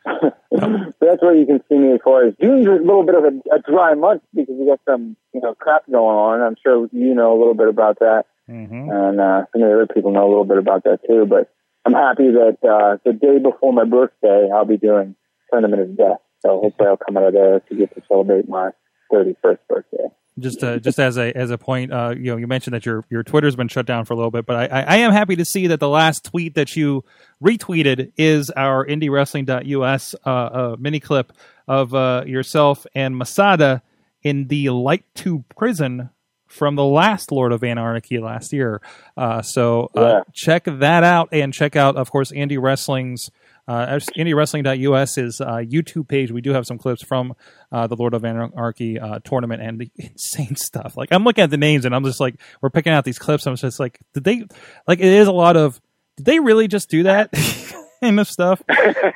so 0.04 0.32
that's 1.00 1.22
where 1.22 1.34
you 1.34 1.46
can 1.46 1.62
see 1.68 1.78
me 1.78 1.92
as 1.92 2.00
far 2.04 2.26
as 2.26 2.34
June's 2.40 2.66
a 2.66 2.70
little 2.70 3.04
bit 3.04 3.14
of 3.14 3.24
a, 3.24 3.54
a 3.54 3.60
dry 3.60 3.94
month 3.94 4.22
because 4.34 4.54
we 4.58 4.66
got 4.66 4.80
some, 4.88 5.16
you 5.32 5.40
know, 5.40 5.54
crap 5.54 5.84
going 5.90 6.16
on. 6.16 6.40
I'm 6.42 6.56
sure 6.62 6.88
you 6.92 7.14
know 7.14 7.36
a 7.36 7.38
little 7.38 7.54
bit 7.54 7.68
about 7.68 8.00
that. 8.00 8.24
Mm-hmm. 8.50 8.90
And 8.90 9.20
uh, 9.20 9.44
some 9.52 9.62
of 9.62 9.68
the 9.68 9.74
other 9.74 9.86
people 9.86 10.10
know 10.10 10.26
a 10.26 10.28
little 10.28 10.44
bit 10.44 10.58
about 10.58 10.84
that 10.84 11.00
too. 11.06 11.26
But 11.26 11.52
I'm 11.84 11.92
happy 11.92 12.30
that 12.30 12.58
uh, 12.62 12.98
the 13.04 13.12
day 13.12 13.38
before 13.38 13.72
my 13.72 13.84
birthday, 13.84 14.48
I'll 14.54 14.64
be 14.64 14.76
doing 14.76 15.16
Tournament 15.50 15.82
of 15.82 15.96
Death. 15.96 16.18
So 16.40 16.60
hopefully 16.60 16.88
I'll 16.88 16.96
come 16.96 17.16
out 17.16 17.24
of 17.24 17.32
there 17.32 17.60
to 17.60 17.74
get 17.74 17.94
to 17.94 18.02
celebrate 18.08 18.48
my 18.48 18.70
31st 19.12 19.58
birthday. 19.68 20.08
Just, 20.38 20.64
uh, 20.64 20.78
just 20.78 20.98
as 20.98 21.18
a 21.18 21.36
as 21.36 21.50
a 21.50 21.58
point, 21.58 21.92
uh, 21.92 22.14
you 22.16 22.30
know, 22.30 22.38
you 22.38 22.46
mentioned 22.46 22.72
that 22.72 22.86
your 22.86 23.04
your 23.10 23.22
Twitter's 23.22 23.54
been 23.54 23.68
shut 23.68 23.84
down 23.84 24.06
for 24.06 24.14
a 24.14 24.16
little 24.16 24.30
bit, 24.30 24.46
but 24.46 24.56
I, 24.56 24.80
I, 24.80 24.80
I 24.80 24.96
am 24.96 25.12
happy 25.12 25.36
to 25.36 25.44
see 25.44 25.66
that 25.66 25.78
the 25.78 25.90
last 25.90 26.24
tweet 26.24 26.54
that 26.54 26.74
you 26.74 27.04
retweeted 27.44 28.12
is 28.16 28.48
our 28.56 28.86
IndieWrestling.us 28.86 30.14
uh, 30.24 30.30
uh, 30.30 30.76
mini 30.78 31.00
clip 31.00 31.34
of 31.68 31.94
uh, 31.94 32.24
yourself 32.26 32.86
and 32.94 33.14
Masada 33.14 33.82
in 34.22 34.48
the 34.48 34.70
Light 34.70 35.04
Tube 35.14 35.44
prison 35.54 36.08
from 36.52 36.76
the 36.76 36.84
last 36.84 37.32
Lord 37.32 37.50
of 37.52 37.64
Anarchy 37.64 38.18
last 38.18 38.52
year. 38.52 38.80
Uh, 39.16 39.40
so 39.42 39.90
uh, 39.96 40.00
Yeah. 40.00 40.20
check 40.34 40.64
that 40.66 41.02
out 41.02 41.30
and 41.32 41.52
check 41.52 41.76
out, 41.76 41.96
of 41.96 42.10
course, 42.10 42.30
Indie 42.30 42.60
Wrestling's. 42.60 43.30
Uh, 43.68 43.86
IndieWrestling.us 43.86 45.18
is 45.18 45.40
uh, 45.40 45.58
YouTube 45.58 46.08
page. 46.08 46.32
We 46.32 46.40
do 46.40 46.50
have 46.52 46.66
some 46.66 46.78
clips 46.78 47.02
from 47.04 47.34
uh, 47.70 47.86
the 47.86 47.94
Lord 47.94 48.12
of 48.12 48.24
Anarchy 48.24 48.98
uh, 48.98 49.20
tournament 49.24 49.62
and 49.62 49.78
the 49.78 49.90
insane 49.96 50.56
stuff. 50.56 50.96
Like 50.96 51.10
I'm 51.12 51.22
looking 51.24 51.44
at 51.44 51.50
the 51.50 51.56
names 51.56 51.84
and 51.84 51.94
I'm 51.94 52.04
just 52.04 52.18
like, 52.20 52.34
we're 52.60 52.70
picking 52.70 52.92
out 52.92 53.04
these 53.04 53.20
clips. 53.20 53.46
I'm 53.46 53.54
just 53.56 53.78
like, 53.80 54.00
did 54.14 54.24
they? 54.24 54.44
Like 54.88 54.98
it 54.98 55.04
is 55.06 55.28
a 55.28 55.32
lot 55.32 55.56
of. 55.56 55.80
Did 56.16 56.26
they 56.26 56.40
really 56.40 56.66
just 56.68 56.90
do 56.90 57.04
that? 57.04 57.30
kind 58.02 58.20
of 58.20 58.28
stuff. 58.28 58.62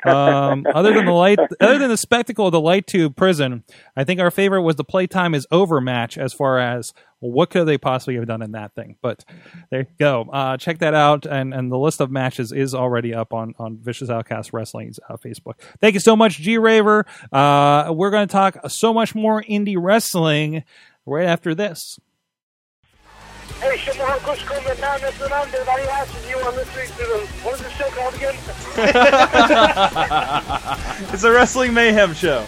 Um, 0.05 0.65
other 0.73 0.93
than 0.93 1.05
the 1.05 1.11
light, 1.11 1.39
other 1.59 1.77
than 1.77 1.89
the 1.89 1.97
spectacle 1.97 2.47
of 2.47 2.51
the 2.51 2.59
light 2.59 2.87
tube 2.87 3.15
prison, 3.15 3.63
I 3.95 4.03
think 4.03 4.19
our 4.19 4.31
favorite 4.31 4.63
was 4.63 4.75
the 4.75 4.83
playtime 4.83 5.35
is 5.35 5.45
over 5.51 5.81
match. 5.81 6.17
As 6.17 6.33
far 6.33 6.59
as 6.59 6.93
what 7.19 7.49
could 7.49 7.65
they 7.65 7.77
possibly 7.77 8.15
have 8.15 8.27
done 8.27 8.41
in 8.41 8.51
that 8.51 8.73
thing? 8.75 8.95
But 9.01 9.25
there 9.69 9.81
you 9.81 9.87
go. 9.99 10.27
Uh, 10.31 10.57
check 10.57 10.79
that 10.79 10.93
out, 10.93 11.25
and 11.25 11.53
and 11.53 11.71
the 11.71 11.77
list 11.77 11.99
of 12.01 12.09
matches 12.09 12.51
is 12.51 12.73
already 12.73 13.13
up 13.13 13.33
on 13.33 13.53
on 13.59 13.77
Vicious 13.77 14.09
Outcast 14.09 14.53
Wrestling's 14.53 14.99
uh, 15.09 15.17
Facebook. 15.17 15.55
Thank 15.81 15.93
you 15.93 15.99
so 15.99 16.15
much, 16.15 16.37
G 16.37 16.57
Raver. 16.57 17.05
Uh, 17.31 17.91
we're 17.93 18.11
going 18.11 18.27
to 18.27 18.31
talk 18.31 18.57
so 18.69 18.93
much 18.93 19.13
more 19.13 19.43
indie 19.43 19.77
wrestling 19.79 20.63
right 21.05 21.25
after 21.25 21.53
this. 21.53 21.99
Hey, 23.59 23.75
Shimon 23.77 24.19
Kushko, 24.19 24.79
Madness, 24.79 25.19
and 25.19 25.33
I'm 25.33 25.47
everybody 25.47 25.81
asking 25.83 26.29
you 26.29 26.37
are 26.37 26.51
listening 26.51 26.89
to 26.89 26.97
the, 26.97 27.27
what 27.41 27.55
is 27.55 27.61
the 27.61 27.69
show 27.71 27.89
called 27.89 28.13
again? 28.13 28.35
it's 31.13 31.23
a 31.23 31.31
Wrestling 31.31 31.73
Mayhem 31.73 32.13
show. 32.13 32.45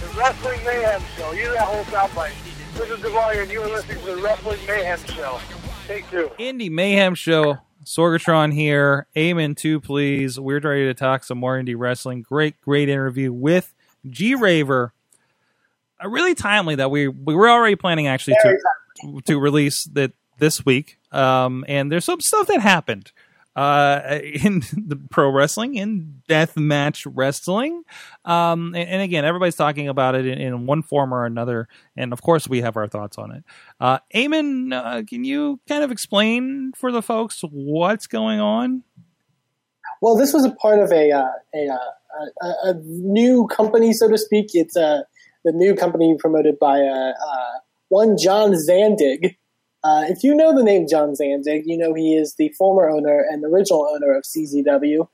The 0.00 0.18
Wrestling 0.18 0.58
Mayhem 0.64 1.00
Show. 1.16 1.30
You 1.30 1.52
that 1.52 1.62
whole 1.62 1.84
soundbite. 1.84 2.32
This 2.74 2.90
is 2.90 2.98
Devalier, 2.98 3.42
and 3.42 3.52
you 3.52 3.62
are 3.62 3.68
listening 3.68 4.00
to 4.00 4.16
the 4.16 4.22
Wrestling 4.22 4.58
Mayhem 4.66 4.98
Show. 5.04 5.38
Take 5.86 6.10
two. 6.10 6.28
Indie 6.40 6.70
Mayhem 6.70 7.14
Show. 7.14 7.58
Sorgatron 7.84 8.52
here. 8.52 9.06
Eamon 9.14 9.56
too, 9.56 9.80
please. 9.80 10.40
We're 10.40 10.58
ready 10.58 10.86
to 10.86 10.94
talk 10.94 11.22
some 11.22 11.38
more 11.38 11.56
indie 11.56 11.76
wrestling. 11.78 12.22
Great, 12.22 12.60
great 12.60 12.88
interview 12.88 13.32
with 13.32 13.72
G 14.06 14.34
Raver. 14.34 14.92
Uh, 16.02 16.08
really 16.08 16.34
timely 16.34 16.74
that 16.74 16.90
we 16.90 17.06
we 17.08 17.34
were 17.34 17.48
already 17.48 17.76
planning 17.76 18.08
actually 18.08 18.36
to 18.42 18.58
to 19.24 19.38
release 19.38 19.84
that 19.84 20.12
this 20.38 20.64
week. 20.64 20.98
Um, 21.12 21.64
and 21.68 21.90
there's 21.90 22.04
some 22.04 22.20
stuff 22.20 22.46
that 22.48 22.60
happened 22.60 23.12
uh, 23.56 24.20
in 24.44 24.60
the 24.76 25.00
pro 25.10 25.30
wrestling, 25.30 25.74
in 25.74 26.22
death 26.28 26.56
match 26.56 27.06
wrestling. 27.06 27.82
Um, 28.24 28.74
and, 28.74 28.88
and 28.88 29.02
again, 29.02 29.24
everybody's 29.24 29.56
talking 29.56 29.88
about 29.88 30.14
it 30.14 30.26
in, 30.26 30.38
in 30.38 30.66
one 30.66 30.82
form 30.82 31.12
or 31.12 31.26
another. 31.26 31.68
And 31.96 32.12
of 32.12 32.22
course, 32.22 32.48
we 32.48 32.60
have 32.60 32.76
our 32.76 32.86
thoughts 32.86 33.18
on 33.18 33.32
it. 33.32 33.44
Uh, 33.80 33.98
Eamon, 34.14 34.72
uh, 34.72 35.02
can 35.04 35.24
you 35.24 35.60
kind 35.68 35.82
of 35.82 35.90
explain 35.90 36.72
for 36.76 36.92
the 36.92 37.02
folks 37.02 37.42
what's 37.50 38.06
going 38.06 38.40
on? 38.40 38.84
Well, 40.00 40.16
this 40.16 40.32
was 40.32 40.44
a 40.44 40.52
part 40.52 40.78
of 40.78 40.92
a 40.92 41.10
uh, 41.10 41.26
a, 41.54 41.68
uh, 41.68 42.26
a, 42.42 42.70
a 42.70 42.74
new 42.84 43.48
company, 43.48 43.92
so 43.92 44.08
to 44.08 44.16
speak. 44.16 44.50
It's 44.52 44.76
uh, 44.76 45.02
the 45.44 45.52
new 45.52 45.74
company 45.74 46.16
promoted 46.18 46.58
by 46.58 46.80
uh, 46.80 47.12
uh, 47.12 47.58
one 47.88 48.16
John 48.16 48.52
Zandig. 48.52 49.36
Uh, 49.84 50.04
if 50.08 50.24
you 50.24 50.34
know 50.34 50.54
the 50.54 50.64
name 50.64 50.86
John 50.88 51.14
Zandig, 51.14 51.62
you 51.64 51.78
know 51.78 51.94
he 51.94 52.14
is 52.16 52.34
the 52.36 52.48
former 52.58 52.88
owner 52.88 53.24
and 53.30 53.44
original 53.44 53.88
owner 53.92 54.16
of 54.16 54.24
CZW. 54.24 55.08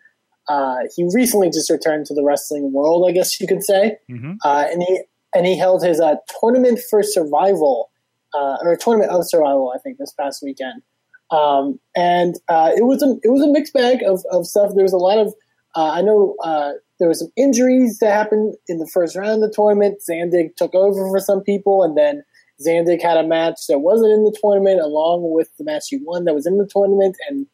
Uh, 0.48 0.77
he 0.94 1.09
recently 1.14 1.48
just 1.48 1.70
returned 1.70 2.07
to 2.07 2.14
the 2.14 2.24
wrestling 2.24 2.72
world, 2.72 3.09
I 3.09 3.12
guess 3.12 3.40
you 3.40 3.46
could 3.46 3.62
say, 3.62 3.96
Mm-hmm. 4.11 4.33
uh, 4.44 4.64
and 4.70 4.83
he 4.83 5.00
and 5.35 5.46
he 5.46 5.59
held 5.59 5.83
his 5.83 6.00
uh, 6.00 6.16
tournament 6.40 6.79
for 6.90 7.03
survival 7.03 7.90
uh, 8.35 8.57
or 8.62 8.77
tournament 8.77 9.11
of 9.11 9.29
survival, 9.29 9.72
I 9.74 9.79
think, 9.79 9.98
this 9.98 10.12
past 10.12 10.42
weekend. 10.42 10.83
Um, 11.31 11.81
and 11.96 12.37
uh, 12.48 12.70
it 12.77 12.85
was 12.85 13.03
a 13.03 13.16
it 13.22 13.31
was 13.31 13.42
a 13.42 13.48
mixed 13.48 13.72
bag 13.74 14.03
of, 14.03 14.22
of 14.31 14.46
stuff. 14.46 14.72
There 14.74 14.85
was 14.85 14.92
a 14.92 14.98
lot 14.98 15.18
of 15.18 15.35
uh, 15.77 15.90
I 15.90 16.03
know 16.03 16.37
uh, 16.44 16.72
there 16.98 17.09
was 17.09 17.18
some 17.18 17.33
injuries 17.37 17.98
that 17.98 18.12
happened 18.12 18.55
in 18.68 18.79
the 18.79 18.87
first 18.87 19.16
round 19.16 19.42
of 19.42 19.50
the 19.50 19.55
tournament. 19.55 20.03
Zandig 20.09 20.57
took 20.57 20.74
over 20.74 21.09
for 21.09 21.20
some 21.20 21.42
people, 21.42 21.83
and 21.83 21.96
then 21.96 22.22
Zandig 22.61 23.03
had 23.03 23.17
a 23.17 23.27
match 23.27 23.67
that 23.69 23.81
wasn't 23.81 24.12
in 24.12 24.25
the 24.25 24.37
tournament, 24.40 24.81
along 24.81 25.33
with 25.33 25.51
the 25.59 25.64
match 25.64 25.88
he 25.88 25.99
won 26.03 26.25
that 26.25 26.35
was 26.35 26.47
in 26.47 26.59
the 26.59 26.67
tournament. 26.67 27.17
And 27.29 27.47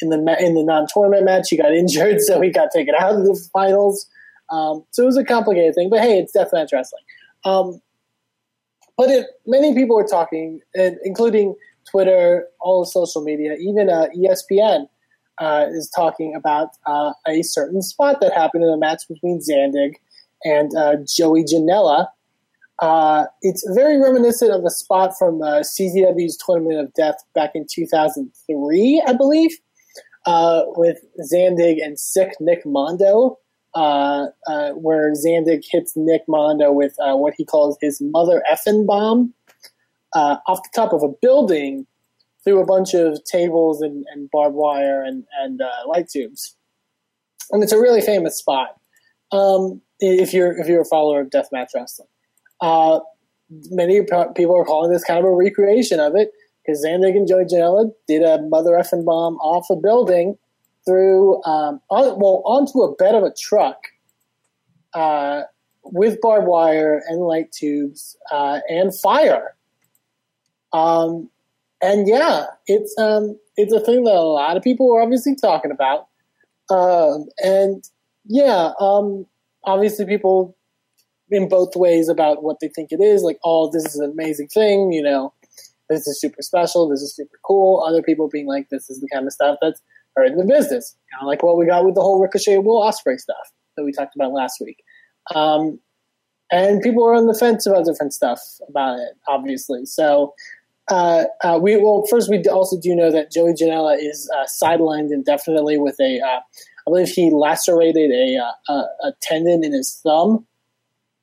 in 0.00 0.10
the 0.10 0.18
ma- 0.18 0.36
in 0.38 0.54
the 0.54 0.64
non 0.64 0.86
tournament 0.92 1.24
match, 1.24 1.48
he 1.50 1.56
got 1.56 1.72
injured, 1.74 2.20
so 2.20 2.40
he 2.40 2.50
got 2.50 2.70
taken 2.74 2.94
out 2.98 3.14
of 3.14 3.24
the 3.24 3.48
finals. 3.52 4.06
Um, 4.50 4.84
so 4.90 5.02
it 5.02 5.06
was 5.06 5.16
a 5.16 5.24
complicated 5.24 5.74
thing, 5.74 5.88
but 5.88 6.00
hey, 6.00 6.18
it's 6.18 6.36
deathmatch 6.36 6.72
wrestling. 6.72 7.02
Um, 7.44 7.80
but 8.96 9.08
it, 9.08 9.26
many 9.46 9.74
people 9.74 9.98
are 9.98 10.06
talking, 10.06 10.60
including 10.74 11.54
Twitter, 11.90 12.46
all 12.60 12.84
social 12.84 13.22
media, 13.22 13.54
even 13.54 13.88
uh, 13.88 14.06
ESPN 14.16 14.86
uh, 15.38 15.66
is 15.70 15.90
talking 15.94 16.34
about 16.34 16.70
uh, 16.86 17.12
a 17.26 17.42
certain 17.42 17.82
spot 17.82 18.20
that 18.20 18.32
happened 18.32 18.64
in 18.64 18.70
a 18.70 18.76
match 18.76 19.02
between 19.08 19.40
Zandig 19.40 19.94
and 20.44 20.76
uh, 20.76 20.96
Joey 21.06 21.44
Janela. 21.44 22.08
Uh, 22.82 23.26
it's 23.42 23.64
very 23.76 23.96
reminiscent 23.96 24.50
of 24.50 24.64
a 24.64 24.70
spot 24.70 25.16
from 25.16 25.40
uh, 25.40 25.60
CZW's 25.60 26.36
Tournament 26.36 26.80
of 26.80 26.92
Death 26.94 27.14
back 27.32 27.52
in 27.54 27.64
2003, 27.72 29.04
I 29.06 29.12
believe, 29.12 29.56
uh, 30.26 30.62
with 30.66 30.98
Zandig 31.32 31.76
and 31.80 31.96
Sick 31.96 32.32
Nick 32.40 32.66
Mondo, 32.66 33.38
uh, 33.76 34.26
uh, 34.48 34.70
where 34.70 35.12
Zandig 35.12 35.62
hits 35.70 35.92
Nick 35.94 36.22
Mondo 36.26 36.72
with 36.72 36.96
uh, 36.98 37.14
what 37.14 37.34
he 37.36 37.44
calls 37.44 37.78
his 37.80 38.00
mother 38.00 38.42
effing 38.52 38.84
bomb. 38.84 39.32
Off 40.14 40.62
the 40.64 40.68
top 40.74 40.92
of 40.92 41.04
a 41.04 41.08
building 41.08 41.86
through 42.42 42.60
a 42.60 42.66
bunch 42.66 42.94
of 42.94 43.22
tables 43.22 43.80
and, 43.80 44.04
and 44.12 44.28
barbed 44.30 44.56
wire 44.56 45.02
and 45.04 45.24
and 45.40 45.60
light 45.86 46.08
tubes, 46.08 46.56
and 47.50 47.62
it's 47.62 47.72
a 47.72 47.80
really 47.80 48.02
famous 48.02 48.36
spot. 48.36 48.78
Um, 49.30 49.80
if 50.00 50.34
you're 50.34 50.58
if 50.58 50.66
you're 50.66 50.82
a 50.82 50.84
follower 50.84 51.22
of 51.22 51.30
deathmatch 51.30 51.68
wrestling, 51.74 52.08
uh, 52.62 53.00
many 53.70 54.00
pe- 54.02 54.32
people 54.34 54.56
are 54.56 54.64
calling 54.64 54.90
this 54.90 55.04
kind 55.04 55.18
of 55.18 55.26
a 55.26 55.34
recreation 55.34 56.00
of 56.00 56.14
it 56.14 56.30
because 56.64 56.84
Zandig 56.84 57.16
and 57.16 57.28
Joey 57.28 57.44
Janela 57.44 57.90
did 58.06 58.22
a 58.22 58.40
mother 58.42 58.70
effing 58.70 59.04
bomb 59.04 59.36
off 59.36 59.66
a 59.68 59.76
building 59.76 60.38
through 60.86 61.42
um, 61.44 61.80
on, 61.90 62.18
well 62.18 62.42
onto 62.44 62.80
a 62.82 62.94
bed 62.94 63.14
of 63.14 63.24
a 63.24 63.34
truck 63.38 63.78
uh, 64.94 65.42
with 65.84 66.20
barbed 66.20 66.46
wire 66.46 67.02
and 67.08 67.20
light 67.20 67.52
tubes 67.52 68.16
uh, 68.30 68.60
and 68.68 68.96
fire. 68.96 69.56
Um, 70.72 71.28
and 71.82 72.06
yeah, 72.06 72.46
it's 72.66 72.96
um, 72.96 73.38
it's 73.56 73.72
a 73.72 73.80
thing 73.80 74.04
that 74.04 74.14
a 74.14 74.22
lot 74.22 74.56
of 74.56 74.62
people 74.62 74.94
are 74.94 75.02
obviously 75.02 75.34
talking 75.34 75.72
about. 75.72 76.06
Um, 76.70 77.26
and 77.38 77.84
yeah, 78.24 78.70
um, 78.78 79.26
obviously 79.64 80.06
people 80.06 80.56
in 81.32 81.48
both 81.48 81.74
ways 81.74 82.08
about 82.08 82.42
what 82.42 82.58
they 82.60 82.68
think 82.68 82.92
it 82.92 83.00
is. 83.00 83.22
Like, 83.22 83.38
oh, 83.44 83.70
this 83.70 83.84
is 83.86 83.96
an 83.96 84.10
amazing 84.10 84.48
thing, 84.48 84.92
you 84.92 85.02
know, 85.02 85.32
this 85.88 86.06
is 86.06 86.20
super 86.20 86.42
special, 86.42 86.88
this 86.88 87.00
is 87.00 87.14
super 87.14 87.38
cool. 87.44 87.82
Other 87.86 88.02
people 88.02 88.28
being 88.28 88.46
like, 88.46 88.68
this 88.70 88.88
is 88.90 89.00
the 89.00 89.08
kind 89.12 89.26
of 89.26 89.32
stuff 89.32 89.58
that's 89.60 89.80
hurting 90.16 90.36
the 90.36 90.44
business. 90.44 90.96
Kind 91.12 91.22
of 91.22 91.28
like 91.28 91.42
what 91.42 91.56
we 91.56 91.66
got 91.66 91.84
with 91.84 91.94
the 91.94 92.00
whole 92.00 92.20
Ricochet 92.20 92.58
Will 92.58 92.82
Ospreay 92.82 93.18
stuff 93.18 93.52
that 93.76 93.84
we 93.84 93.92
talked 93.92 94.14
about 94.14 94.32
last 94.32 94.60
week. 94.60 94.82
Um, 95.34 95.78
and 96.50 96.82
people 96.82 97.04
are 97.06 97.14
on 97.14 97.26
the 97.26 97.34
fence 97.34 97.66
about 97.66 97.86
different 97.86 98.12
stuff 98.12 98.40
about 98.68 98.98
it, 98.98 99.14
obviously. 99.26 99.86
So, 99.86 100.34
uh, 100.88 101.24
uh, 101.42 101.58
we 101.62 101.76
well 101.76 102.04
first 102.10 102.28
we 102.28 102.42
also 102.44 102.78
do 102.78 102.94
know 102.94 103.10
that 103.10 103.30
Joey 103.30 103.52
Janela 103.52 103.96
is 103.98 104.30
uh, 104.36 104.46
sidelined 104.62 105.12
indefinitely 105.12 105.78
with 105.78 105.96
a, 106.00 106.20
uh, 106.20 106.40
I 106.40 106.90
believe 106.90 107.08
he 107.08 107.30
lacerated 107.30 108.10
a, 108.10 108.36
uh, 108.36 108.72
a, 108.72 109.08
a 109.08 109.12
tendon 109.22 109.64
in 109.64 109.72
his 109.72 110.00
thumb, 110.02 110.46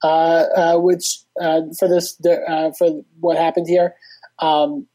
which 0.04 1.20
uh, 1.41 1.62
for 1.78 1.88
this 1.88 2.18
uh, 2.26 2.72
for 2.78 3.02
what 3.20 3.38
happened 3.38 3.68
here. 3.68 3.95
Um, 4.39 4.88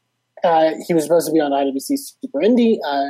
uh, 0.43 0.73
he 0.85 0.93
was 0.93 1.03
supposed 1.03 1.25
to 1.27 1.33
be 1.33 1.39
on 1.39 1.51
IWC 1.51 1.97
Super 1.97 2.39
Indie, 2.39 2.77
uh, 2.85 3.09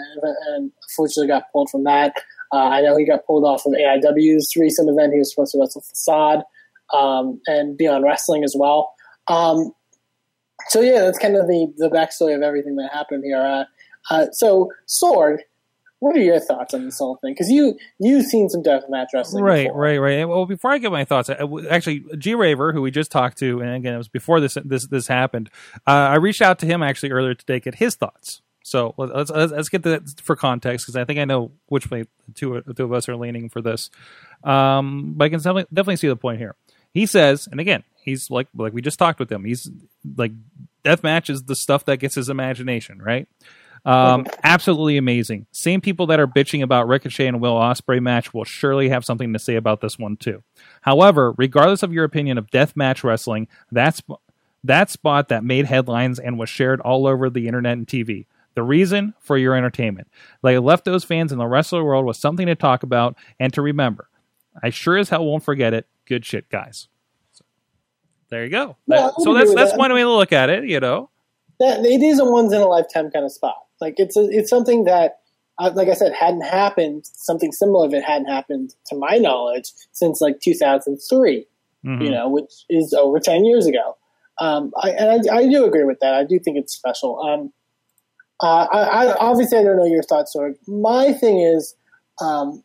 and 0.54 0.72
unfortunately 0.90 1.28
got 1.28 1.52
pulled 1.52 1.70
from 1.70 1.84
that. 1.84 2.14
Uh, 2.54 2.70
I 2.70 2.82
know 2.82 2.96
he 2.96 3.06
got 3.06 3.26
pulled 3.26 3.44
off 3.44 3.66
of 3.66 3.74
AIW's 3.74 4.56
recent 4.56 4.90
event. 4.90 5.12
He 5.12 5.20
was 5.20 5.32
supposed 5.32 5.52
to 5.52 5.60
wrestle 5.60 5.82
Facade 5.82 6.44
um, 6.94 7.42
and 7.48 7.78
be 7.78 7.88
on 7.88 8.04
wrestling 8.04 8.44
as 8.44 8.56
well. 8.58 8.94
Um, 9.28 9.74
so 10.70 10.80
yeah, 10.82 11.02
that's 11.02 11.20
kind 11.20 11.36
of 11.36 11.48
the 11.48 11.74
the 11.78 11.90
backstory 11.90 12.36
of 12.36 12.42
everything 12.42 12.76
that 12.78 12.92
happened 12.94 13.24
here. 13.26 13.42
Uh, 13.42 13.66
uh, 14.10 14.28
so 14.32 14.72
Sorg, 14.88 15.40
what 16.00 16.16
are 16.16 16.22
your 16.22 16.40
thoughts 16.40 16.74
on 16.74 16.86
this 16.86 17.00
whole 17.00 17.16
thing? 17.18 17.34
Because 17.34 17.50
you 17.50 17.78
you've 18.00 18.26
seen 18.26 18.50
some 18.50 18.62
deathmatch 18.64 19.08
wrestling, 19.14 19.44
Right, 19.44 19.68
before. 19.68 19.80
right, 19.82 19.98
right. 19.98 20.26
Well, 20.26 20.46
before 20.46 20.72
I 20.72 20.78
get 20.78 20.92
my 20.92 21.06
thoughts, 21.06 21.30
I, 21.30 21.38
actually, 21.70 22.06
G 22.18 22.36
Raver, 22.36 22.74
who 22.74 22.82
we 22.82 22.92
just 22.92 23.12
talked 23.12 23.38
to, 23.40 23.62
and 23.62 23.72
again, 23.76 23.94
it 23.94 23.98
was 23.98 24.08
before 24.10 24.40
this 24.40 24.58
this 24.66 24.88
this 24.88 25.08
happened. 25.08 25.50
Uh, 25.88 25.92
I 25.92 26.16
reached 26.16 26.42
out 26.42 26.60
to 26.60 26.66
him 26.66 26.84
actually 26.84 27.12
earlier 27.12 27.34
today, 27.34 27.56
to 27.56 27.60
get 27.72 27.76
his 27.76 27.96
thoughts. 27.96 28.42
So 28.64 28.94
let- 28.98 29.16
let's 29.16 29.30
let's, 29.32 29.52
let's 29.52 29.70
get 29.70 29.84
that 29.84 30.20
for 30.22 30.36
context 30.36 30.86
because 30.86 30.96
I 30.96 31.06
think 31.06 31.20
I 31.20 31.26
know 31.26 31.52
which 31.68 31.90
way 31.92 32.02
the 32.28 32.34
two, 32.34 32.62
the 32.66 32.74
two 32.74 32.84
of 32.86 32.94
us 32.94 33.08
are 33.08 33.16
leaning 33.16 33.48
for 33.50 33.62
this. 33.62 33.90
Um, 34.44 35.14
but 35.16 35.26
I 35.26 35.30
can 35.30 35.38
definitely, 35.40 35.66
definitely 35.74 35.98
see 35.98 36.08
the 36.08 36.16
point 36.16 36.40
here. 36.40 36.56
He 36.94 37.06
says, 37.06 37.48
and 37.52 37.60
again, 37.60 37.84
he's 38.02 38.30
like 38.32 38.48
like 38.56 38.74
we 38.74 38.82
just 38.82 38.98
talked 39.00 39.20
with 39.20 39.32
him. 39.32 39.44
He's 39.46 39.70
like 40.18 40.32
deathmatch 40.84 41.30
is 41.30 41.44
the 41.44 41.56
stuff 41.56 41.86
that 41.86 41.98
gets 41.98 42.16
his 42.16 42.30
imagination, 42.30 43.02
right? 43.02 43.28
Um, 43.86 44.26
absolutely 44.44 44.98
amazing. 44.98 45.46
Same 45.52 45.80
people 45.80 46.08
that 46.08 46.20
are 46.20 46.28
bitching 46.28 46.64
about 46.64 46.88
Ricochet 46.88 47.28
and 47.28 47.40
Will 47.40 47.54
Ospreay 47.56 48.02
match 48.02 48.34
will 48.34 48.44
surely 48.44 48.90
have 48.90 49.06
something 49.06 49.32
to 49.34 49.40
say 49.40 49.56
about 49.56 49.82
this 49.82 50.00
one 50.00 50.18
too. 50.18 50.44
However, 50.82 51.34
regardless 51.38 51.84
of 51.84 51.94
your 51.94 52.04
opinion 52.04 52.38
of 52.38 52.50
death 52.50 52.76
match 52.76 53.04
wrestling, 53.04 53.48
that's 53.72 54.02
that 54.64 54.90
spot 54.90 55.28
that 55.30 55.44
made 55.44 55.66
headlines 55.66 56.18
and 56.20 56.40
was 56.40 56.50
shared 56.50 56.82
all 56.82 57.06
over 57.06 57.30
the 57.30 57.48
internet 57.48 57.74
and 57.78 57.86
TV. 57.88 58.26
The 58.56 58.64
reason 58.64 59.14
for 59.20 59.38
your 59.38 59.54
entertainment. 59.56 60.08
They 60.42 60.58
left 60.58 60.86
those 60.86 61.04
fans 61.04 61.32
in 61.32 61.38
the 61.38 61.46
wrestler 61.46 61.84
world 61.84 62.06
with 62.06 62.18
something 62.18 62.48
to 62.48 62.56
talk 62.56 62.82
about 62.84 63.16
and 63.40 63.54
to 63.54 63.62
remember. 63.62 64.08
I 64.64 64.70
sure 64.72 64.98
as 64.98 65.10
hell 65.10 65.26
won't 65.26 65.44
forget 65.44 65.74
it. 65.74 65.86
Good 66.06 66.26
shit, 66.26 66.50
guys. 66.50 66.88
So, 67.34 67.44
there 68.30 68.44
you 68.46 68.50
go. 68.50 68.78
Yeah, 68.88 69.02
That- 69.02 69.14
so 69.22 69.34
that's 69.34 69.54
that's 69.54 69.72
that. 69.72 69.78
one 69.78 69.94
way 69.94 70.02
to 70.02 70.10
look 70.10 70.32
at 70.32 70.50
it. 70.50 70.64
You 70.64 70.80
know. 70.80 71.10
that 71.60 71.86
it 71.86 72.02
is 72.02 72.20
a 72.20 72.26
once 72.26 72.52
in 72.54 72.62
a 72.62 72.66
lifetime 72.68 73.12
kind 73.12 73.26
of 73.26 73.32
spot. 73.32 73.65
Like 73.82 73.96
it's 73.98 74.18
a, 74.18 74.28
it's 74.30 74.50
something 74.50 74.86
that, 74.86 75.20
uh, 75.58 75.72
like 75.74 75.88
I 75.88 75.94
said, 75.94 76.14
hadn't 76.14 76.42
happened. 76.42 77.06
Something 77.06 77.52
similar 77.52 77.86
of 77.86 77.94
it 77.94 78.04
hadn't 78.04 78.28
happened 78.28 78.74
to 78.88 78.96
my 78.96 79.18
knowledge 79.18 79.72
since 79.92 80.22
like 80.22 80.40
2003. 80.42 81.48
Mhm. 81.86 82.04
You 82.04 82.10
know, 82.10 82.30
which 82.30 82.52
is 82.70 82.94
over 82.94 83.20
10 83.20 83.46
years 83.46 83.68
ago. 83.68 83.96
Um, 84.40 84.74
I, 84.82 84.90
and 84.90 85.30
I, 85.30 85.36
I 85.36 85.48
do 85.48 85.66
agree 85.66 85.84
with 85.84 86.00
that. 86.02 86.14
I 86.16 86.24
do 86.24 86.40
think 86.40 86.58
it's 86.58 86.74
special. 86.74 87.22
Um, 87.22 87.54
uh, 88.42 88.68
I, 88.72 89.06
I 89.08 89.16
obviously 89.18 89.60
I 89.60 89.64
don't 89.64 89.78
know 89.78 89.86
your 89.86 90.04
thoughts, 90.04 90.36
Sorg. 90.36 90.56
My 90.68 91.14
thing 91.14 91.40
is, 91.40 91.76
um, 92.20 92.64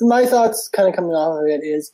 my 0.00 0.26
thoughts 0.26 0.68
kind 0.68 0.88
of 0.88 0.94
coming 0.94 1.12
off 1.12 1.40
of 1.40 1.46
it 1.48 1.64
is, 1.64 1.92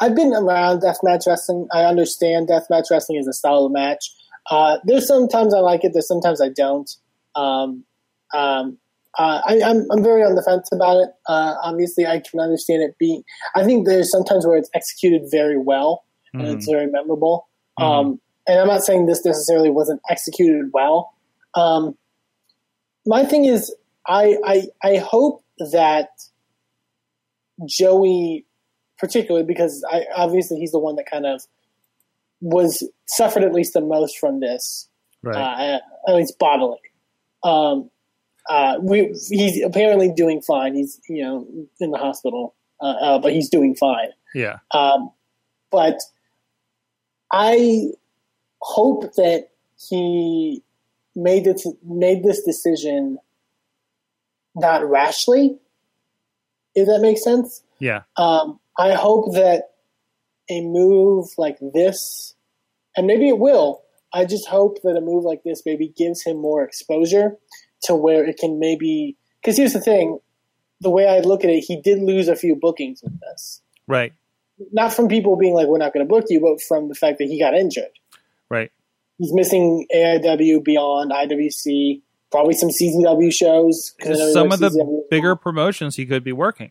I've 0.00 0.16
been 0.16 0.32
around 0.34 0.82
deathmatch 0.82 1.26
wrestling. 1.26 1.68
I 1.72 1.84
understand 1.84 2.48
deathmatch 2.48 2.90
wrestling 2.90 3.18
is 3.18 3.28
a 3.28 3.32
style 3.32 3.66
of 3.66 3.72
match. 3.72 4.12
Uh, 4.50 4.78
there's 4.84 5.06
sometimes 5.06 5.54
I 5.54 5.58
like 5.60 5.84
it. 5.84 5.92
There's 5.92 6.08
sometimes 6.08 6.40
I 6.40 6.48
don't. 6.48 6.90
Um, 7.34 7.84
um, 8.32 8.78
uh, 9.16 9.40
I, 9.46 9.60
I'm 9.64 9.86
I'm 9.92 10.02
very 10.02 10.22
on 10.22 10.34
the 10.34 10.42
fence 10.42 10.68
about 10.72 10.96
it. 10.98 11.10
Uh, 11.28 11.54
obviously, 11.62 12.04
I 12.06 12.20
can 12.28 12.40
understand 12.40 12.82
it 12.82 12.96
being. 12.98 13.22
I 13.54 13.64
think 13.64 13.86
there's 13.86 14.10
sometimes 14.10 14.46
where 14.46 14.56
it's 14.56 14.70
executed 14.74 15.22
very 15.30 15.56
well 15.58 16.04
and 16.32 16.48
it's 16.48 16.66
very 16.68 16.86
memorable. 16.88 17.46
Um, 17.80 18.20
and 18.48 18.58
I'm 18.60 18.66
not 18.66 18.82
saying 18.82 19.06
this 19.06 19.24
necessarily 19.24 19.70
wasn't 19.70 20.00
executed 20.10 20.70
well. 20.72 21.12
Um, 21.54 21.96
my 23.06 23.24
thing 23.24 23.44
is, 23.44 23.72
I, 24.06 24.36
I 24.44 24.62
I 24.82 24.96
hope 24.96 25.44
that 25.72 26.08
Joey, 27.66 28.46
particularly 28.98 29.46
because 29.46 29.84
I 29.90 30.04
obviously 30.16 30.58
he's 30.58 30.72
the 30.72 30.78
one 30.80 30.96
that 30.96 31.06
kind 31.08 31.26
of 31.26 31.42
was 32.40 32.86
suffered 33.06 33.44
at 33.44 33.52
least 33.54 33.74
the 33.74 33.80
most 33.80 34.18
from 34.18 34.40
this, 34.40 34.88
Right. 35.22 35.36
uh, 35.36 35.78
at 36.08 36.14
least 36.16 36.38
bodily. 36.38 36.78
Um, 37.44 37.90
uh, 38.48 38.78
we 38.80 39.14
he's 39.30 39.62
apparently 39.62 40.12
doing 40.12 40.42
fine. 40.42 40.74
He's 40.74 41.00
you 41.08 41.22
know 41.22 41.46
in 41.80 41.90
the 41.90 41.98
hospital, 41.98 42.54
uh, 42.80 42.96
uh, 43.00 43.18
but 43.18 43.32
he's 43.32 43.48
doing 43.48 43.74
fine. 43.74 44.08
yeah. 44.34 44.58
Um, 44.72 45.10
but 45.70 46.00
I 47.32 47.90
hope 48.60 49.14
that 49.16 49.48
he 49.88 50.62
made 51.14 51.46
it 51.46 51.62
made 51.84 52.24
this 52.24 52.42
decision 52.42 53.18
not 54.54 54.88
rashly. 54.88 55.58
If 56.74 56.88
that 56.88 57.00
makes 57.00 57.22
sense. 57.22 57.62
Yeah. 57.78 58.02
Um, 58.16 58.58
I 58.76 58.94
hope 58.94 59.32
that 59.34 59.70
a 60.50 60.60
move 60.60 61.28
like 61.38 61.58
this, 61.60 62.34
and 62.96 63.06
maybe 63.06 63.28
it 63.28 63.38
will. 63.38 63.83
I 64.14 64.24
just 64.24 64.46
hope 64.46 64.80
that 64.82 64.96
a 64.96 65.00
move 65.00 65.24
like 65.24 65.42
this 65.42 65.62
maybe 65.66 65.88
gives 65.88 66.22
him 66.22 66.36
more 66.40 66.62
exposure 66.62 67.36
to 67.84 67.94
where 67.94 68.24
it 68.24 68.38
can 68.38 68.58
maybe. 68.58 69.16
Because 69.42 69.56
here's 69.56 69.72
the 69.72 69.80
thing: 69.80 70.18
the 70.80 70.90
way 70.90 71.06
I 71.06 71.20
look 71.20 71.44
at 71.44 71.50
it, 71.50 71.64
he 71.66 71.80
did 71.80 71.98
lose 72.00 72.28
a 72.28 72.36
few 72.36 72.54
bookings 72.54 73.02
with 73.02 73.18
this. 73.20 73.60
Right. 73.88 74.12
Not 74.72 74.94
from 74.94 75.08
people 75.08 75.36
being 75.36 75.54
like, 75.54 75.66
"We're 75.66 75.78
not 75.78 75.92
going 75.92 76.06
to 76.06 76.08
book 76.08 76.26
you," 76.28 76.40
but 76.40 76.62
from 76.62 76.88
the 76.88 76.94
fact 76.94 77.18
that 77.18 77.26
he 77.26 77.38
got 77.40 77.54
injured. 77.54 77.90
Right. 78.48 78.70
He's 79.18 79.32
missing 79.34 79.86
AIW, 79.94 80.64
Beyond, 80.64 81.10
IWC, 81.12 82.02
probably 82.30 82.54
some 82.54 82.68
CZW 82.70 83.32
shows. 83.32 83.94
Some 84.32 84.52
of 84.52 84.58
the 84.60 84.70
CZW. 84.70 85.08
bigger 85.10 85.36
promotions 85.36 85.96
he 85.96 86.06
could 86.06 86.22
be 86.24 86.32
working. 86.32 86.70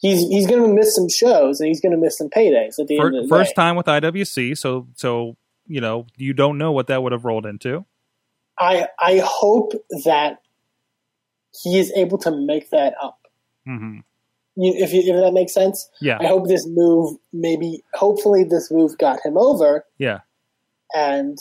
he's 0.00 0.20
he's 0.28 0.46
going 0.46 0.62
to 0.62 0.68
miss 0.68 0.94
some 0.94 1.08
shows 1.08 1.60
and 1.60 1.68
he's 1.68 1.80
going 1.80 1.92
to 1.92 1.98
miss 1.98 2.18
some 2.18 2.28
paydays 2.28 2.78
at 2.78 2.86
the 2.88 2.96
Fir- 2.98 3.06
end 3.06 3.16
of 3.16 3.22
the 3.24 3.28
first 3.28 3.50
day. 3.50 3.54
time 3.62 3.76
with 3.76 3.86
IWC, 3.86 4.56
so 4.58 4.86
so 4.94 5.36
you 5.66 5.80
know 5.80 6.06
you 6.16 6.32
don't 6.32 6.58
know 6.58 6.72
what 6.72 6.86
that 6.88 7.02
would 7.02 7.12
have 7.12 7.24
rolled 7.24 7.46
into. 7.46 7.84
I 8.58 8.88
I 8.98 9.22
hope 9.24 9.72
that 10.04 10.38
he 11.62 11.78
is 11.78 11.92
able 11.96 12.18
to 12.18 12.30
make 12.30 12.70
that 12.70 12.94
up. 13.02 13.18
hmm 13.66 13.98
You, 14.56 14.72
if 14.76 14.92
you, 14.92 15.00
if 15.00 15.20
that 15.24 15.32
makes 15.32 15.52
sense. 15.54 15.88
Yeah. 16.00 16.18
I 16.20 16.26
hope 16.26 16.48
this 16.48 16.66
move 16.68 17.16
maybe 17.32 17.82
hopefully 17.94 18.44
this 18.44 18.70
move 18.70 18.96
got 18.98 19.18
him 19.24 19.36
over 19.36 19.84
Yeah. 19.98 20.20
and 20.94 21.38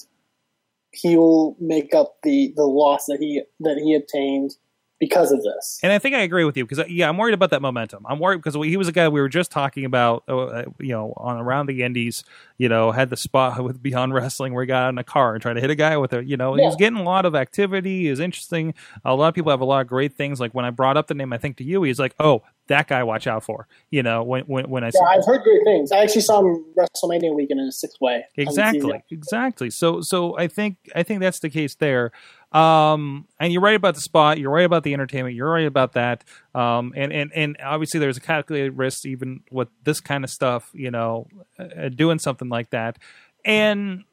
he 0.91 1.17
will 1.17 1.57
make 1.59 1.93
up 1.93 2.17
the 2.23 2.53
the 2.55 2.63
loss 2.63 3.05
that 3.07 3.17
he 3.19 3.43
that 3.59 3.77
he 3.83 3.93
obtained 3.95 4.55
because 4.99 5.31
of 5.31 5.43
this. 5.43 5.79
And 5.83 5.91
I 5.91 5.99
think 5.99 6.15
I 6.15 6.21
agree 6.21 6.45
with 6.45 6.55
you 6.55 6.65
because 6.65 6.89
yeah, 6.89 7.09
I'm 7.09 7.17
worried 7.17 7.33
about 7.33 7.49
that 7.49 7.61
momentum. 7.61 8.05
I'm 8.07 8.19
worried 8.19 8.41
because 8.41 8.55
he 8.65 8.77
was 8.77 8.87
a 8.87 8.91
guy 8.91 9.09
we 9.09 9.19
were 9.19 9.29
just 9.29 9.51
talking 9.51 9.85
about, 9.85 10.23
uh, 10.27 10.63
you 10.79 10.89
know, 10.89 11.13
on 11.17 11.37
around 11.37 11.67
the 11.67 11.83
Indies. 11.83 12.23
You 12.57 12.69
know, 12.69 12.91
had 12.91 13.09
the 13.09 13.17
spot 13.17 13.61
with 13.63 13.81
Beyond 13.83 14.13
Wrestling 14.13 14.53
where 14.53 14.63
he 14.63 14.67
got 14.67 14.89
in 14.89 14.97
a 14.97 15.03
car 15.03 15.33
and 15.33 15.41
tried 15.41 15.53
to 15.53 15.61
hit 15.61 15.69
a 15.69 15.75
guy 15.75 15.97
with 15.97 16.13
a, 16.13 16.23
you 16.23 16.37
know, 16.37 16.55
he 16.55 16.63
was 16.63 16.75
getting 16.75 16.97
a 16.97 17.03
lot 17.03 17.25
of 17.25 17.35
activity. 17.35 18.07
Is 18.07 18.19
interesting. 18.19 18.73
A 19.03 19.15
lot 19.15 19.29
of 19.29 19.33
people 19.33 19.51
have 19.51 19.61
a 19.61 19.65
lot 19.65 19.81
of 19.81 19.87
great 19.87 20.13
things. 20.13 20.39
Like 20.39 20.53
when 20.53 20.65
I 20.65 20.69
brought 20.69 20.97
up 20.97 21.07
the 21.07 21.13
name, 21.13 21.33
I 21.33 21.37
think 21.37 21.57
to 21.57 21.63
you, 21.63 21.83
he's 21.83 21.99
like, 21.99 22.15
oh, 22.19 22.43
that 22.67 22.87
guy, 22.87 23.03
watch 23.03 23.27
out 23.27 23.43
for. 23.43 23.67
You 23.91 24.01
know, 24.01 24.23
when 24.23 24.43
when 24.43 24.69
when 24.69 24.83
I 24.83 24.91
Yeah, 24.93 25.07
I've 25.09 25.25
heard 25.25 25.43
great 25.43 25.63
things. 25.65 25.91
I 25.91 25.97
actually 25.97 26.21
saw 26.21 26.39
him 26.39 26.65
WrestleMania 26.77 27.35
weekend 27.35 27.59
in 27.59 27.67
a 27.67 27.71
sixth 27.71 27.99
way. 28.01 28.25
exactly 28.37 29.03
exactly 29.11 29.69
so 29.69 30.01
so 30.01 30.37
i 30.37 30.47
think 30.47 30.77
i 30.95 31.03
think 31.03 31.19
that's 31.19 31.39
the 31.39 31.49
case 31.49 31.75
there 31.75 32.11
um 32.55 33.27
and 33.39 33.51
you're 33.51 33.61
right 33.61 33.75
about 33.75 33.95
the 33.95 34.01
spot 34.01 34.37
you're 34.37 34.51
right 34.51 34.65
about 34.65 34.83
the 34.83 34.93
entertainment 34.93 35.35
you're 35.35 35.51
right 35.51 35.67
about 35.67 35.93
that. 35.93 36.23
Um 36.53 36.93
and 36.95 37.11
and 37.11 37.31
and 37.33 37.57
obviously 37.63 37.99
there's 37.99 38.17
a 38.17 38.21
calculated 38.21 38.77
risk 38.77 39.05
even 39.05 39.41
with 39.51 39.67
this 39.83 39.99
kind 39.99 40.23
of 40.23 40.29
stuff 40.29 40.71
you 40.73 40.89
know 40.89 41.27
uh, 41.59 41.89
doing 41.89 42.19
something 42.19 42.49
like 42.49 42.69
that. 42.69 42.97
And 43.43 44.03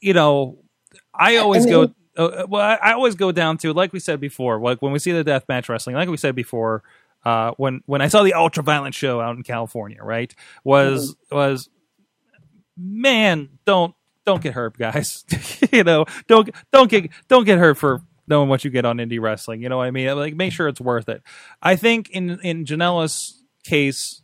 you 0.00 0.12
know 0.12 0.58
i 1.12 1.36
always 1.36 1.66
go 1.66 1.92
uh, 2.16 2.46
well 2.48 2.62
I, 2.62 2.90
I 2.90 2.92
always 2.92 3.16
go 3.16 3.32
down 3.32 3.58
to 3.58 3.72
like 3.72 3.92
we 3.92 3.98
said 3.98 4.20
before 4.20 4.60
like 4.60 4.80
when 4.80 4.92
we 4.92 5.00
see 5.00 5.10
the 5.10 5.24
death 5.24 5.44
match 5.48 5.68
wrestling 5.68 5.96
like 5.96 6.08
we 6.08 6.16
said 6.16 6.36
before 6.36 6.84
uh 7.24 7.50
when 7.56 7.80
when 7.86 8.00
i 8.00 8.06
saw 8.06 8.22
the 8.22 8.34
ultra 8.34 8.62
violent 8.62 8.94
show 8.94 9.20
out 9.20 9.36
in 9.36 9.42
california 9.42 9.98
right 10.00 10.32
was 10.62 11.16
was 11.32 11.68
man, 12.76 13.48
don't 13.64 13.94
don't 14.24 14.42
get 14.42 14.54
hurt, 14.54 14.76
guys. 14.76 15.24
you 15.72 15.84
know, 15.84 16.06
don't 16.26 16.50
don't 16.72 16.90
get 16.90 17.10
don't 17.28 17.44
get 17.44 17.58
hurt 17.58 17.78
for 17.78 18.02
knowing 18.26 18.48
what 18.48 18.64
you 18.64 18.70
get 18.70 18.84
on 18.84 18.98
indie 18.98 19.20
wrestling. 19.20 19.62
You 19.62 19.68
know 19.68 19.78
what 19.78 19.86
I 19.86 19.90
mean? 19.90 20.14
Like, 20.16 20.34
make 20.34 20.52
sure 20.52 20.68
it's 20.68 20.80
worth 20.80 21.08
it. 21.08 21.22
I 21.62 21.76
think 21.76 22.10
in 22.10 22.38
in 22.40 22.64
Janela's 22.64 23.42
case. 23.64 24.20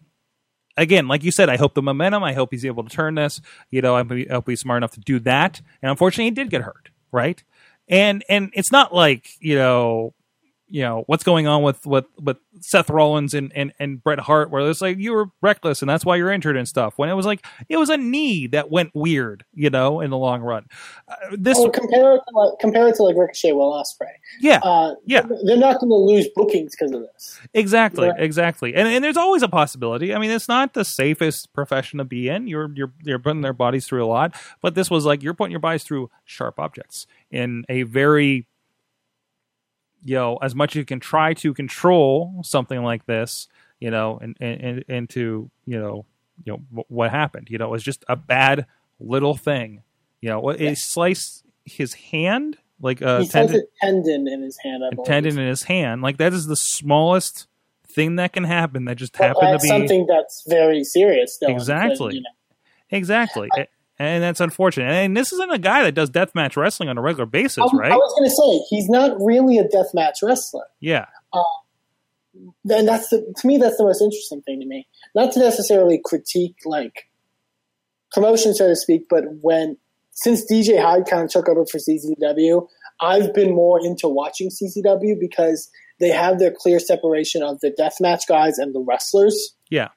Again, 0.77 1.09
like 1.09 1.25
you 1.25 1.31
said, 1.31 1.51
I 1.51 1.59
hope 1.59 1.75
the 1.75 1.83
momentum. 1.83 2.23
I 2.23 2.33
hope 2.33 2.53
he's 2.53 2.65
able 2.65 2.85
to 2.85 2.89
turn 2.89 3.17
this. 3.17 3.41
You 3.71 3.83
know, 3.83 3.97
I 3.97 4.25
hope 4.31 4.49
he's 4.49 4.61
smart 4.61 4.79
enough 4.79 4.93
to 4.93 5.01
do 5.01 5.19
that. 5.21 5.61
And 5.83 5.91
unfortunately, 5.91 6.27
he 6.27 6.31
did 6.31 6.49
get 6.49 6.63
hurt, 6.63 6.89
right? 7.13 7.43
And 7.89 8.25
and 8.31 8.51
it's 8.55 8.73
not 8.73 8.95
like 8.95 9.29
you 9.41 9.57
know, 9.57 10.15
you 10.71 10.83
know 10.83 11.03
what's 11.07 11.25
going 11.25 11.47
on 11.47 11.63
with 11.63 11.85
with 11.85 12.07
with 12.19 12.39
Seth 12.61 12.89
Rollins 12.89 13.35
and 13.35 13.53
and 13.55 13.73
and 13.79 14.03
Bret 14.03 14.21
Hart, 14.21 14.51
where 14.51 14.69
it's 14.71 14.81
like 14.81 14.99
you 14.99 15.13
were 15.13 15.27
reckless 15.43 15.83
and 15.83 15.89
that's 15.89 16.05
why 16.05 16.17
you're 16.17 16.31
injured 16.31 16.57
and 16.57 16.67
stuff. 16.69 16.95
When 16.97 17.09
it 17.09 17.15
was 17.15 17.27
like 17.27 17.45
it 17.69 17.77
was 17.77 17.91
a 17.91 17.97
knee 17.97 18.47
that 18.49 18.71
went 18.71 18.91
weird, 18.95 19.45
you 19.53 19.69
know, 19.71 20.01
in 20.01 20.11
the 20.11 20.17
long 20.17 20.41
run. 20.43 20.67
Uh, 21.09 21.15
this, 21.33 21.59
Oh, 21.59 21.69
compare 21.71 22.15
it 22.15 22.21
to 22.29 22.37
like, 22.39 22.59
compare 22.61 22.89
it 22.89 22.95
to 22.97 23.03
like 23.03 23.17
Ricochet 23.17 23.53
Will 23.53 23.73
Ospreay. 23.73 24.13
yeah, 24.41 24.61
Uh, 24.63 24.95
yeah, 25.07 25.23
they're 25.45 25.57
not 25.57 25.81
going 25.81 25.91
to 25.91 25.97
lose 25.97 26.29
bookings 26.35 26.75
because 26.77 26.93
of 26.93 27.03
this. 27.03 27.41
exactly, 27.53 28.09
Right. 28.09 28.21
exactly. 28.21 28.75
And 28.75 28.89
and 28.89 29.03
there's 29.05 29.17
always 29.17 29.43
a 29.43 29.49
possibility. 29.49 30.15
I 30.15 30.19
mean, 30.19 30.31
it's 30.31 30.49
not 30.49 30.75
the 30.75 30.85
safest 30.85 31.53
profession 31.53 31.99
to 31.99 32.05
be 32.05 32.29
in. 32.29 32.47
You're 32.47 32.71
you're 32.75 32.93
you're 33.03 33.19
putting 33.19 33.41
their 33.41 33.53
bodies 33.53 33.87
through 33.87 34.05
a 34.05 34.07
lot, 34.07 34.35
but 34.63 34.75
this 34.75 34.91
was 34.91 35.05
like 35.05 35.23
you're 35.23 35.35
putting 35.35 35.51
your 35.51 35.61
bodies 35.61 35.83
through 35.83 36.11
sharp 36.25 36.59
objects 36.61 37.07
in 37.31 37.65
a 37.69 37.83
very 37.83 38.47
you 40.05 40.15
know, 40.15 40.39
as 40.43 40.55
much 40.55 40.73
as 40.73 40.77
you 40.77 40.85
can 40.85 41.01
try 41.01 41.35
to 41.35 41.55
control 41.55 42.41
something 42.45 42.83
like 42.83 43.07
this, 43.07 43.49
you 43.79 43.91
know, 43.91 44.19
and 44.21 44.37
and 44.41 44.61
and, 44.61 44.85
and 44.89 45.11
to 45.11 45.51
you 45.67 45.81
know, 45.81 46.05
you 46.45 46.53
know 46.53 46.85
what 46.89 47.11
happened. 47.11 47.49
You 47.51 47.59
know, 47.59 47.67
it 47.67 47.71
was 47.71 47.83
just 47.83 48.05
a 48.09 48.17
bad 48.17 48.67
little 48.99 49.37
thing. 49.37 49.83
You 50.21 50.31
know, 50.31 50.51
it 50.51 50.77
sliced 50.77 51.45
his 51.65 51.95
hand 51.95 52.59
like 52.81 53.01
a 53.01 53.21
he 53.21 53.29
tendon, 53.29 53.57
a 53.57 53.85
tendon 53.85 54.29
in 54.29 54.43
his 54.43 54.59
hand. 54.63 54.83
I 54.85 54.89
a 54.89 55.05
tendon 55.05 55.39
in 55.39 55.47
his 55.49 55.65
hand. 55.65 56.03
Like 56.03 56.19
that 56.19 56.33
is 56.33 56.47
the 56.47 56.57
smallest 56.57 57.47
thing 57.87 58.17
that 58.17 58.33
can 58.33 58.45
happen. 58.45 58.85
That 58.87 58.97
just 58.97 59.13
But 59.17 59.29
happened 59.29 59.59
to 59.59 59.63
be 59.63 59.69
something 59.69 60.07
that's 60.07 60.45
very 60.49 60.85
serious. 60.85 61.35
Still, 61.35 61.51
Exactly. 61.51 62.17
you 62.17 62.23
know. 62.23 62.31
exactly. 62.91 63.49
Eh, 63.57 63.67
and 64.01 64.23
that's 64.23 64.41
unfortunate. 64.41 64.91
And 64.91 65.15
this 65.15 65.31
isn't 65.31 65.53
a 65.53 65.59
guy 65.59 65.83
that 65.83 65.93
does 65.93 66.11
deathmatch 66.11 66.57
wrestling 66.57 66.89
on 66.89 66.97
a 66.97 67.03
regular 67.03 67.27
basis, 67.27 67.59
um, 67.59 67.69
I, 67.75 67.79
right? 67.79 67.93
I 67.93 67.97
was 67.97 68.15
going 68.19 68.31
to 68.31 68.35
say 68.35 68.67
he's 68.71 68.89
not 68.89 69.15
really 69.21 69.59
a 69.59 69.65
deathmatch 69.65 70.23
wrestler. 70.23 70.65
yeah. 70.81 71.05
Um, 71.35 71.45
and 72.71 72.89
that's 72.89 73.11
the, 73.11 73.35
to 73.37 73.47
me 73.47 73.59
that's 73.59 73.77
the 73.77 73.85
most 73.85 74.01
interesting 74.01 74.41
thing 74.43 74.61
to 74.61 74.67
me. 74.67 74.87
Not 75.15 75.33
to 75.33 75.41
necessarily 75.41 76.01
critique 76.03 76.57
like 76.65 77.11
promotion, 78.13 78.55
so 78.55 78.69
to 78.69 78.77
speak, 78.77 79.07
but 79.11 79.25
when 79.43 79.77
since 80.13 80.51
DJ 80.51 80.81
Hyde 80.81 81.07
kind 81.07 81.25
of 81.25 81.31
took 81.31 81.49
over 81.49 81.67
for 81.67 81.79
CZW, 81.79 82.67
I've 83.03 83.35
been 83.35 83.55
more 83.55 83.85
into 83.85 84.09
watching 84.09 84.49
CZW 84.49 85.21
because 85.21 85.71
they 85.99 86.09
have 86.09 86.39
their 86.39 86.53
clear 86.57 86.79
separation 86.79 87.43
of 87.43 87.61
the 87.61 87.71
deathmatch 87.71 88.27
guys 88.27 88.57
and 88.57 88.75
the 88.75 88.81
wrestlers. 88.81 89.55
Yeah. 89.71 89.89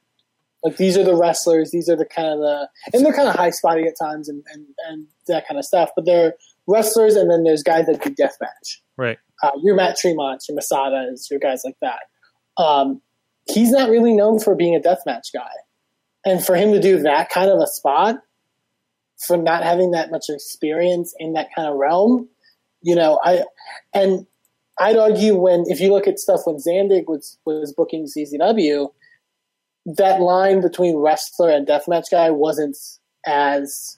Like 0.64 0.78
these 0.78 0.97
are 0.97 1.03
the 1.03 1.16
wrestlers, 1.16 1.72
these 1.72 1.89
are 1.89 1.95
the 1.95 2.05
kind 2.05 2.30
of 2.30 2.39
the 2.39 2.70
and 2.93 3.05
they're 3.05 3.14
kind 3.14 3.28
of 3.28 3.36
high 3.36 3.49
spotty 3.49 3.84
at 3.84 3.95
times 4.01 4.30
and, 4.30 4.43
and, 4.53 4.66
and 4.89 5.07
that 5.28 5.47
kind 5.47 5.57
of 5.59 5.66
stuff. 5.66 5.89
But 5.95 6.05
they're 6.05 6.34
wrestlers 6.68 7.16
and 7.16 7.30
then 7.30 7.43
there's 7.43 7.64
guys 7.64 7.86
that 7.88 8.01
do 8.01 8.09
deathmatch 8.11 8.80
Right. 8.97 9.18
uh, 9.41 9.51
your 9.61 9.76
Matt 9.76 9.97
Tremont, 9.97 10.43
your 10.47 10.57
Masadas, 10.57 11.30
your 11.30 11.39
guys 11.39 11.64
like 11.66 11.78
that. 11.82 12.01
Um, 12.61 13.01
he's 13.49 13.72
not 13.72 13.89
really 13.89 14.14
known 14.14 14.39
for 14.39 14.55
being 14.55 14.76
a 14.76 14.80
deathmatch 14.80 15.34
guy, 15.34 15.51
and 16.24 16.45
for 16.45 16.55
him 16.55 16.72
to 16.72 16.80
do 16.80 16.99
that 17.01 17.30
kind 17.30 17.49
of 17.49 17.59
a 17.59 17.68
spot, 17.68 18.18
for 19.28 19.36
not 19.38 19.64
having 19.64 19.91
that 19.91 20.11
much 20.11 20.26
experience 20.30 21.14
in 21.20 21.34
that 21.34 21.49
kind 21.55 21.68
of 21.68 21.76
realm, 21.76 22.30
you 22.82 22.95
know, 22.95 23.20
I 23.24 23.43
and 23.93 24.28
I'd 24.80 24.97
argue 24.97 25.36
when 25.36 25.64
if 25.68 25.80
you 25.80 25.91
look 25.91 26.07
at 26.07 26.20
stuff 26.20 26.41
when 26.45 26.57
Zandig 26.57 27.05
was 27.07 27.38
was 27.45 27.74
booking 27.74 28.05
CZW, 28.05 28.91
that 29.86 30.21
line 30.21 30.61
between 30.61 30.97
wrestler 30.97 31.49
and 31.49 31.67
deathmatch 31.67 32.05
guy 32.11 32.29
wasn't 32.31 32.77
as 33.25 33.97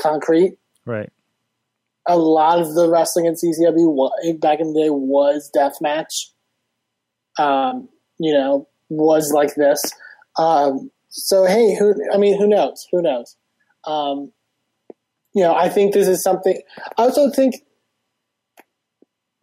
concrete 0.00 0.56
Right. 0.86 1.10
a 2.08 2.16
lot 2.18 2.58
of 2.60 2.74
the 2.74 2.88
wrestling 2.90 3.26
in 3.26 3.34
CZW 3.34 4.40
back 4.40 4.58
in 4.60 4.72
the 4.72 4.80
day 4.82 4.90
was 4.90 5.50
deathmatch. 5.54 6.30
Um, 7.38 7.88
you 8.18 8.32
know, 8.32 8.66
was 8.88 9.32
like 9.32 9.54
this. 9.54 9.80
Um, 10.38 10.90
so 11.10 11.44
hey, 11.44 11.74
who? 11.76 11.94
I 12.12 12.16
mean, 12.18 12.38
who 12.38 12.46
knows? 12.48 12.86
Who 12.90 13.02
knows? 13.02 13.36
Um, 13.86 14.32
you 15.34 15.42
know, 15.44 15.54
I 15.54 15.68
think 15.68 15.94
this 15.94 16.08
is 16.08 16.22
something. 16.22 16.60
I 16.98 17.02
also 17.02 17.30
think 17.30 17.56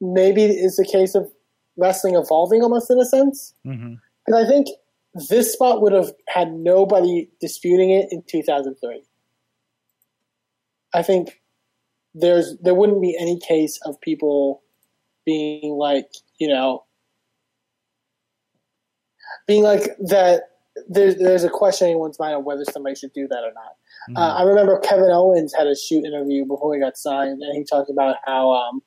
maybe 0.01 0.43
it's 0.43 0.79
a 0.79 0.85
case 0.85 1.15
of 1.15 1.29
wrestling 1.77 2.15
evolving 2.15 2.61
almost 2.61 2.89
in 2.91 2.99
a 2.99 3.05
sense. 3.05 3.53
hmm 3.63 3.93
Because 4.25 4.45
I 4.45 4.47
think 4.47 4.67
this 5.29 5.53
spot 5.53 5.81
would 5.81 5.93
have 5.93 6.11
had 6.27 6.53
nobody 6.53 7.29
disputing 7.39 7.91
it 7.91 8.07
in 8.11 8.23
2003. 8.27 9.03
I 10.93 11.03
think 11.03 11.41
there's 12.13 12.57
there 12.61 12.73
wouldn't 12.73 13.01
be 13.01 13.15
any 13.19 13.39
case 13.39 13.79
of 13.85 13.99
people 14.01 14.63
being 15.25 15.73
like 15.73 16.09
you 16.39 16.47
know 16.47 16.83
being 19.45 19.63
like 19.63 19.95
that. 19.99 20.43
There's 20.87 21.15
there's 21.15 21.43
a 21.43 21.49
question 21.49 21.87
in 21.87 21.91
anyone's 21.91 22.19
mind 22.19 22.35
on 22.35 22.43
whether 22.43 22.63
somebody 22.65 22.95
should 22.95 23.13
do 23.13 23.27
that 23.27 23.39
or 23.39 23.51
not. 23.53 24.15
Uh, 24.15 24.35
I 24.35 24.43
remember 24.43 24.79
Kevin 24.79 25.09
Owens 25.11 25.53
had 25.53 25.67
a 25.67 25.75
shoot 25.75 26.05
interview 26.05 26.45
before 26.45 26.73
he 26.73 26.79
got 26.79 26.97
signed, 26.97 27.41
and 27.41 27.57
he 27.57 27.63
talked 27.63 27.89
about 27.89 28.17
how 28.25 28.53
um, 28.53 28.81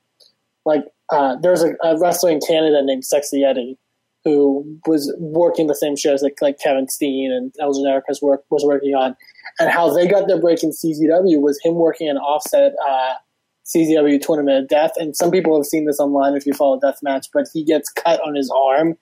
like 0.65 0.85
uh, 1.13 1.37
there 1.43 1.51
was 1.51 1.65
a, 1.65 1.75
a 1.83 1.99
wrestler 1.99 2.31
in 2.31 2.41
Canada 2.47 2.81
named 2.83 3.05
Sexy 3.05 3.45
Eddie 3.45 3.77
who 4.25 4.79
was 4.87 5.15
working 5.19 5.67
the 5.67 5.75
same 5.75 5.97
shows 5.97 6.23
like 6.23 6.37
like 6.41 6.59
Kevin 6.59 6.89
Steen 6.89 7.33
and 7.33 7.53
El 7.61 7.73
Generico's 7.73 8.21
work 8.21 8.45
was 8.51 8.65
working 8.65 8.95
on, 8.95 9.17
and 9.59 9.71
how 9.71 9.93
they 9.93 10.07
got 10.07 10.29
their 10.29 10.41
break 10.41 10.63
in 10.63 10.71
CZW 10.71 11.41
was 11.41 11.59
him 11.63 11.75
working 11.75 12.09
an 12.09 12.17
offset 12.19 12.73
uh, 12.87 13.15
CZW 13.75 14.21
Tournament 14.21 14.65
of 14.65 14.69
Death. 14.69 14.93
And 14.97 15.17
some 15.17 15.31
people 15.31 15.57
have 15.57 15.67
seen 15.67 15.87
this 15.87 16.01
online 16.01 16.35
if 16.35 16.47
you 16.47 16.53
follow 16.53 16.79
Deathmatch, 16.81 17.27
but 17.33 17.47
he 17.53 17.65
gets 17.65 17.91
cut 17.91 18.21
on 18.21 18.35
his 18.35 18.53
arm 18.55 18.97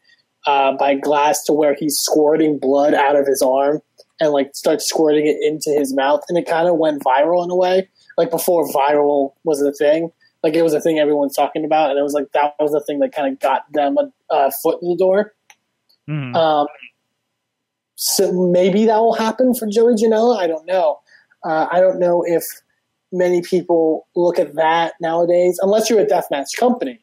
uh, 0.46 0.76
by 0.76 0.94
glass 0.94 1.42
to 1.44 1.52
where 1.52 1.74
he's 1.78 1.96
squirting 1.98 2.58
blood 2.58 2.94
out 2.94 3.16
of 3.16 3.26
his 3.26 3.42
arm 3.42 3.80
and 4.20 4.32
like 4.32 4.50
starts 4.54 4.88
squirting 4.88 5.26
it 5.26 5.36
into 5.42 5.70
his 5.78 5.94
mouth, 5.94 6.20
and 6.28 6.38
it 6.38 6.46
kind 6.46 6.68
of 6.68 6.76
went 6.76 7.02
viral 7.02 7.44
in 7.44 7.50
a 7.50 7.56
way, 7.56 7.88
like 8.16 8.30
before 8.30 8.66
viral 8.68 9.32
was 9.44 9.62
a 9.62 9.72
thing. 9.72 10.10
Like 10.42 10.54
it 10.54 10.62
was 10.62 10.74
a 10.74 10.80
thing 10.80 10.98
everyone's 10.98 11.34
talking 11.34 11.64
about, 11.64 11.90
and 11.90 11.98
it 11.98 12.02
was 12.02 12.12
like 12.12 12.30
that 12.32 12.54
was 12.60 12.72
the 12.72 12.80
thing 12.80 13.00
that 13.00 13.12
kind 13.12 13.32
of 13.32 13.40
got 13.40 13.70
them 13.72 13.96
a, 13.98 14.10
a 14.34 14.50
foot 14.62 14.80
in 14.82 14.88
the 14.88 14.96
door. 14.96 15.34
Mhm. 16.08 16.34
Um, 16.34 16.66
so 17.96 18.32
maybe 18.32 18.86
that 18.86 18.98
will 18.98 19.14
happen 19.14 19.54
for 19.54 19.66
Joey 19.66 19.94
Janela. 19.94 20.38
I 20.38 20.46
don't 20.46 20.66
know. 20.66 21.00
Uh, 21.44 21.66
I 21.70 21.80
don't 21.80 21.98
know 21.98 22.22
if 22.24 22.44
many 23.10 23.42
people 23.42 24.06
look 24.14 24.38
at 24.38 24.54
that 24.54 24.94
nowadays, 25.00 25.58
unless 25.62 25.90
you're 25.90 26.00
a 26.00 26.06
deathmatch 26.06 26.56
company. 26.58 27.00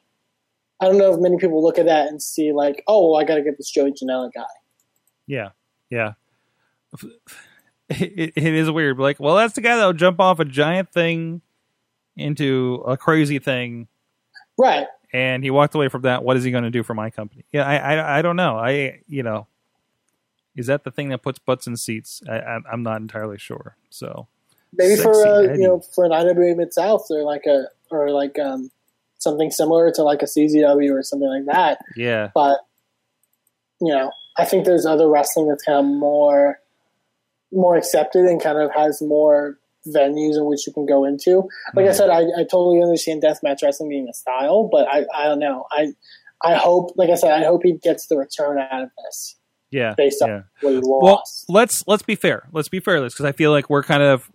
I 0.80 0.86
don't 0.86 0.98
know 0.98 1.14
if 1.14 1.20
many 1.20 1.38
people 1.38 1.64
look 1.64 1.78
at 1.80 1.86
that 1.86 2.08
and 2.08 2.22
see 2.22 2.52
like, 2.54 2.84
oh, 2.88 3.12
well, 3.12 3.22
I 3.22 3.26
got 3.26 3.36
to 3.36 3.42
get 3.42 3.58
this 3.58 3.70
Joey 3.70 3.92
Janela 3.92 4.30
guy. 4.34 4.44
Yeah, 5.28 5.50
yeah. 5.90 6.14
It, 7.90 8.34
it 8.36 8.54
is 8.54 8.70
weird. 8.72 8.98
Like, 8.98 9.20
well, 9.20 9.36
that's 9.36 9.54
the 9.54 9.62
guy 9.62 9.76
that'll 9.76 9.94
jump 9.94 10.20
off 10.20 10.40
a 10.40 10.46
giant 10.46 10.92
thing 10.92 11.42
into 12.18 12.84
a 12.88 12.98
crazy 12.98 13.40
thing, 13.40 13.88
Right. 14.58 14.88
and 15.14 15.44
he 15.44 15.52
walked 15.52 15.76
away 15.76 15.88
from 15.90 16.04
that. 16.04 16.24
What 16.24 16.38
is 16.38 16.44
he 16.44 16.52
going 16.52 16.64
to 16.64 16.70
do 16.72 16.84
for 16.84 16.94
my 16.94 17.10
company? 17.10 17.46
Yeah, 17.52 17.66
I, 17.66 17.78
I, 17.96 18.20
I 18.20 18.22
don't 18.22 18.36
know. 18.36 18.58
I, 18.58 19.02
you 19.08 19.24
know, 19.24 19.48
is 20.56 20.68
that 20.68 20.84
the 20.84 20.92
thing 20.92 21.10
that 21.10 21.22
puts 21.22 21.40
butts 21.40 21.68
in 21.68 21.76
seats? 21.78 22.22
I, 22.30 22.38
I, 22.40 22.60
I'm 22.72 22.84
not 22.84 23.02
entirely 23.02 23.38
sure. 23.38 23.76
So 23.90 24.28
Maybe 24.74 24.96
for 24.96 25.14
Sexy 25.14 25.30
uh, 25.30 25.40
Eddie. 25.40 25.62
you 25.62 25.68
know 25.68 25.80
for 25.94 26.06
an 26.06 26.12
IWA 26.14 26.56
Mid 26.56 26.74
South 26.74 27.06
or 27.10 27.24
like 27.24 27.46
a 27.46 27.66
or 27.92 28.10
like 28.12 28.38
um 28.40 28.70
something 29.20 29.50
similar 29.52 29.92
to 29.92 30.04
like 30.04 30.22
a 30.22 30.26
CZW 30.26 30.92
or 30.92 31.02
something 31.04 31.28
like 31.30 31.46
that. 31.54 31.80
yeah, 31.96 32.30
But 32.34 32.60
you 33.82 33.94
know, 33.94 34.12
I 34.38 34.46
think 34.46 34.66
there's 34.66 34.86
other 34.86 35.10
wrestling 35.10 35.48
that's 35.50 35.64
kind 35.64 35.80
of 35.80 35.86
more 35.86 36.60
more 37.52 37.76
accepted 37.78 38.26
and 38.26 38.42
kind 38.42 38.58
of 38.58 38.72
has 38.74 39.02
more 39.02 39.58
venues 39.88 40.36
in 40.36 40.46
which 40.46 40.66
you 40.66 40.74
can 40.74 40.86
go 40.86 41.06
into. 41.06 41.48
Like 41.74 41.88
I 41.88 41.92
said, 41.92 42.10
I, 42.10 42.22
I 42.22 42.44
totally 42.44 42.82
understand 42.82 43.24
deathmatch 43.24 43.64
wrestling 43.64 43.90
being 43.90 44.08
a 44.10 44.14
style, 44.14 44.70
but 44.72 44.88
I, 44.88 45.06
I 45.16 45.26
don't 45.26 45.40
know. 45.40 45.66
I 45.72 45.94
I 46.42 46.56
hope, 46.56 46.92
like 46.96 47.10
I 47.10 47.16
said, 47.16 47.32
I 47.32 47.44
hope 47.44 47.62
he 47.64 47.74
gets 47.74 48.08
the 48.08 48.18
return 48.18 48.60
out 48.60 48.84
of 48.84 48.90
this 49.04 49.38
yeah, 49.72 49.94
based 49.96 50.22
yeah. 50.22 50.34
on 50.34 50.44
what 50.62 50.74
he 50.74 50.82
Well, 50.84 51.24
let's 51.50 51.84
let's 51.88 52.04
be 52.04 52.16
fair. 52.16 52.48
Let's 52.52 52.70
be 52.70 52.80
fair, 52.80 53.02
This 53.02 53.14
because 53.14 53.26
I 53.26 53.32
feel 53.32 53.52
like 53.52 53.70
we're 53.70 53.84
kind 53.84 54.04
of 54.04 54.30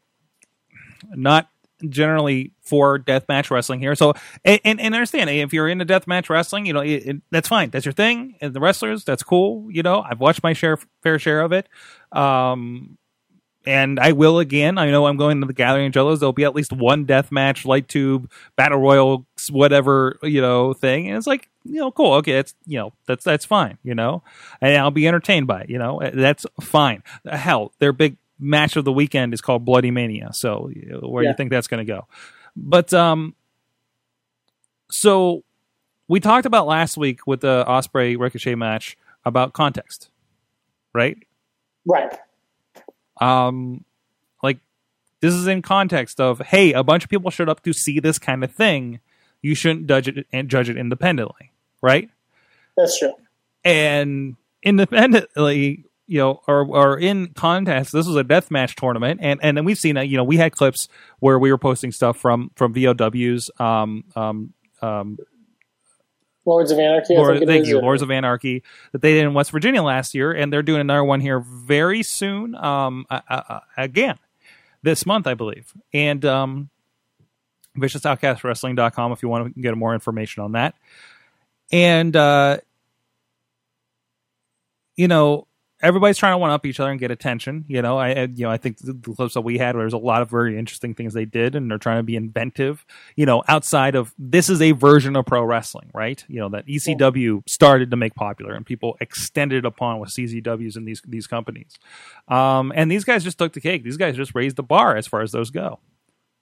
not 1.15 1.49
generally 1.89 2.53
for 2.63 2.99
deathmatch 2.99 3.51
wrestling 3.51 3.81
here. 3.81 3.95
So, 3.95 4.13
and, 4.45 4.61
and, 4.65 4.81
and 4.81 4.95
understand 4.95 5.31
if 5.31 5.53
you're 5.53 5.69
into 5.69 5.87
deathmatch 5.87 6.29
wrestling, 6.29 6.67
you 6.67 6.73
know 6.73 6.81
it, 6.81 7.07
it, 7.07 7.17
that's 7.31 7.49
fine. 7.49 7.71
That's 7.71 7.87
your 7.87 7.93
thing. 7.93 8.37
And 8.41 8.53
the 8.53 8.61
wrestlers, 8.61 9.05
that's 9.05 9.23
cool. 9.23 9.69
You 9.71 9.83
know, 9.83 10.03
I've 10.03 10.21
watched 10.21 10.43
my 10.43 10.53
share, 10.53 10.79
fair 11.03 11.19
share 11.19 11.41
of 11.41 11.53
it. 11.53 11.69
Um, 12.13 12.99
and 13.67 14.01
I 14.01 14.13
will 14.13 14.39
again. 14.39 14.79
I 14.79 14.91
know 14.91 15.07
I'm 15.07 15.17
going 15.17 15.41
to 15.41 15.47
the 15.47 15.53
Gathering 15.53 15.87
of 15.89 15.93
Juggalos. 15.93 16.21
There'll 16.21 16.33
be 16.33 16.45
at 16.45 16.55
least 16.55 16.73
one 16.73 17.05
death 17.05 17.31
match, 17.31 17.65
light 17.65 17.89
tube, 17.89 18.31
battle 18.57 18.79
royal, 18.79 19.27
whatever 19.51 20.19
you 20.23 20.41
know 20.41 20.73
thing. 20.73 21.09
And 21.09 21.17
it's 21.17 21.27
like 21.27 21.49
you 21.65 21.77
know, 21.81 21.91
cool. 21.91 22.15
Okay, 22.15 22.33
that's 22.33 22.55
you 22.67 22.79
know, 22.79 22.93
that's 23.07 23.25
that's 23.25 23.45
fine. 23.45 23.79
You 23.83 23.95
know, 23.95 24.23
and 24.61 24.77
I'll 24.77 24.91
be 24.91 25.07
entertained 25.07 25.47
by 25.47 25.63
it. 25.63 25.71
You 25.71 25.79
know, 25.79 26.01
that's 26.15 26.47
fine. 26.61 27.03
Hell, 27.31 27.73
their 27.79 27.93
big 27.93 28.17
match 28.39 28.77
of 28.77 28.85
the 28.87 28.93
weekend 28.93 29.35
is 29.35 29.41
called 29.43 29.65
Bloody 29.67 29.91
Mania. 29.91 30.31
So 30.33 30.71
where 31.03 31.23
do 31.23 31.27
Yeah. 31.27 31.33
you 31.33 31.37
think 31.37 31.51
that's 31.51 31.67
going 31.69 31.85
to 31.87 31.93
go? 31.93 32.07
But 32.57 32.95
um, 32.95 33.35
so 34.91 35.45
we 36.09 36.21
talked 36.21 36.47
about 36.47 36.67
last 36.67 36.97
week 36.97 37.27
with 37.27 37.41
the 37.41 37.65
Ospreay 37.69 38.19
Ricochet 38.19 38.55
match 38.55 38.97
about 39.25 39.53
context, 39.53 40.09
right? 40.95 41.19
Right. 41.87 42.19
Um 43.21 43.85
like 44.43 44.59
this 45.21 45.35
is 45.35 45.47
in 45.47 45.63
context 45.63 46.21
of 46.21 46.41
hey 46.41 46.73
a 46.73 46.83
bunch 46.83 47.05
of 47.05 47.11
people 47.11 47.31
showed 47.31 47.49
up 47.49 47.63
to 47.63 47.73
see 47.73 48.01
this 48.01 48.19
kind 48.19 48.43
of 48.45 48.53
thing. 48.53 49.01
You 49.43 49.55
shouldn't 49.55 49.87
judge 49.87 50.09
it 50.09 50.27
and 50.33 50.49
judge 50.49 50.69
it 50.69 50.77
independently 50.77 51.53
right? 51.83 52.11
That's 52.77 52.99
true. 52.99 53.15
and 53.65 54.37
independently 54.63 55.85
you 56.07 56.19
know 56.19 56.41
or, 56.47 56.67
or 56.67 56.99
in 56.99 57.29
context. 57.35 57.93
This 57.93 58.07
was 58.07 58.17
a 58.17 58.25
death 58.25 58.51
match 58.51 58.77
tournament 58.77 59.21
and 59.23 59.41
and 59.43 59.57
then 59.57 59.65
we've 59.65 59.79
seen 59.79 59.97
you 59.97 60.17
know 60.17 60.25
we 60.25 60.37
had 60.37 60.53
clips 60.53 60.89
where 61.21 61.39
we 61.39 61.51
were 61.51 61.59
posting 61.59 61.93
stuff 61.93 62.17
from 62.17 62.51
from 62.57 62.75
vows 62.75 63.51
um 63.59 64.05
um 64.17 64.53
um 64.83 65.19
Lords 66.45 66.71
of 66.71 66.79
Anarchy. 66.79 67.17
Lord, 67.17 67.43
thank 67.47 67.63
is, 67.63 67.69
you, 67.69 67.79
or- 67.79 67.83
Lords 67.83 68.03
of 68.03 68.11
Anarchy, 68.11 68.63
that 68.93 69.03
they 69.03 69.15
did 69.15 69.25
in 69.25 69.35
West 69.35 69.51
Virginia 69.51 69.83
last 69.83 70.15
year, 70.15 70.33
and 70.33 70.53
they're 70.53 70.63
doing 70.63 70.81
another 70.81 71.05
one 71.05 71.21
here 71.21 71.41
very 71.41 72.03
soon. 72.03 72.55
Um, 72.55 73.07
uh, 73.11 73.21
uh, 73.29 73.61
again, 73.77 74.19
this 74.83 75.05
month, 75.05 75.27
I 75.27 75.35
believe. 75.35 75.73
And 75.93 76.25
um, 76.25 76.71
ViciousOutcastWrestling.com 77.77 79.13
if 79.13 79.23
you 79.23 79.29
want 79.29 79.55
to 79.55 79.61
get 79.61 79.77
more 79.77 79.95
information 79.95 80.43
on 80.43 80.53
that. 80.53 80.75
And 81.73 82.17
uh, 82.17 82.59
you 84.97 85.09
know, 85.09 85.47
everybody's 85.83 86.19
trying 86.19 86.35
to 86.35 86.39
one 86.39 86.51
up 86.51 86.67
each 86.67 86.81
other 86.81 86.91
and 86.91 87.01
get 87.01 87.11
attention. 87.11 87.65
You 87.69 87.83
know, 87.83 87.99
I 87.99 88.25
you 88.25 88.45
know 88.45 88.51
I 88.51 88.57
think 88.57 88.79
the 88.79 88.93
the 88.93 89.15
clips 89.15 89.35
that 89.35 89.41
we 89.43 89.59
had, 89.59 89.75
there's 89.75 89.93
a 89.93 89.99
lot 89.99 90.23
of 90.23 90.31
very 90.31 90.59
interesting 90.59 90.95
things 90.95 91.15
they 91.15 91.25
did, 91.25 91.55
and 91.55 91.71
they're 91.71 91.79
trying 91.79 91.99
to 91.99 92.03
be 92.03 92.17
inventive. 92.17 92.85
You 93.17 93.27
know, 93.27 93.43
outside 93.49 93.95
of 93.95 94.15
this 94.19 94.49
is 94.49 94.61
a 94.61 94.73
version 94.73 95.17
of 95.17 95.27
pro 95.27 95.43
wrestling, 95.43 95.91
right? 95.95 96.25
You 96.29 96.41
know 96.41 96.49
that 96.51 96.67
ECW 96.67 97.49
started 97.49 97.91
to 97.91 97.97
make 97.97 98.15
popular, 98.15 98.55
and 98.55 98.65
people 98.65 98.97
extended 99.01 99.65
upon 99.65 99.99
with 99.99 100.11
CZWs 100.11 100.77
and 100.77 100.87
these 100.87 101.03
these 101.07 101.27
companies. 101.27 101.79
Um, 102.29 102.73
and 102.75 102.91
these 102.91 103.05
guys 103.05 103.25
just 103.25 103.39
took 103.39 103.53
the 103.53 103.61
cake. 103.61 103.83
These 103.83 103.97
guys 103.97 104.17
just 104.17 104.35
raised 104.35 104.57
the 104.57 104.63
bar 104.63 104.97
as 104.97 105.07
far 105.07 105.23
as 105.23 105.33
those 105.33 105.51
go. 105.51 105.81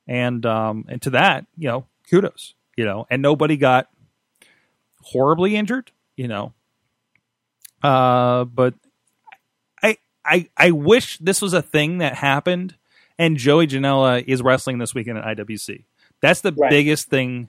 And 0.07 0.45
um, 0.47 0.84
and 0.89 1.01
to 1.03 1.11
that, 1.11 1.47
you 1.57 1.68
know, 1.68 1.86
kudos. 2.11 2.55
You 2.76 2.84
know, 2.84 3.07
and 3.11 3.20
nobody 3.22 3.57
got 3.57 3.89
horribly 5.03 5.57
injured. 5.57 5.91
You 6.16 6.28
know, 6.28 6.53
uh, 7.82 8.45
but 8.45 8.74
I 10.29 10.49
I 10.57 10.70
wish 10.72 11.18
this 11.18 11.41
was 11.41 11.53
a 11.55 11.62
thing 11.62 11.99
that 11.99 12.14
happened, 12.14 12.74
and 13.18 13.37
Joey 13.37 13.66
Janela 13.66 14.22
is 14.26 14.43
wrestling 14.43 14.79
this 14.79 14.95
weekend 14.95 15.18
at 15.18 15.24
IWC. 15.24 15.85
That's 16.20 16.41
the 16.41 16.53
Right. 16.53 16.70
biggest 16.70 17.09
thing 17.09 17.49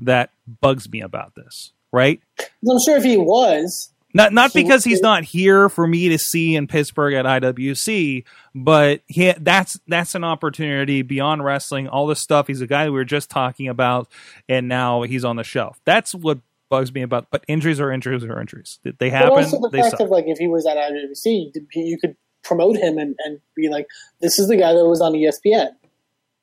that 0.00 0.30
bugs 0.60 0.88
me 0.90 1.00
about 1.00 1.34
this. 1.34 1.72
Right? 1.92 2.20
I'm 2.38 2.78
sure 2.84 2.98
if 2.98 3.04
he 3.04 3.16
was, 3.16 3.90
Not 4.12 4.32
not 4.34 4.52
He- 4.52 4.62
because 4.62 4.84
he's 4.84 5.00
not 5.00 5.24
here 5.24 5.68
for 5.70 5.86
me 5.86 6.08
to 6.10 6.18
see 6.18 6.54
in 6.54 6.66
Pittsburgh 6.66 7.14
at 7.14 7.24
IWC, 7.26 8.24
but 8.54 9.00
he, 9.06 9.32
that's 9.38 9.78
that's 9.88 10.14
an 10.14 10.24
opportunity 10.24 11.02
beyond 11.02 11.44
wrestling. 11.44 11.88
All 11.88 12.06
this 12.06 12.20
stuff. 12.20 12.46
He's 12.46 12.60
a 12.60 12.66
guy 12.66 12.84
we 12.86 12.90
were 12.90 13.04
just 13.06 13.30
talking 13.30 13.68
about, 13.68 14.08
and 14.48 14.68
now 14.68 15.02
he's 15.02 15.24
on 15.24 15.36
the 15.36 15.44
shelf. 15.44 15.80
That's 15.86 16.14
what 16.14 16.38
bugs 16.68 16.92
me 16.92 17.02
about. 17.02 17.28
But 17.30 17.44
injuries 17.48 17.80
are 17.80 17.90
injuries 17.90 18.24
are 18.24 18.40
injuries. 18.40 18.78
They 18.84 18.92
but 18.92 19.10
happen. 19.10 19.30
also 19.32 19.60
the 19.60 19.70
fact 19.70 19.90
suck. 19.92 20.00
of 20.00 20.08
like 20.10 20.24
if 20.26 20.38
he 20.38 20.48
was 20.48 20.66
at 20.66 20.76
IWC, 20.76 21.52
you 21.74 21.98
could 21.98 22.16
promote 22.44 22.76
him 22.76 22.98
and, 22.98 23.14
and 23.24 23.40
be 23.56 23.68
like, 23.68 23.86
this 24.20 24.38
is 24.38 24.48
the 24.48 24.56
guy 24.56 24.72
that 24.72 24.84
was 24.86 25.00
on 25.00 25.12
ESPN. 25.12 25.70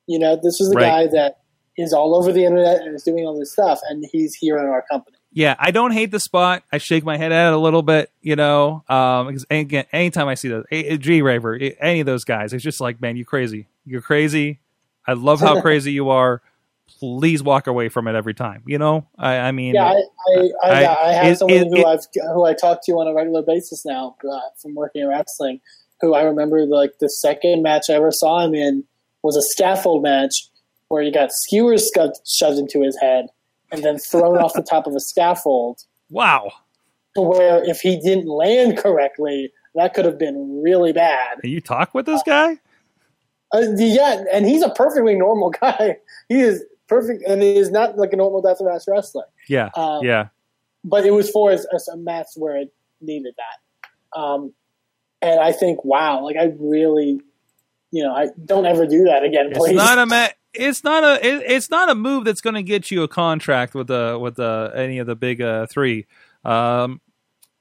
You 0.06 0.18
know, 0.18 0.36
this 0.40 0.60
is 0.60 0.70
the 0.70 0.76
Right. 0.76 0.86
guy 0.86 1.06
that 1.08 1.38
is 1.76 1.92
all 1.92 2.14
over 2.16 2.32
the 2.32 2.44
internet 2.44 2.80
and 2.82 2.94
is 2.94 3.02
doing 3.02 3.26
all 3.26 3.38
this 3.38 3.52
stuff, 3.52 3.80
and 3.88 4.04
he's 4.12 4.34
here 4.34 4.56
in 4.58 4.64
our 4.66 4.82
company. 4.90 5.16
yeah, 5.32 5.54
I 5.58 5.70
don't 5.70 5.90
hate 5.90 6.10
the 6.10 6.20
spot. 6.20 6.62
I 6.72 6.78
shake 6.78 7.04
my 7.04 7.18
head 7.18 7.32
at 7.32 7.48
it 7.48 7.52
a 7.52 7.58
little 7.58 7.82
bit, 7.82 8.10
you 8.22 8.36
know. 8.36 8.82
Um, 8.88 9.26
because 9.26 9.44
again, 9.50 9.84
anytime 9.92 10.28
I 10.28 10.34
see 10.34 10.48
those, 10.48 10.64
G 10.70 11.20
Raver, 11.20 11.54
any 11.80 12.00
of 12.00 12.06
those 12.06 12.24
guys, 12.24 12.52
it's 12.54 12.64
just 12.64 12.80
like, 12.80 13.00
man, 13.02 13.16
you 13.16 13.24
crazy. 13.26 13.66
You're 13.84 14.00
crazy. 14.00 14.60
I 15.06 15.12
love 15.12 15.40
how 15.40 15.60
crazy 15.66 15.92
you 15.92 16.08
are. 16.08 16.40
Please 16.98 17.42
walk 17.42 17.66
away 17.66 17.88
from 17.88 18.06
it 18.08 18.14
every 18.14 18.34
time. 18.34 18.62
You 18.66 18.78
know, 18.78 19.06
I, 19.18 19.36
I 19.38 19.52
mean, 19.52 19.74
Yeah, 19.74 19.92
I, 19.92 20.02
I, 20.34 20.50
I, 20.62 21.08
I- 21.08 21.12
have 21.12 21.26
it- 21.32 21.38
someone 21.38 21.58
it- 21.58 21.68
who 21.68 21.76
it- 21.78 21.86
I've 21.86 22.00
who 22.34 22.44
I 22.44 22.54
talk 22.54 22.80
to 22.86 22.92
on 22.92 23.06
a 23.08 23.14
regular 23.14 23.42
basis 23.42 23.84
now 23.84 24.16
uh, 24.30 24.38
from 24.62 24.74
working 24.74 25.02
in 25.02 25.08
wrestling. 25.08 25.60
Who 26.00 26.14
I 26.14 26.22
remember 26.22 26.64
like 26.66 26.92
the 27.00 27.08
second 27.08 27.62
match 27.62 27.84
I 27.90 27.94
ever 27.94 28.10
saw 28.12 28.40
him 28.44 28.54
in 28.54 28.84
was 29.22 29.36
a 29.36 29.42
scaffold 29.42 30.02
match 30.02 30.48
where 30.88 31.02
he 31.02 31.10
got 31.10 31.30
skewers 31.32 31.90
shoved, 32.26 32.58
into 32.58 32.82
his 32.82 32.96
head 33.00 33.26
and 33.72 33.82
then 33.82 33.98
thrown 33.98 34.38
off 34.38 34.52
the 34.54 34.62
top 34.62 34.86
of 34.86 34.94
a 34.94 35.00
scaffold. 35.00 35.80
wow. 36.10 36.50
Where 37.16 37.64
if 37.68 37.80
he 37.80 37.98
didn't 37.98 38.28
land 38.28 38.76
correctly, 38.76 39.50
that 39.74 39.94
could 39.94 40.04
have 40.04 40.18
been 40.18 40.60
really 40.62 40.92
bad. 40.92 41.38
Can 41.40 41.50
you 41.50 41.62
talk 41.62 41.94
with 41.94 42.04
this 42.06 42.22
guy? 42.24 42.58
Uh, 43.54 43.62
yeah, 43.76 44.22
and 44.30 44.44
he's 44.44 44.62
a 44.62 44.68
perfectly 44.70 45.14
normal 45.14 45.48
guy. 45.60 45.96
He 46.28 46.40
is 46.40 46.62
perfect, 46.88 47.22
and 47.26 47.42
he 47.42 47.56
is 47.56 47.70
not 47.70 47.96
like 47.96 48.12
a 48.12 48.16
normal 48.16 48.42
deathmatch 48.42 48.84
wrestler. 48.88 49.24
Yeah, 49.48 49.70
Um, 49.74 50.04
yeah. 50.04 50.28
but 50.84 51.04
it 51.06 51.10
was 51.12 51.30
for 51.30 51.50
a, 51.52 51.58
a 51.92 51.96
match 51.96 52.28
where 52.36 52.56
it 52.56 52.72
needed 53.00 53.34
that. 53.36 54.18
Um, 54.20 54.52
and 55.22 55.40
I 55.40 55.52
think, 55.52 55.84
wow, 55.84 56.22
like 56.24 56.36
I 56.36 56.52
really, 56.58 57.20
you 57.90 58.02
know, 58.04 58.14
I 58.14 58.28
don't 58.44 58.66
ever 58.66 58.86
do 58.86 59.04
that 59.04 59.22
again, 59.24 59.46
It's 59.50 59.58
please. 59.58 59.74
not 59.74 59.98
a 59.98 60.06
ma- 60.06 60.28
it's 60.54 60.82
not 60.84 61.04
a 61.04 61.14
it, 61.26 61.42
it's 61.50 61.68
not 61.70 61.90
a 61.90 61.94
move 61.94 62.24
that's 62.24 62.40
going 62.40 62.54
to 62.54 62.62
get 62.62 62.90
you 62.90 63.02
a 63.02 63.08
contract 63.08 63.74
with 63.74 63.88
the 63.88 64.18
with 64.20 64.36
the 64.36 64.72
any 64.74 64.98
of 64.98 65.06
the 65.06 65.14
big 65.14 65.42
uh, 65.42 65.66
three. 65.66 66.06
Um, 66.46 67.00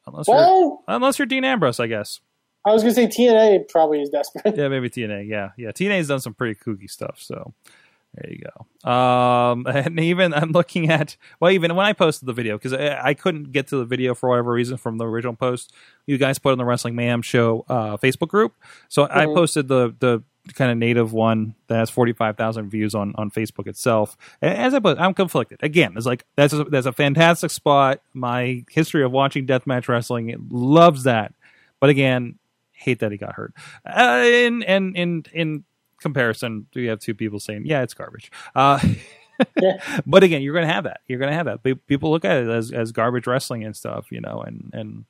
unless 0.07 0.27
you're 0.29 0.79
unless 0.87 1.19
you're 1.19 1.25
Dean 1.25 1.43
Ambrose, 1.43 1.79
I 1.79 1.87
guess. 1.87 2.21
I 2.65 2.71
was 2.71 2.81
going 2.83 2.95
to 2.95 3.01
say 3.01 3.07
TNA 3.07 3.67
probably 3.69 4.01
is 4.01 4.09
desperate. 4.09 4.55
Yeah, 4.57 4.69
maybe 4.69 4.89
TNA. 4.89 5.27
Yeah, 5.27 5.49
yeah. 5.57 5.71
TNA's 5.71 6.07
done 6.07 6.19
some 6.21 6.33
pretty 6.33 6.55
kooky 6.59 6.89
stuff. 6.89 7.17
So 7.19 7.53
there 8.15 8.31
you 8.31 8.43
go. 8.83 8.89
Um, 8.89 9.65
and 9.67 9.99
even 9.99 10.33
I'm 10.33 10.51
looking 10.51 10.89
at 10.89 11.17
well, 11.39 11.51
even 11.51 11.75
when 11.75 11.85
I 11.85 11.93
posted 11.93 12.27
the 12.27 12.33
video 12.33 12.57
because 12.57 12.73
I, 12.73 12.99
I 13.09 13.13
couldn't 13.13 13.51
get 13.51 13.67
to 13.67 13.77
the 13.77 13.85
video 13.85 14.15
for 14.15 14.29
whatever 14.29 14.51
reason 14.51 14.77
from 14.77 14.97
the 14.97 15.05
original 15.05 15.35
post 15.35 15.73
you 16.05 16.17
guys 16.17 16.39
put 16.39 16.51
on 16.51 16.57
the 16.57 16.65
Wrestling 16.65 16.95
Mayhem 16.95 17.21
Show 17.21 17.65
uh, 17.69 17.97
Facebook 17.97 18.27
group. 18.29 18.53
So 18.89 19.03
I 19.09 19.25
Mhm. 19.25 19.35
posted 19.35 19.67
the 19.67 19.95
the 19.99 20.23
kind 20.53 20.71
of 20.71 20.77
native 20.77 21.11
one 21.11 21.55
that 21.69 21.77
has 21.77 21.89
45,000 21.89 22.69
views 22.69 22.93
on 22.93 23.13
on 23.17 23.31
Facebook 23.31 23.65
itself. 23.67 24.15
And 24.41 24.55
as 24.55 24.75
I 24.75 24.79
put, 24.79 24.99
I'm 24.99 25.15
conflicted. 25.15 25.59
Again, 25.63 25.93
it's 25.97 26.05
like 26.05 26.23
that's 26.35 26.53
a, 26.53 26.63
that's 26.65 26.85
a 26.85 26.91
fantastic 26.93 27.49
spot. 27.49 28.01
My 28.13 28.63
history 28.69 29.03
of 29.03 29.11
watching 29.11 29.47
deathmatch 29.47 29.87
wrestling 29.87 30.35
loves 30.51 31.03
that. 31.03 31.33
But 31.79 31.89
again, 31.89 32.37
hate 32.73 32.99
that 32.99 33.11
he 33.11 33.17
got 33.17 33.33
hurt. 33.33 33.53
Uh, 33.85 34.21
in 34.23 34.61
and 34.63 34.95
in 34.95 35.25
in 35.33 35.63
comparison, 35.99 36.67
do 36.71 36.81
you 36.81 36.89
have 36.89 36.99
two 36.99 37.13
people 37.13 37.39
saying, 37.39 37.63
"Yeah, 37.65 37.81
it's 37.81 37.93
garbage." 37.93 38.31
Uh, 38.53 38.79
but 40.05 40.23
again, 40.23 40.41
you're 40.41 40.53
going 40.53 40.67
to 40.67 40.73
have 40.73 40.85
that. 40.85 41.01
You're 41.07 41.19
going 41.19 41.31
to 41.31 41.35
have 41.35 41.45
that. 41.45 41.87
People 41.87 42.11
look 42.11 42.25
at 42.25 42.37
it 42.37 42.49
as, 42.49 42.71
as 42.71 42.91
garbage 42.91 43.27
wrestling 43.27 43.63
and 43.63 43.75
stuff, 43.75 44.11
you 44.11 44.21
know, 44.21 44.41
and, 44.41 44.69
and, 44.73 45.05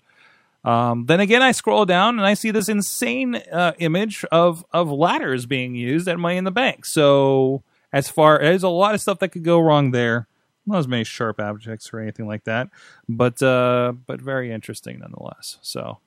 um, 0.65 1.05
then 1.05 1.19
again, 1.19 1.43
I 1.43 1.51
scroll 1.51 1.85
down 1.85 2.17
and 2.17 2.25
I 2.25 2.33
see 2.33 2.49
this 2.49 2.69
insane 2.69 3.35
uh, 3.35 3.73
image 3.77 4.25
of 4.31 4.65
of 4.73 4.89
ladders 4.89 5.45
being 5.45 5.75
used 5.75 6.07
at 6.07 6.17
Money 6.17 6.37
in 6.37 6.43
the 6.43 6.49
Bank. 6.49 6.85
So 6.85 7.61
as 7.93 8.09
far 8.09 8.39
there's 8.39 8.63
a 8.63 8.69
lot 8.69 8.95
of 8.95 9.01
stuff 9.01 9.19
that 9.19 9.29
could 9.29 9.43
go 9.43 9.59
wrong 9.59 9.91
there. 9.91 10.27
Not 10.65 10.79
as 10.79 10.87
many 10.87 11.03
sharp 11.03 11.39
objects 11.39 11.93
or 11.93 11.99
anything 11.99 12.25
like 12.25 12.45
that, 12.45 12.69
but 13.07 13.43
uh, 13.43 13.93
but 14.07 14.19
very 14.19 14.51
interesting 14.51 14.97
nonetheless. 14.97 15.59
So 15.61 15.99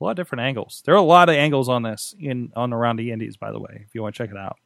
a 0.00 0.04
lot 0.04 0.10
of 0.10 0.16
different 0.16 0.42
angles. 0.42 0.82
There 0.84 0.94
are 0.94 0.98
a 0.98 1.02
lot 1.02 1.28
of 1.28 1.34
angles 1.34 1.68
on 1.68 1.82
this 1.82 2.14
in 2.18 2.52
on 2.56 2.72
around 2.72 2.96
the 2.96 3.10
Indies, 3.10 3.36
by 3.36 3.52
the 3.52 3.58
way. 3.60 3.84
If 3.86 3.94
you 3.94 4.02
want 4.02 4.14
to 4.14 4.18
check 4.22 4.30
it 4.30 4.36
out, 4.36 4.56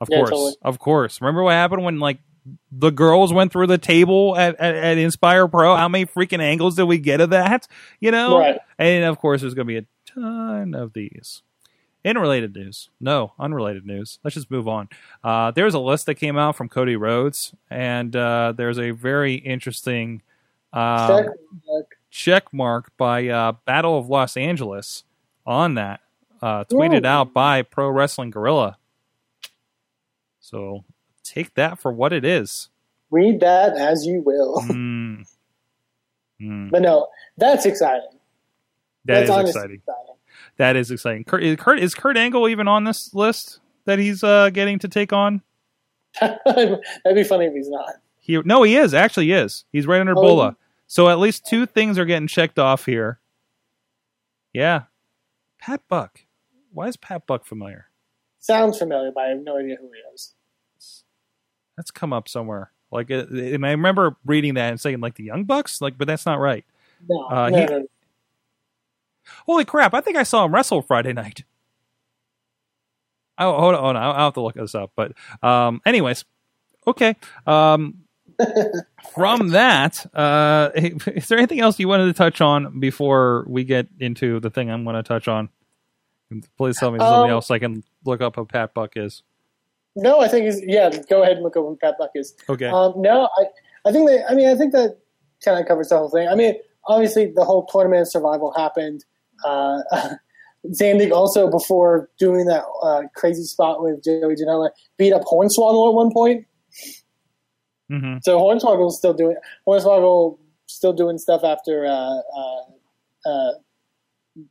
of 0.00 0.08
Yeah, 0.10 0.18
course, 0.18 0.30
totally. 0.30 0.54
of 0.62 0.78
course. 0.78 1.20
Remember 1.20 1.42
what 1.42 1.52
happened 1.52 1.84
when 1.84 1.98
like 1.98 2.18
the 2.72 2.90
girls 2.90 3.32
went 3.32 3.52
through 3.52 3.66
the 3.66 3.76
table 3.78 4.36
at, 4.36 4.54
at, 4.58 4.74
at 4.74 4.98
Inspire 4.98 5.48
Pro? 5.48 5.76
How 5.76 5.88
many 5.88 6.06
freaking 6.06 6.40
angles 6.40 6.76
did 6.76 6.84
we 6.84 6.98
get 6.98 7.20
of 7.20 7.30
that? 7.30 7.66
You 8.00 8.10
know, 8.10 8.38
Right. 8.38 8.58
and 8.78 9.04
of 9.04 9.18
course, 9.18 9.40
there's 9.42 9.54
going 9.54 9.66
to 9.66 9.72
be 9.72 9.78
a 9.78 9.86
ton 10.06 10.74
of 10.74 10.92
these. 10.92 11.42
In 12.04 12.16
related 12.16 12.54
news, 12.54 12.88
no, 13.00 13.32
unrelated 13.40 13.84
news. 13.84 14.18
Let's 14.22 14.34
just 14.34 14.50
move 14.52 14.68
on. 14.68 14.88
Uh, 15.22 15.50
there's 15.50 15.74
a 15.74 15.80
list 15.80 16.06
that 16.06 16.14
came 16.14 16.38
out 16.38 16.54
from 16.56 16.68
Cody 16.68 16.94
Rhodes, 16.96 17.52
and 17.70 18.14
uh, 18.14 18.54
there's 18.56 18.78
a 18.78 18.92
very 18.92 19.34
interesting 19.34 20.22
um, 20.72 21.26
Check 22.10 22.52
mark. 22.52 22.90
by 22.96 23.28
uh, 23.28 23.52
Battle 23.64 23.98
of 23.98 24.08
Los 24.08 24.36
Angeles 24.36 25.04
on 25.46 25.74
that, 25.74 26.00
uh, 26.42 26.64
tweeted 26.64 27.04
Whoa. 27.04 27.08
out 27.10 27.32
by 27.34 27.62
Pro 27.62 27.88
Wrestling 27.88 28.30
Guerrilla. 28.30 28.78
So 30.40 30.84
take 31.22 31.54
that 31.54 31.78
for 31.78 31.92
what 31.92 32.12
it 32.12 32.24
is. 32.24 32.68
Read 33.10 33.40
that 33.40 33.76
as 33.76 34.04
you 34.06 34.22
will. 34.24 34.62
Mm. 34.68 35.24
Mm. 36.40 36.70
But 36.70 36.82
no, 36.82 37.08
that's 37.36 37.66
exciting. 37.66 38.06
That 39.06 39.14
that's 39.14 39.24
is 39.24 39.30
honestly 39.30 39.60
exciting. 39.74 39.80
That 40.56 40.76
is 40.76 40.90
exciting. 40.92 41.24
Kurt 41.24 41.42
is, 41.42 41.56
Kurt 41.56 41.80
is 41.80 41.94
Kurt 41.96 42.16
Angle 42.16 42.48
even 42.48 42.68
on 42.68 42.84
this 42.84 43.12
list 43.12 43.58
that 43.86 43.98
he's 43.98 44.22
uh, 44.22 44.50
getting 44.50 44.78
to 44.80 44.88
take 44.88 45.12
on? 45.12 45.42
That'd 46.20 46.80
be 47.14 47.24
funny 47.24 47.46
if 47.46 47.54
he's 47.54 47.68
not. 47.68 47.94
He 48.20 48.40
no, 48.44 48.62
he 48.62 48.76
is 48.76 48.94
actually 48.94 49.26
he 49.26 49.32
is. 49.32 49.64
He's 49.72 49.86
right 49.86 50.00
under 50.00 50.12
Oh, 50.16 50.22
Bola. 50.22 50.56
So 50.88 51.08
at 51.08 51.18
least 51.18 51.46
two 51.46 51.66
things 51.66 51.98
are 51.98 52.04
getting 52.06 52.26
checked 52.26 52.58
off 52.58 52.86
here. 52.86 53.20
Yeah, 54.52 54.84
Pat 55.60 55.82
Buck. 55.88 56.20
Why 56.72 56.88
is 56.88 56.96
Pat 56.96 57.26
Buck 57.26 57.44
familiar? 57.44 57.86
Sounds 58.40 58.78
familiar, 58.78 59.10
but 59.14 59.24
I 59.24 59.28
have 59.28 59.40
no 59.40 59.58
idea 59.58 59.76
who 59.80 59.86
he 59.92 60.14
is. 60.14 60.34
That's 61.76 61.90
come 61.90 62.12
up 62.12 62.28
somewhere. 62.28 62.72
Like, 62.90 63.10
and 63.10 63.64
I 63.66 63.70
remember 63.72 64.16
reading 64.24 64.54
that 64.54 64.70
and 64.70 64.80
saying 64.80 65.00
like 65.00 65.14
the 65.16 65.24
Young 65.24 65.44
Bucks, 65.44 65.80
like, 65.82 65.98
but 65.98 66.06
that's 66.08 66.24
not 66.26 66.40
right. 66.40 66.64
No, 67.08 67.28
Uh, 67.28 67.50
no, 67.50 67.58
he- 67.58 67.66
no. 67.66 67.86
Holy 69.44 69.66
crap! 69.66 69.92
I 69.92 70.00
think 70.00 70.16
I 70.16 70.22
saw 70.22 70.46
him 70.46 70.54
wrestle 70.54 70.80
Friday 70.80 71.12
night. 71.12 71.44
Oh, 73.36 73.52
hold 73.60 73.74
on, 73.74 73.80
hold 73.82 73.96
on. 73.96 74.02
I'll, 74.02 74.12
I'll 74.12 74.24
have 74.26 74.34
to 74.34 74.40
look 74.40 74.54
this 74.54 74.74
up. 74.74 74.90
But, 74.96 75.12
um, 75.42 75.80
anyways, 75.86 76.24
okay. 76.86 77.14
Um, 77.46 78.04
from 79.14 79.48
that, 79.48 80.04
uh, 80.14 80.70
is 80.74 81.28
there 81.28 81.38
anything 81.38 81.60
else 81.60 81.78
you 81.78 81.88
wanted 81.88 82.06
to 82.06 82.12
touch 82.12 82.40
on 82.40 82.80
before 82.80 83.44
we 83.48 83.64
get 83.64 83.88
into 83.98 84.40
the 84.40 84.50
thing 84.50 84.70
I'm 84.70 84.84
going 84.84 84.96
to 84.96 85.02
touch 85.02 85.28
on? 85.28 85.48
Please 86.56 86.78
tell 86.78 86.90
me 86.90 86.98
something 86.98 87.24
Um, 87.24 87.30
else 87.30 87.50
I 87.50 87.58
can 87.58 87.82
look 88.04 88.20
up 88.20 88.36
who 88.36 88.44
Pat 88.44 88.74
Buck 88.74 88.92
is. 88.96 89.22
No, 89.96 90.20
I 90.20 90.28
think 90.28 90.44
he's 90.44 90.62
yeah. 90.64 90.90
Go 91.08 91.22
ahead 91.22 91.36
and 91.36 91.42
look 91.42 91.56
up 91.56 91.64
who 91.64 91.76
Pat 91.80 91.94
Buck 91.98 92.10
is. 92.14 92.34
Okay. 92.48 92.66
Um, 92.66 92.92
no, 92.96 93.28
I 93.38 93.46
I 93.88 93.92
think 93.92 94.08
that 94.08 94.30
I 94.30 94.34
mean 94.34 94.48
I 94.48 94.54
think 94.54 94.72
that 94.72 94.98
kind 95.44 95.58
of 95.58 95.66
covers 95.66 95.88
the 95.88 95.96
whole 95.96 96.10
thing. 96.10 96.28
I 96.28 96.34
mean, 96.34 96.54
obviously 96.86 97.32
the 97.34 97.44
whole 97.44 97.66
tournament 97.66 98.02
of 98.02 98.08
survival 98.08 98.52
happened. 98.56 99.04
Uh, 99.44 99.78
Zandig 100.72 101.12
also 101.12 101.48
before 101.50 102.10
doing 102.18 102.46
that 102.46 102.64
uh, 102.82 103.02
crazy 103.14 103.44
spot 103.44 103.82
with 103.82 104.04
Joey 104.04 104.34
Janela 104.34 104.70
beat 104.98 105.12
up 105.12 105.22
Hornswoggle 105.22 105.88
at 105.88 105.94
one 105.94 106.12
point. 106.12 106.46
Hmm 107.90 108.16
So 108.22 108.38
Hornswoggle's 108.38 108.98
still 108.98 109.14
doing 109.14 109.36
Hornswoggle 109.66 110.38
still 110.66 110.92
doing 110.92 111.18
stuff 111.18 111.42
after 111.44 111.86
uh, 111.86 112.20
uh, 112.36 112.62
uh, 113.26 113.52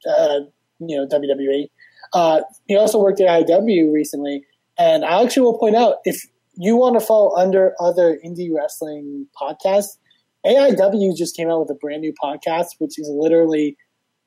uh, 0.10 0.40
you 0.80 0.98
know 0.98 1.08
WWE. 1.08 1.70
Uh, 2.14 2.42
he 2.68 2.76
also 2.76 3.00
worked 3.00 3.22
at 3.22 3.48
IW 3.48 3.92
recently, 3.94 4.44
and 4.78 5.06
I 5.06 5.24
actually 5.24 5.44
will 5.44 5.60
point 5.60 5.76
out 5.76 5.98
if 6.04 6.26
you 6.56 6.76
want 6.76 7.00
to 7.00 7.06
fall 7.06 7.38
under 7.38 7.74
other 7.80 8.20
indie 8.26 8.50
wrestling 8.54 9.28
podcasts, 9.40 9.98
AIW 10.46 11.16
just 11.16 11.36
came 11.36 11.50
out 11.50 11.60
with 11.60 11.70
a 11.70 11.76
brand 11.76 12.02
new 12.02 12.14
podcast, 12.22 12.68
which 12.80 12.98
is 12.98 13.10
literally 13.10 13.78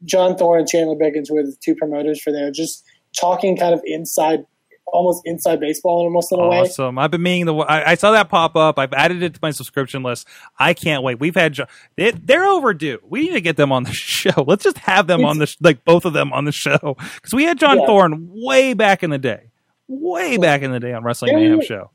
John 0.04 0.36
Thorne 0.36 0.60
and 0.60 0.68
Chandler 0.68 0.96
Biggins, 0.96 1.26
who 1.28 1.36
are 1.38 1.42
the 1.42 1.56
two 1.62 1.74
promoters 1.74 2.20
for 2.20 2.32
there, 2.32 2.50
just 2.50 2.84
talking 3.18 3.56
kind 3.56 3.74
of 3.74 3.82
inside, 3.84 4.44
almost 4.92 5.22
inside 5.24 5.60
baseball, 5.60 5.98
almost 6.00 6.32
in 6.32 6.38
a 6.40 6.48
way. 6.48 6.60
Awesome. 6.60 6.98
I've 6.98 7.10
been 7.10 7.22
meaning 7.22 7.46
the. 7.46 7.54
I, 7.54 7.92
I 7.92 7.94
saw 7.94 8.10
that 8.12 8.28
pop 8.28 8.56
up. 8.56 8.78
I've 8.78 8.92
added 8.92 9.22
it 9.22 9.34
to 9.34 9.40
my 9.42 9.50
subscription 9.50 10.02
list. 10.02 10.26
I 10.58 10.74
can't 10.74 11.02
wait. 11.02 11.18
We've 11.20 11.34
had. 11.34 11.56
They, 11.96 12.10
they're 12.10 12.46
overdue. 12.46 12.98
We 13.08 13.22
need 13.22 13.32
to 13.32 13.40
get 13.40 13.56
them 13.56 13.72
on 13.72 13.84
the 13.84 13.92
show. 13.94 14.44
Let's 14.46 14.64
just 14.64 14.78
have 14.78 15.06
them 15.06 15.24
on 15.24 15.38
the 15.38 15.46
sh- 15.46 15.56
like 15.60 15.84
both 15.84 16.04
of 16.04 16.12
them 16.12 16.32
on 16.32 16.44
the 16.44 16.52
show 16.52 16.96
because 17.14 17.32
we 17.34 17.44
had 17.44 17.58
John 17.58 17.78
Yeah. 17.78 17.86
Thorne 17.86 18.28
way 18.30 18.74
back 18.74 19.02
in 19.02 19.10
the 19.10 19.18
day, 19.18 19.50
way 19.88 20.36
back 20.36 20.62
in 20.62 20.70
the 20.72 20.80
day 20.80 20.92
on 20.92 21.02
Wrestling 21.04 21.32
Yeah, 21.32 21.38
Mayhem 21.38 21.62
show. 21.62 21.90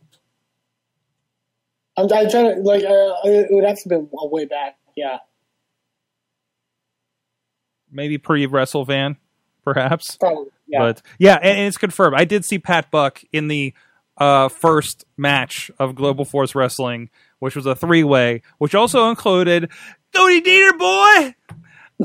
I'm, 1.98 2.12
I'm 2.12 2.30
trying 2.30 2.56
to 2.56 2.62
like 2.62 2.84
uh, 2.84 3.14
it 3.24 3.48
would 3.52 3.64
have 3.66 3.82
to 3.84 3.90
be 3.90 3.96
way 4.12 4.46
back. 4.46 4.78
Yeah, 4.98 5.18
Maybe 7.92 8.18
pre 8.18 8.46
Wrestle 8.46 8.86
Van, 8.86 9.18
perhaps. 9.64 10.18
probably. 10.18 10.48
Yeah, 10.68 10.80
But 10.80 11.02
yeah, 11.20 11.36
and, 11.36 11.58
and 11.60 11.68
it's 11.68 11.78
confirmed. 11.78 12.16
I 12.18 12.26
did 12.26 12.46
see 12.46 12.60
Pat 12.60 12.90
Buck 12.92 13.22
in 13.32 13.48
the 13.48 13.74
uh, 14.18 14.50
first 14.50 15.06
match 15.18 15.70
of 15.80 15.96
Global 15.96 16.26
Force 16.26 16.56
Wrestling, 16.56 17.10
which 17.40 17.56
was 17.56 17.66
a 17.66 17.76
three 17.76 18.04
way, 18.04 18.42
which 18.58 18.74
also 18.76 19.10
included 19.10 19.70
Cody 20.16 20.42
Deaner 20.42 20.78
boy. 20.78 21.36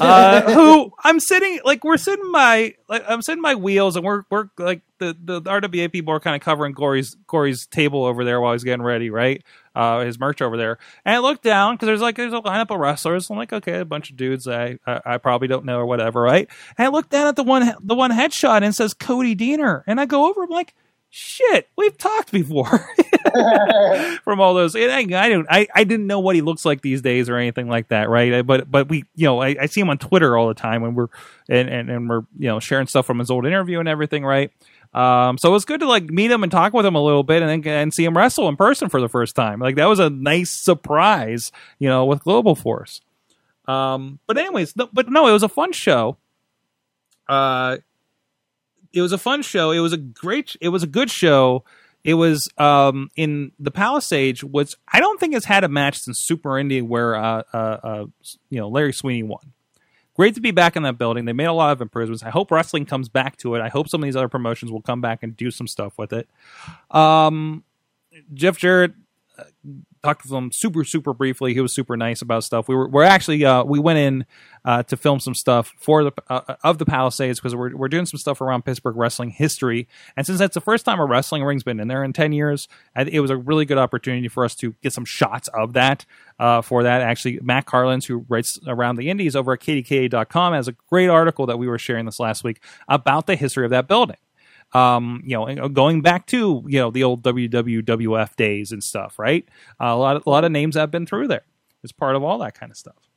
uh, 0.00 0.52
who 0.54 0.92
I'm 1.02 1.20
sitting 1.20 1.60
like 1.64 1.84
we're 1.84 1.96
sitting 1.96 2.30
my 2.30 2.74
like 2.88 3.04
I'm 3.08 3.22
sitting 3.22 3.42
my 3.42 3.54
wheels 3.54 3.96
and 3.96 4.04
we're 4.04 4.22
we're 4.30 4.48
like 4.58 4.82
the 5.00 5.16
the 5.18 5.42
RWA 5.42 5.90
people 5.90 6.14
are 6.14 6.20
kind 6.20 6.36
of 6.36 6.42
covering 6.42 6.74
Gorey's 6.74 7.16
Gorey's 7.26 7.66
table 7.66 8.04
over 8.04 8.24
there 8.24 8.40
while 8.40 8.52
he's 8.52 8.62
getting 8.62 8.84
ready, 8.84 9.10
right? 9.10 9.42
Uh, 9.74 10.00
his 10.00 10.20
merch 10.20 10.40
over 10.40 10.56
there, 10.56 10.78
and 11.04 11.16
I 11.16 11.18
look 11.18 11.42
down 11.42 11.74
because 11.74 11.86
there's 11.86 12.00
like 12.00 12.16
there's 12.16 12.32
a 12.32 12.40
lineup 12.40 12.70
of 12.70 12.78
wrestlers. 12.78 13.30
I'm 13.30 13.36
like, 13.36 13.52
okay, 13.52 13.80
a 13.80 13.84
bunch 13.84 14.10
of 14.10 14.16
dudes 14.16 14.46
I, 14.46 14.78
I 14.86 15.00
I 15.04 15.18
probably 15.18 15.48
don't 15.48 15.64
know 15.64 15.78
or 15.78 15.86
whatever, 15.86 16.20
right? 16.20 16.48
And 16.78 16.86
I 16.86 16.90
look 16.90 17.08
down 17.08 17.26
at 17.26 17.36
the 17.36 17.42
one 17.42 17.74
the 17.80 17.94
one 17.96 18.12
headshot 18.12 18.56
and 18.56 18.66
it 18.66 18.74
says 18.74 18.94
Cody 18.94 19.34
Deaner, 19.34 19.82
and 19.86 20.00
I 20.00 20.06
go 20.06 20.28
over. 20.28 20.42
I'm 20.42 20.50
like, 20.50 20.74
shit, 21.10 21.68
we've 21.76 21.98
talked 21.98 22.32
before 22.32 22.66
from 24.24 24.40
all 24.40 24.54
those. 24.54 24.74
I, 24.74 24.80
I 24.80 25.28
don't, 25.28 25.46
I, 25.50 25.66
I 25.74 25.84
didn't 25.84 26.06
know 26.06 26.20
what 26.20 26.36
he 26.36 26.42
looks 26.42 26.64
like 26.64 26.80
these 26.80 27.02
days 27.02 27.28
or 27.28 27.36
anything 27.36 27.68
like 27.68 27.88
that, 27.88 28.08
right? 28.08 28.46
But 28.46 28.70
but 28.70 28.88
we, 28.88 29.04
you 29.14 29.26
know, 29.26 29.40
I, 29.42 29.56
I 29.60 29.66
see 29.66 29.80
him 29.80 29.90
on 29.90 29.98
Twitter 29.98 30.36
all 30.36 30.48
the 30.48 30.54
time, 30.54 30.82
and 30.84 30.96
we're 30.96 31.08
and, 31.48 31.68
and 31.68 31.90
and 31.90 32.08
we're 32.08 32.22
you 32.38 32.48
know 32.48 32.60
sharing 32.60 32.86
stuff 32.86 33.06
from 33.06 33.18
his 33.18 33.30
old 33.30 33.44
interview 33.44 33.80
and 33.80 33.88
everything, 33.88 34.24
right? 34.24 34.50
Um, 34.92 35.38
so 35.38 35.50
it 35.50 35.52
was 35.52 35.64
good 35.64 35.80
to 35.80 35.86
like 35.86 36.04
meet 36.04 36.30
him 36.30 36.42
and 36.42 36.50
talk 36.50 36.72
with 36.72 36.84
him 36.84 36.94
a 36.94 37.02
little 37.02 37.22
bit, 37.22 37.42
and 37.42 37.66
and 37.66 37.94
see 37.94 38.04
him 38.04 38.16
wrestle 38.16 38.48
in 38.48 38.56
person 38.56 38.88
for 38.88 39.00
the 39.00 39.08
first 39.08 39.36
time. 39.36 39.60
Like 39.60 39.76
that 39.76 39.86
was 39.86 39.98
a 39.98 40.10
nice 40.10 40.50
surprise, 40.50 41.52
you 41.78 41.88
know, 41.88 42.04
with 42.04 42.24
Global 42.24 42.54
Force. 42.54 43.00
Um, 43.66 44.18
but 44.26 44.36
anyways, 44.36 44.74
no, 44.76 44.88
but 44.92 45.08
no, 45.08 45.28
it 45.28 45.32
was 45.32 45.44
a 45.44 45.48
fun 45.48 45.72
show. 45.72 46.16
Uh, 47.28 47.78
it 48.92 49.00
was 49.00 49.12
a 49.12 49.18
fun 49.18 49.42
show. 49.42 49.70
It 49.70 49.78
was 49.78 49.92
a 49.92 49.96
great. 49.96 50.56
It 50.60 50.70
was 50.70 50.82
a 50.82 50.88
good 50.88 51.10
show. 51.10 51.64
It 52.02 52.14
was 52.14 52.48
um, 52.58 53.10
in 53.14 53.52
the 53.58 53.70
Palisades, 53.70 54.42
which 54.42 54.74
I 54.88 55.00
don't 55.00 55.20
think 55.20 55.34
has 55.34 55.44
had 55.44 55.64
a 55.64 55.68
match 55.68 55.98
since 56.00 56.18
Super 56.18 56.50
Indie 56.50 56.82
where 56.82 57.14
uh, 57.14 57.42
uh, 57.52 57.56
uh, 57.56 58.06
you 58.48 58.58
know 58.58 58.68
Larry 58.68 58.92
Sweeney 58.92 59.22
won. 59.22 59.52
Great 60.20 60.34
to 60.34 60.40
be 60.42 60.50
back 60.50 60.76
in 60.76 60.82
that 60.82 60.98
building. 60.98 61.24
They 61.24 61.32
made 61.32 61.46
a 61.46 61.52
lot 61.54 61.72
of 61.72 61.80
improvements. 61.80 62.22
I 62.22 62.28
hope 62.28 62.50
wrestling 62.50 62.84
comes 62.84 63.08
back 63.08 63.38
to 63.38 63.54
it. 63.54 63.62
I 63.62 63.70
hope 63.70 63.88
some 63.88 64.02
of 64.02 64.04
these 64.04 64.16
other 64.16 64.28
promotions 64.28 64.70
will 64.70 64.82
come 64.82 65.00
back 65.00 65.22
and 65.22 65.34
do 65.34 65.50
some 65.50 65.66
stuff 65.66 65.96
with 65.96 66.12
it. 66.12 66.28
Um, 66.90 67.64
Jeff 68.34 68.58
Jarrett 68.58 68.92
talked 70.02 70.26
to 70.26 70.36
him 70.36 70.50
super 70.52 70.84
super 70.84 71.12
briefly. 71.12 71.54
He 71.54 71.60
was 71.60 71.74
super 71.74 71.96
nice 71.96 72.22
about 72.22 72.44
stuff. 72.44 72.68
We 72.68 72.74
were 72.74 72.88
we're 72.88 73.04
actually 73.04 73.44
uh, 73.44 73.64
we 73.64 73.78
went 73.78 73.98
in 73.98 74.26
uh, 74.64 74.82
to 74.84 74.96
film 74.96 75.20
some 75.20 75.34
stuff 75.34 75.72
for 75.78 76.04
the 76.04 76.12
uh, 76.28 76.56
of 76.64 76.78
the 76.78 76.86
Palisades 76.86 77.38
because 77.38 77.54
we're 77.54 77.76
we're 77.76 77.88
doing 77.88 78.06
some 78.06 78.18
stuff 78.18 78.40
around 78.40 78.64
Pittsburgh 78.64 78.96
wrestling 78.96 79.30
history. 79.30 79.88
And 80.16 80.26
since 80.26 80.38
that's 80.38 80.54
the 80.54 80.60
first 80.60 80.84
time 80.84 81.00
a 81.00 81.04
wrestling 81.04 81.44
ring's 81.44 81.62
been 81.62 81.80
in 81.80 81.88
there 81.88 82.04
in 82.04 82.12
ten 82.12 82.32
years, 82.32 82.68
it 82.96 83.20
was 83.20 83.30
a 83.30 83.36
really 83.36 83.64
good 83.64 83.78
opportunity 83.78 84.28
for 84.28 84.44
us 84.44 84.54
to 84.56 84.74
get 84.82 84.92
some 84.92 85.04
shots 85.04 85.48
of 85.48 85.72
that. 85.74 86.04
Uh, 86.38 86.62
for 86.62 86.82
that, 86.82 87.02
actually, 87.02 87.38
Matt 87.42 87.66
Carlins, 87.66 88.06
who 88.06 88.24
writes 88.30 88.58
around 88.66 88.96
the 88.96 89.10
Indies 89.10 89.36
over 89.36 89.52
at 89.52 89.60
kdka.com, 89.60 90.54
has 90.54 90.68
a 90.68 90.72
great 90.88 91.08
article 91.08 91.44
that 91.44 91.58
we 91.58 91.68
were 91.68 91.78
sharing 91.78 92.06
this 92.06 92.18
last 92.18 92.42
week 92.44 92.62
about 92.88 93.26
the 93.26 93.36
history 93.36 93.66
of 93.66 93.70
that 93.70 93.86
building. 93.86 94.16
Um, 94.72 95.22
you 95.24 95.36
know, 95.36 95.68
going 95.68 96.00
back 96.00 96.26
to 96.26 96.64
you 96.66 96.78
know 96.78 96.90
the 96.90 97.04
old 97.04 97.22
WWF 97.22 98.36
days 98.36 98.72
and 98.72 98.82
stuff, 98.82 99.18
right? 99.18 99.48
Uh, 99.80 99.86
a 99.86 99.96
lot 99.96 100.16
of, 100.16 100.26
a 100.26 100.30
lot 100.30 100.44
of 100.44 100.52
names 100.52 100.76
have 100.76 100.90
been 100.90 101.06
through 101.06 101.28
there 101.28 101.44
as 101.82 101.92
part 101.92 102.16
of 102.16 102.22
all 102.22 102.38
that 102.38 102.54
kind 102.54 102.70
of 102.70 102.76
stuff. 102.76 103.08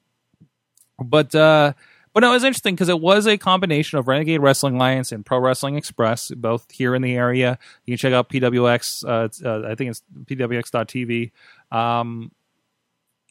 But 1.00 1.36
uh, 1.36 1.74
but 2.14 2.20
no, 2.22 2.30
it 2.30 2.34
was 2.34 2.44
interesting 2.44 2.76
because 2.76 2.90
it 2.90 3.00
was 3.00 3.28
a 3.28 3.38
combination 3.38 3.98
of 3.98 4.08
Renegade 4.08 4.40
Wrestling 4.40 4.76
Alliance 4.76 5.12
and 5.12 5.26
Pro 5.26 5.40
Wrestling 5.40 5.76
Express, 5.76 6.30
both 6.30 6.70
here 6.72 6.94
in 6.94 7.02
the 7.02 7.16
area. 7.16 7.58
You 7.86 7.94
can 7.94 7.98
check 7.98 8.14
out 8.14 8.30
PWX. 8.30 9.04
Uh, 9.04 9.48
uh, 9.48 9.72
I 9.72 9.76
think 9.76 9.92
it's 9.92 10.04
pwx.tv. 10.26 11.32
Um, 11.76 12.32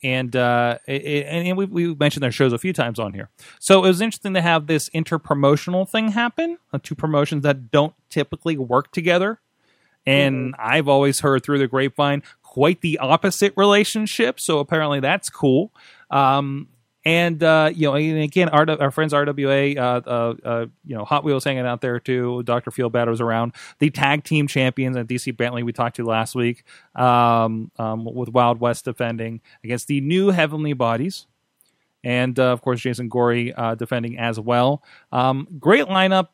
and 0.02 0.34
uh, 0.34 0.78
it, 0.86 1.26
and 1.26 1.56
we 1.56 1.64
we 1.64 1.94
mentioned 1.94 2.22
their 2.22 2.32
shows 2.32 2.52
a 2.52 2.58
few 2.58 2.72
times 2.72 2.98
on 2.98 3.12
here. 3.14 3.30
So 3.60 3.84
it 3.84 3.88
was 3.88 4.00
interesting 4.00 4.34
to 4.34 4.42
have 4.42 4.66
this 4.66 4.88
inter-promotional 4.88 5.86
thing 5.86 6.08
happen. 6.08 6.58
Uh, 6.72 6.78
two 6.82 6.94
promotions 6.94 7.42
that 7.44 7.70
don't 7.70 7.94
typically 8.10 8.56
work 8.56 8.90
together. 8.92 9.40
And 10.04 10.56
I've 10.58 10.88
always 10.88 11.20
heard 11.20 11.44
through 11.44 11.58
the 11.58 11.68
grapevine 11.68 12.24
quite 12.42 12.80
the 12.80 12.98
opposite 12.98 13.52
relationship. 13.56 14.40
So 14.40 14.58
apparently 14.58 14.98
that's 14.98 15.30
cool. 15.30 15.70
Um, 16.10 16.68
and 17.04 17.42
uh, 17.42 17.70
you 17.74 17.88
know, 17.88 17.96
and 17.96 18.18
again, 18.22 18.48
our, 18.50 18.68
our 18.80 18.90
friends 18.90 19.12
RWA, 19.12 19.76
uh, 19.76 19.80
uh, 19.80 20.34
uh, 20.44 20.66
you 20.84 20.96
know, 20.96 21.04
Hot 21.04 21.24
Wheels 21.24 21.44
hanging 21.44 21.66
out 21.66 21.80
there 21.80 21.98
too. 21.98 22.42
Doctor 22.44 22.70
Feelbad 22.70 23.08
was 23.08 23.20
around. 23.20 23.52
The 23.80 23.90
tag 23.90 24.24
team 24.24 24.46
champions 24.46 24.96
and 24.96 25.08
DC 25.08 25.36
Bentley 25.36 25.62
we 25.62 25.72
talked 25.72 25.96
to 25.96 26.04
last 26.04 26.34
week, 26.34 26.64
um, 26.94 27.70
um, 27.78 28.04
with 28.04 28.28
Wild 28.28 28.60
West 28.60 28.84
defending 28.84 29.40
against 29.64 29.88
the 29.88 30.00
new 30.00 30.30
Heavenly 30.30 30.74
Bodies, 30.74 31.26
and 32.04 32.38
uh, 32.38 32.52
of 32.52 32.62
course 32.62 32.80
Jason 32.80 33.08
Gorey 33.08 33.52
uh, 33.52 33.74
defending 33.74 34.18
as 34.18 34.38
well. 34.38 34.82
Um, 35.10 35.48
great 35.58 35.86
lineup. 35.86 36.28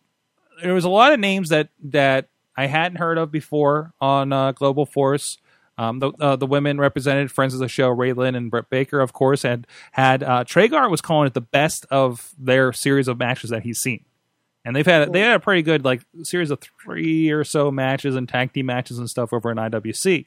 There 0.62 0.74
was 0.74 0.84
a 0.84 0.90
lot 0.90 1.12
of 1.12 1.20
names 1.20 1.48
that 1.48 1.70
that 1.84 2.28
I 2.56 2.66
hadn't 2.66 2.98
heard 2.98 3.16
of 3.16 3.30
before 3.30 3.94
on 4.00 4.30
Global 4.54 4.84
Force. 4.84 5.38
Um, 5.78 6.00
the 6.00 6.10
uh, 6.18 6.34
the 6.34 6.46
women 6.46 6.78
represented 6.78 7.30
friends 7.30 7.54
of 7.54 7.60
the 7.60 7.68
show, 7.68 7.94
Raylan 7.94 8.36
and 8.36 8.50
Britt 8.50 8.68
Baker, 8.68 9.00
of 9.00 9.12
course, 9.12 9.42
had 9.42 9.64
had 9.92 10.24
uh, 10.24 10.42
Tragar 10.42 10.88
was 10.88 11.00
calling 11.00 11.28
it 11.28 11.34
the 11.34 11.40
best 11.40 11.86
of 11.88 12.32
their 12.36 12.72
series 12.72 13.06
of 13.06 13.16
matches 13.16 13.50
that 13.50 13.62
he's 13.62 13.78
seen, 13.78 14.04
and 14.64 14.74
they've 14.74 14.84
had 14.84 15.12
they 15.12 15.20
had 15.20 15.36
a 15.36 15.40
pretty 15.40 15.62
good 15.62 15.84
like 15.84 16.02
series 16.24 16.50
of 16.50 16.58
three 16.82 17.30
or 17.30 17.44
so 17.44 17.70
matches 17.70 18.16
and 18.16 18.28
tag 18.28 18.52
team 18.52 18.66
matches 18.66 18.98
and 18.98 19.08
stuff 19.08 19.32
over 19.32 19.52
in 19.52 19.56
IWC, 19.56 20.26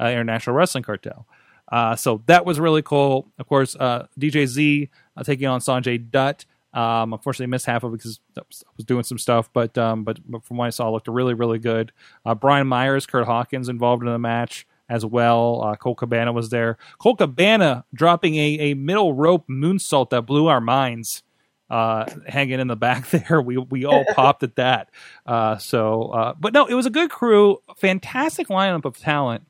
uh, 0.00 0.06
International 0.06 0.56
Wrestling 0.56 0.82
Cartel. 0.82 1.26
Uh, 1.70 1.94
so 1.94 2.22
that 2.26 2.44
was 2.44 2.58
really 2.58 2.82
cool. 2.82 3.28
Of 3.38 3.46
course, 3.46 3.76
uh, 3.76 4.08
DJ 4.18 4.46
Z 4.46 4.90
uh, 5.16 5.22
taking 5.22 5.46
on 5.46 5.60
Sanjay 5.60 6.10
Dutt. 6.10 6.44
Um, 6.74 7.12
unfortunately, 7.12 7.46
missed 7.46 7.66
half 7.66 7.84
of 7.84 7.94
it 7.94 7.98
because 7.98 8.18
I 8.36 8.42
was 8.76 8.84
doing 8.84 9.04
some 9.04 9.18
stuff, 9.18 9.48
but 9.52 9.78
um, 9.78 10.02
but, 10.02 10.18
but 10.28 10.44
from 10.44 10.56
what 10.56 10.66
I 10.66 10.70
saw, 10.70 10.90
looked 10.90 11.06
really 11.06 11.34
really 11.34 11.60
good. 11.60 11.92
Uh, 12.26 12.34
Brian 12.34 12.66
Myers, 12.66 13.06
Kurt 13.06 13.26
Hawkins 13.26 13.68
involved 13.68 14.02
in 14.02 14.08
the 14.08 14.18
match 14.18 14.66
as 14.88 15.04
well. 15.04 15.62
Uh, 15.62 15.76
Colt 15.76 15.98
Cabana 15.98 16.32
was 16.32 16.50
there. 16.50 16.78
Colt 16.98 17.18
Cabana 17.18 17.84
dropping 17.92 18.36
a, 18.36 18.58
a 18.60 18.74
middle 18.74 19.14
rope 19.14 19.46
moonsault 19.48 20.10
that 20.10 20.22
blew 20.22 20.46
our 20.46 20.60
minds. 20.60 21.22
Uh, 21.70 22.06
hanging 22.26 22.60
in 22.60 22.66
the 22.66 22.76
back 22.76 23.10
there, 23.10 23.42
we 23.42 23.58
we 23.58 23.84
all 23.84 24.04
popped 24.14 24.42
at 24.42 24.56
that. 24.56 24.88
Uh, 25.26 25.58
so, 25.58 26.04
uh, 26.04 26.34
but 26.40 26.54
no, 26.54 26.64
it 26.64 26.72
was 26.72 26.86
a 26.86 26.90
good 26.90 27.10
crew, 27.10 27.58
fantastic 27.76 28.48
lineup 28.48 28.86
of 28.86 28.96
talent. 28.96 29.44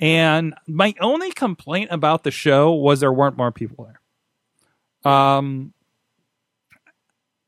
And 0.00 0.54
my 0.66 0.94
only 1.00 1.30
complaint 1.30 1.90
about 1.92 2.24
the 2.24 2.32
show 2.32 2.72
was 2.72 2.98
there 2.98 3.12
weren't 3.12 3.36
more 3.36 3.52
people 3.52 3.88
there. 5.04 5.12
Um, 5.12 5.72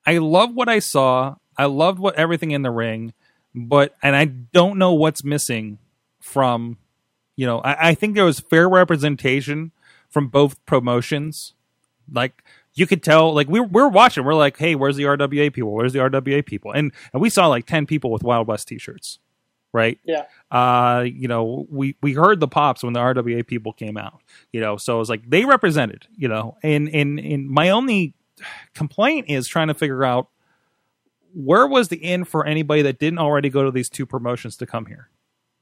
I 0.07 0.18
love 0.18 0.55
what 0.55 0.68
I 0.68 0.79
saw. 0.79 1.35
I 1.59 1.64
loved 1.64 1.99
what 1.99 2.14
everything 2.14 2.53
in 2.53 2.62
the 2.62 2.70
ring, 2.70 3.12
but 3.53 3.97
and 4.03 4.14
I 4.14 4.27
don't 4.27 4.79
know 4.79 4.93
what's 4.93 5.24
missing 5.24 5.79
from 6.20 6.79
you 7.37 7.47
know, 7.47 7.61
I, 7.61 7.91
I 7.91 7.95
think 7.95 8.14
there 8.14 8.24
was 8.24 8.41
fair 8.41 8.68
representation 8.68 9.72
from 10.09 10.28
both 10.28 10.64
promotions. 10.66 11.55
Like 12.11 12.43
you 12.74 12.87
could 12.87 13.03
tell, 13.03 13.34
like 13.34 13.49
we 13.49 13.61
we're 13.61 13.89
watching, 13.89 14.24
we're 14.24 14.34
like, 14.34 14.57
hey, 14.57 14.74
where's 14.74 14.97
the 14.97 15.05
RWA 15.05 15.53
people? 15.53 15.72
Where's 15.72 15.93
the 15.93 16.01
RWA 16.01 16.45
people? 16.45 16.72
And 16.72 16.93
and 17.12 17.22
we 17.22 17.30
saw 17.30 17.47
like 17.47 17.66
ten 17.66 17.87
people 17.87 18.11
with 18.11 18.22
Wild 18.22 18.49
West 18.49 18.68
T-shirts, 18.68 19.18
right? 19.72 19.99
Yeah. 20.05 20.24
Uh, 20.51 21.05
you 21.07 21.28
know, 21.28 21.66
we 21.70 21.97
we 22.01 22.14
heard 22.14 22.41
the 22.41 22.49
pops 22.49 22.82
when 22.82 22.95
the 22.95 23.01
RWA 23.01 23.47
people 23.47 23.72
came 23.72 23.97
out. 23.97 24.20
You 24.53 24.61
know, 24.61 24.76
so 24.76 24.97
it 24.97 24.99
was 24.99 25.11
like 25.11 25.28
they 25.28 25.45
represented. 25.45 26.07
You 26.16 26.28
know, 26.28 26.57
and 26.62 26.89
and 26.89 27.18
and 27.18 27.49
my 27.49 27.70
only 27.70 28.14
complaint 28.74 29.26
is 29.28 29.47
trying 29.49 29.68
to 29.68 29.74
figure 29.74 30.05
out 30.05 30.28
where 31.34 31.66
was 31.66 31.89
the 31.89 32.03
in 32.03 32.24
for 32.24 32.47
anybody 32.47 32.82
that 32.82 32.99
didn't 32.99 33.18
already 33.18 33.51
go 33.51 33.64
to 33.64 33.70
these 33.70 33.91
two 33.91 34.07
promotions 34.07 34.57
to 34.57 34.66
come 34.66 34.87
here. 34.87 35.11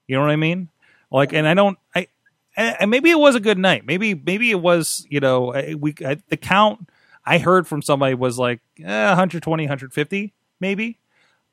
You 0.07 0.17
know 0.17 0.23
what 0.23 0.31
I 0.31 0.37
mean? 0.37 0.69
Like, 1.11 1.33
and 1.33 1.47
I 1.47 1.55
don't, 1.55 1.79
I, 1.95 2.09
and 2.57 2.91
maybe 2.91 3.11
it 3.11 3.19
was 3.19 3.35
a 3.35 3.41
good 3.41 3.59
night. 3.59 3.85
Maybe, 3.85 4.15
maybe 4.15 4.51
it 4.51 4.61
was, 4.61 5.07
you 5.11 5.21
know, 5.21 5.53
we, 5.79 5.95
I, 6.05 6.19
the 6.29 6.37
count 6.37 6.89
I 7.25 7.39
heard 7.39 7.67
from 7.67 7.83
somebody 7.83 8.15
was 8.15 8.39
like 8.39 8.61
eh, 8.79 9.09
120, 9.09 9.65
150, 9.65 10.35
maybe. 10.61 10.99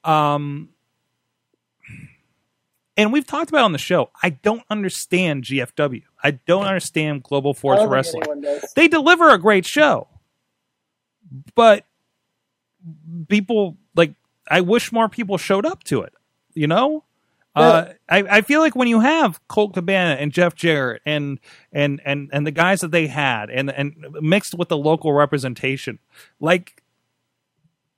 Um, 0.03 0.69
and 2.97 3.13
we've 3.13 3.25
talked 3.25 3.49
about 3.49 3.63
on 3.63 3.71
the 3.71 3.77
show. 3.77 4.11
I 4.21 4.31
don't 4.31 4.63
understand 4.69 5.43
GFW. 5.45 6.03
I 6.23 6.31
don't 6.31 6.65
understand 6.65 7.23
Global 7.23 7.53
Force 7.53 7.77
I 7.77 7.85
don't 7.85 8.03
think 8.03 8.27
Wrestling. 8.27 8.59
They 8.75 8.87
deliver 8.87 9.29
a 9.29 9.37
great 9.37 9.65
show, 9.65 10.07
but 11.55 11.85
people 13.27 13.77
like. 13.95 14.13
I 14.49 14.61
wish 14.61 14.91
more 14.91 15.07
people 15.07 15.37
showed 15.37 15.65
up 15.65 15.83
to 15.85 16.01
it. 16.01 16.13
You 16.53 16.67
know, 16.67 17.05
uh, 17.55 17.85
I, 18.07 18.23
I 18.37 18.41
feel 18.41 18.61
like 18.61 18.75
when 18.75 18.87
you 18.87 19.01
have 19.01 19.45
Colt 19.47 19.73
Cabana 19.73 20.15
and 20.15 20.31
Jeff 20.31 20.55
Jarrett 20.55 21.01
and 21.05 21.39
and 21.71 22.01
and 22.05 22.29
and 22.31 22.47
the 22.47 22.51
guys 22.51 22.79
that 22.81 22.91
they 22.91 23.07
had 23.07 23.49
and 23.49 23.69
and 23.69 23.93
mixed 24.21 24.53
with 24.53 24.69
the 24.69 24.77
local 24.77 25.13
representation, 25.13 25.99
like 26.39 26.81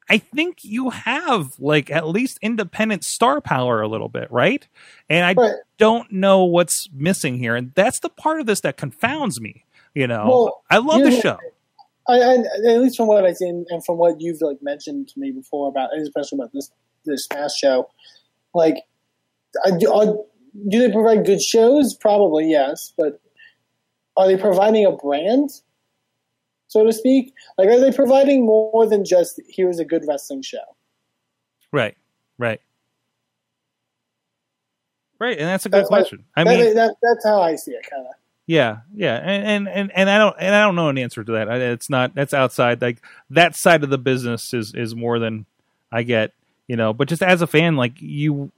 I 0.10 0.18
think 0.18 0.60
you 0.64 0.90
have 0.90 1.60
like 1.60 1.90
at 1.90 2.08
least 2.08 2.40
independent 2.42 3.04
star 3.04 3.42
power 3.42 3.82
a 3.82 3.88
little 3.88 4.10
bit, 4.10 4.32
right? 4.32 4.68
And 5.10 5.26
I 5.26 5.34
Right. 5.40 5.56
don't 5.78 6.12
know 6.12 6.44
what's 6.44 6.90
missing 6.92 7.38
here, 7.38 7.56
and 7.56 7.72
that's 7.76 8.00
the 8.00 8.10
part 8.10 8.40
of 8.40 8.46
this 8.46 8.62
that 8.62 8.78
confounds 8.78 9.40
me. 9.40 9.66
You 9.94 10.08
know, 10.08 10.26
Well, 10.28 10.64
I 10.72 10.80
love 10.80 11.04
the 11.04 11.12
here's 11.12 11.22
show. 11.22 11.38
I, 12.08 12.20
I, 12.20 12.34
at 12.36 12.82
least 12.82 12.98
from 12.98 13.08
what 13.08 13.26
I've 13.26 13.38
seen 13.38 13.66
and 13.70 13.86
from 13.86 13.98
what 13.98 14.20
you've 14.20 14.42
like 14.42 14.58
mentioned 14.62 15.08
to 15.10 15.20
me 15.20 15.32
before 15.32 15.70
about, 15.70 15.92
especially 15.98 16.38
about 16.40 16.52
this 16.54 16.70
this 17.06 17.26
Smash 17.26 17.56
show, 17.56 17.90
like, 18.54 18.78
I, 19.66 19.72
do, 19.78 19.92
are, 19.92 20.06
do 20.70 20.80
they 20.80 20.92
provide 20.92 21.26
good 21.26 21.42
shows? 21.42 21.96
Probably 21.96 22.50
yes, 22.50 22.94
but 22.98 23.20
are 24.18 24.28
they 24.28 24.38
providing 24.38 24.86
a 24.86 24.92
brand, 24.92 25.50
so 26.68 26.84
to 26.86 26.94
speak? 26.94 27.34
Like, 27.58 27.70
are 27.70 27.80
they 27.80 27.92
providing 27.92 28.46
more 28.46 28.88
than 28.88 29.06
just 29.06 29.42
here's 29.50 29.80
a 29.80 29.86
good 29.86 30.04
wrestling 30.08 30.42
show? 30.44 30.58
Right, 31.72 31.98
right, 32.38 32.62
right, 35.20 35.38
and 35.38 35.48
that's 35.48 35.66
a 35.66 35.70
good 35.70 35.80
That's 35.82 35.90
what- 35.92 35.98
question. 36.02 36.26
I 36.36 36.44
that- 36.44 36.58
mean, 36.60 36.76
that, 36.76 36.96
that's 37.02 37.26
how 37.26 37.42
I 37.42 37.56
see 37.56 37.72
it, 37.72 37.86
kind 37.90 38.06
of. 38.06 38.14
Yeah, 38.46 38.80
yeah, 38.94 39.16
and, 39.16 39.48
and 39.48 39.70
and 39.70 39.92
and 39.96 40.10
I 40.10 40.18
don't 40.18 40.36
and 40.38 40.54
I 40.54 40.64
don't 40.64 40.76
know 40.76 40.90
an 40.90 40.98
answer 40.98 41.24
to 41.24 41.32
that. 41.32 41.48
It's 41.62 41.90
not 41.90 42.14
that's 42.14 42.34
outside 42.34 42.82
like 42.82 43.02
that 43.30 43.56
side 43.56 43.86
of 43.86 43.90
the 43.90 43.98
business 43.98 44.54
is 44.54 44.74
is 44.76 44.94
more 44.94 45.18
than 45.18 45.46
I 45.94 46.04
get, 46.04 46.34
you 46.68 46.76
know. 46.76 46.92
But 46.92 47.08
just 47.08 47.24
as 47.24 47.42
a 47.42 47.48
fan, 47.48 47.78
like 47.78 48.02
you, 48.02 48.52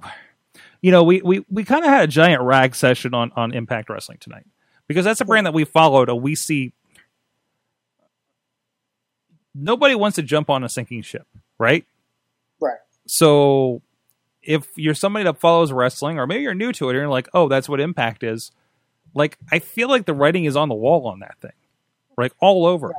you 0.81 0.91
know, 0.91 1.03
we 1.03 1.21
we 1.21 1.45
we 1.49 1.63
kind 1.63 1.83
of 1.83 1.89
had 1.89 2.03
a 2.03 2.07
giant 2.07 2.41
rag 2.41 2.75
session 2.75 3.13
on 3.13 3.31
on 3.35 3.53
Impact 3.53 3.89
Wrestling 3.89 4.17
tonight 4.19 4.45
because 4.87 5.05
that's 5.05 5.21
a 5.21 5.25
brand 5.25 5.45
that 5.45 5.53
we 5.53 5.63
followed. 5.63 6.09
And 6.09 6.21
we 6.21 6.35
see 6.35 6.73
nobody 9.53 9.95
wants 9.95 10.15
to 10.15 10.21
jump 10.21 10.49
on 10.49 10.63
a 10.63 10.69
sinking 10.69 11.01
ship, 11.01 11.27
right? 11.57 11.85
Right. 12.59 12.77
So 13.07 13.81
if 14.41 14.67
you're 14.75 14.93
somebody 14.93 15.23
that 15.25 15.39
follows 15.39 15.71
wrestling, 15.71 16.19
or 16.19 16.27
maybe 16.27 16.43
you're 16.43 16.53
new 16.53 16.71
to 16.73 16.89
it, 16.89 16.91
and 16.91 16.99
you're 16.99 17.09
like, 17.09 17.27
oh, 17.33 17.47
that's 17.47 17.67
what 17.67 17.79
Impact 17.79 18.23
is. 18.23 18.51
Like, 19.13 19.37
I 19.51 19.59
feel 19.59 19.89
like 19.89 20.05
the 20.05 20.13
writing 20.13 20.45
is 20.45 20.55
on 20.55 20.69
the 20.69 20.75
wall 20.75 21.07
on 21.07 21.19
that 21.19 21.39
thing, 21.41 21.53
like 22.17 22.33
all 22.39 22.65
over. 22.65 22.93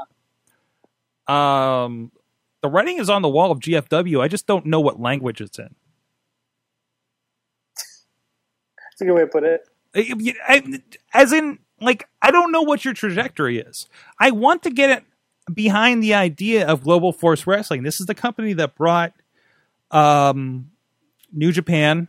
Um, 1.28 2.10
the 2.62 2.68
writing 2.68 2.98
is 2.98 3.10
on 3.10 3.22
the 3.22 3.28
wall 3.28 3.50
of 3.50 3.60
GFW. 3.60 4.20
I 4.20 4.28
just 4.28 4.46
don't 4.46 4.66
know 4.66 4.80
what 4.80 4.98
language 4.98 5.40
it's 5.40 5.58
in. 5.58 5.74
That's 8.99 9.03
a 9.03 9.05
good 9.05 9.14
way 9.14 9.20
to 9.22 9.26
put 9.26 9.44
it. 9.44 9.68
I- 9.94 10.34
I- 10.49 10.82
as 11.12 11.32
in, 11.32 11.59
like, 11.80 12.09
I 12.22 12.30
don't 12.30 12.51
know 12.51 12.62
what 12.62 12.84
your 12.84 12.94
trajectory 12.94 13.59
is. 13.59 13.88
I 14.18 14.30
want 14.30 14.62
to 14.62 14.70
get 14.70 14.90
it 14.90 15.05
behind 15.53 16.03
the 16.03 16.14
idea 16.14 16.66
of 16.66 16.82
Global 16.82 17.12
Force 17.12 17.47
Wrestling. 17.47 17.82
This 17.82 18.01
is 18.01 18.07
the 18.07 18.14
company 18.14 18.55
that 18.55 18.74
brought 18.74 19.12
um, 19.90 20.70
New 21.32 21.53
Japan 21.53 22.09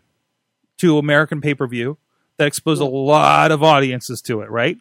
to 0.79 0.97
American 0.97 1.41
pay 1.41 1.53
per 1.53 1.67
view 1.67 1.97
that 2.37 2.47
exposed 2.47 2.81
a 2.81 2.85
lot 2.85 3.51
of 3.51 3.63
audiences 3.63 4.21
to 4.23 4.41
it, 4.41 4.49
right? 4.49 4.77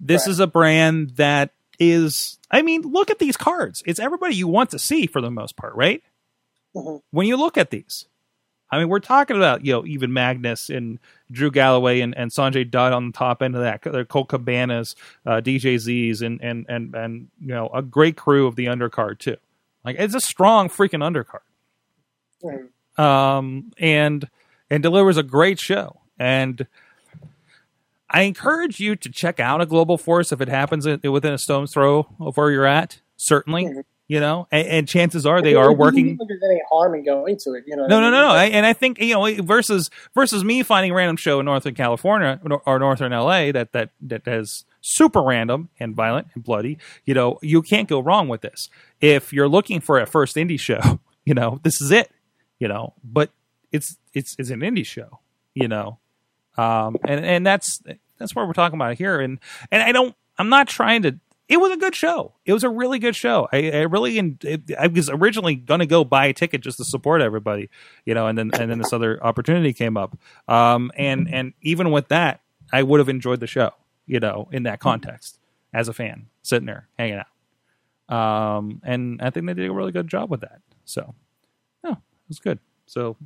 This 0.00 0.26
is 0.26 0.38
a 0.38 0.46
brand 0.46 1.10
that 1.16 1.50
is, 1.80 2.38
I 2.50 2.62
mean, 2.62 2.82
look 2.82 3.10
at 3.10 3.18
these 3.18 3.36
cards. 3.36 3.82
It's 3.86 3.98
everybody 3.98 4.34
you 4.36 4.46
want 4.48 4.70
to 4.70 4.78
see 4.78 5.06
for 5.06 5.20
the 5.20 5.30
most 5.30 5.56
part, 5.56 5.74
right? 5.74 6.02
Mhm. 6.76 7.00
When 7.10 7.26
you 7.26 7.36
look 7.36 7.56
at 7.56 7.70
these, 7.70 8.06
I 8.70 8.78
mean, 8.78 8.88
we're 8.88 9.00
talking 9.00 9.36
about 9.36 9.64
you 9.64 9.72
know 9.72 9.86
even 9.86 10.12
Magnus 10.12 10.68
and 10.70 10.98
Drew 11.30 11.50
Galloway 11.50 12.00
and, 12.00 12.16
and 12.16 12.30
Sanjay 12.30 12.70
Dutt 12.70 12.92
on 12.92 13.06
the 13.06 13.12
top 13.12 13.42
end 13.42 13.54
of 13.54 13.62
that. 13.62 13.82
They're 13.82 14.04
Colt 14.04 14.28
Cabanas, 14.28 14.94
uh, 15.24 15.40
DJ 15.40 15.78
Z's, 15.78 16.22
and 16.22 16.40
and 16.42 16.66
and 16.68 16.94
and 16.94 17.28
you 17.40 17.48
know 17.48 17.68
a 17.68 17.82
great 17.82 18.16
crew 18.16 18.46
of 18.46 18.56
the 18.56 18.66
undercard 18.66 19.18
too. 19.18 19.36
Like 19.84 19.96
it's 19.98 20.14
a 20.14 20.20
strong 20.20 20.68
freaking 20.68 21.02
undercard, 21.02 21.40
um, 23.02 23.72
and 23.78 24.28
and 24.70 24.82
delivers 24.82 25.16
a 25.16 25.22
great 25.22 25.58
show. 25.58 26.00
And 26.18 26.66
I 28.10 28.22
encourage 28.22 28.80
you 28.80 28.96
to 28.96 29.08
check 29.10 29.38
out 29.40 29.60
a 29.60 29.66
Global 29.66 29.98
Force 29.98 30.32
if 30.32 30.40
it 30.40 30.48
happens 30.48 30.86
within 30.86 31.32
a 31.32 31.38
stone's 31.38 31.72
throw 31.72 32.08
of 32.20 32.36
where 32.36 32.50
you're 32.50 32.66
at. 32.66 33.00
Certainly, 33.16 33.82
you 34.08 34.18
know, 34.20 34.48
and, 34.50 34.66
and 34.66 34.88
chances 34.88 35.26
are 35.26 35.40
they 35.42 35.54
I 35.54 35.58
are 35.58 35.64
don't 35.64 35.72
think 35.72 35.78
working. 35.80 36.18
There's 36.26 36.42
any 36.42 36.60
harm 36.70 36.94
in 36.94 37.04
going 37.04 37.36
to 37.44 37.52
it. 37.52 37.64
You 37.66 37.76
know. 37.76 37.86
No, 37.86 38.00
no, 38.00 38.10
no, 38.10 38.22
no. 38.22 38.28
I, 38.30 38.46
and 38.46 38.64
I 38.66 38.72
think 38.72 38.98
you 39.00 39.14
know 39.14 39.42
versus 39.42 39.90
versus 40.14 40.42
me 40.42 40.62
finding 40.62 40.92
a 40.92 40.94
random 40.94 41.16
show 41.16 41.38
in 41.40 41.44
Northern 41.46 41.74
California 41.74 42.40
or- 42.50 42.62
or 42.66 42.78
Northern 42.78 43.12
LA 43.12 43.52
that 43.52 43.72
that 43.72 43.90
that 44.00 44.26
is 44.26 44.64
super 44.80 45.22
random 45.22 45.68
and 45.78 45.94
violent 45.94 46.28
and 46.34 46.42
bloody. 46.42 46.78
You 47.04 47.14
know, 47.14 47.38
you 47.42 47.60
can't 47.62 47.88
go 47.88 48.00
wrong 48.00 48.28
with 48.28 48.40
this. 48.40 48.70
If 49.00 49.32
you're 49.32 49.48
looking 49.48 49.80
for 49.80 49.98
a 49.98 50.06
first 50.06 50.36
indie 50.36 50.58
show, 50.58 51.00
you 51.24 51.34
know, 51.34 51.60
this 51.62 51.80
is 51.80 51.90
it. 51.90 52.10
You 52.58 52.68
know, 52.68 52.94
but 53.04 53.30
it's 53.72 53.96
it's 54.14 54.34
it's 54.38 54.50
an 54.50 54.60
indie 54.60 54.86
show. 54.86 55.20
You 55.54 55.68
know, 55.68 55.98
um, 56.56 56.96
and 57.04 57.24
and 57.24 57.46
that's 57.46 57.82
that's 58.18 58.34
what 58.34 58.46
we're 58.46 58.52
talking 58.54 58.78
about 58.78 58.96
here. 58.96 59.20
And 59.20 59.38
and 59.70 59.82
I 59.82 59.92
don't. 59.92 60.14
I'm 60.38 60.48
not 60.48 60.66
trying 60.68 61.02
to. 61.02 61.18
It 61.48 61.58
was 61.58 61.72
a 61.72 61.76
good 61.78 61.94
show. 61.94 62.34
It 62.44 62.52
was 62.52 62.62
a 62.62 62.68
really 62.68 62.98
good 62.98 63.16
show. 63.16 63.48
I, 63.52 63.70
I 63.70 63.80
really. 63.82 64.18
It, 64.42 64.70
I 64.78 64.86
was 64.88 65.08
originally 65.08 65.54
going 65.54 65.80
to 65.80 65.86
go 65.86 66.04
buy 66.04 66.26
a 66.26 66.34
ticket 66.34 66.60
just 66.60 66.76
to 66.76 66.84
support 66.84 67.22
everybody, 67.22 67.70
you 68.04 68.14
know, 68.14 68.26
and 68.26 68.36
then 68.36 68.50
and 68.52 68.70
then 68.70 68.78
this 68.78 68.92
other 68.92 69.22
opportunity 69.24 69.72
came 69.72 69.96
up. 69.96 70.18
Um, 70.46 70.92
and 70.96 71.26
and 71.32 71.54
even 71.62 71.90
with 71.90 72.08
that, 72.08 72.42
I 72.70 72.82
would 72.82 73.00
have 73.00 73.08
enjoyed 73.08 73.40
the 73.40 73.46
show, 73.46 73.70
you 74.06 74.20
know, 74.20 74.48
in 74.52 74.64
that 74.64 74.78
context 74.80 75.38
as 75.72 75.88
a 75.88 75.94
fan, 75.94 76.26
sitting 76.42 76.66
there 76.66 76.86
hanging 76.98 77.20
out. 77.20 78.14
Um, 78.14 78.80
and 78.84 79.20
I 79.22 79.30
think 79.30 79.46
they 79.46 79.54
did 79.54 79.70
a 79.70 79.72
really 79.72 79.92
good 79.92 80.08
job 80.08 80.30
with 80.30 80.40
that. 80.40 80.60
So, 80.84 81.14
no, 81.82 81.92
it 81.92 82.28
was 82.28 82.40
good. 82.40 82.58
So 82.86 83.16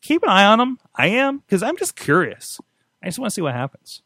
keep 0.00 0.22
an 0.22 0.28
eye 0.28 0.44
on 0.44 0.58
them. 0.58 0.78
I 0.94 1.08
am 1.08 1.38
because 1.38 1.62
I'm 1.62 1.76
just 1.76 1.96
curious. 1.96 2.60
I 3.02 3.06
just 3.06 3.18
want 3.18 3.30
to 3.30 3.34
see 3.34 3.42
what 3.42 3.54
happens. 3.54 4.02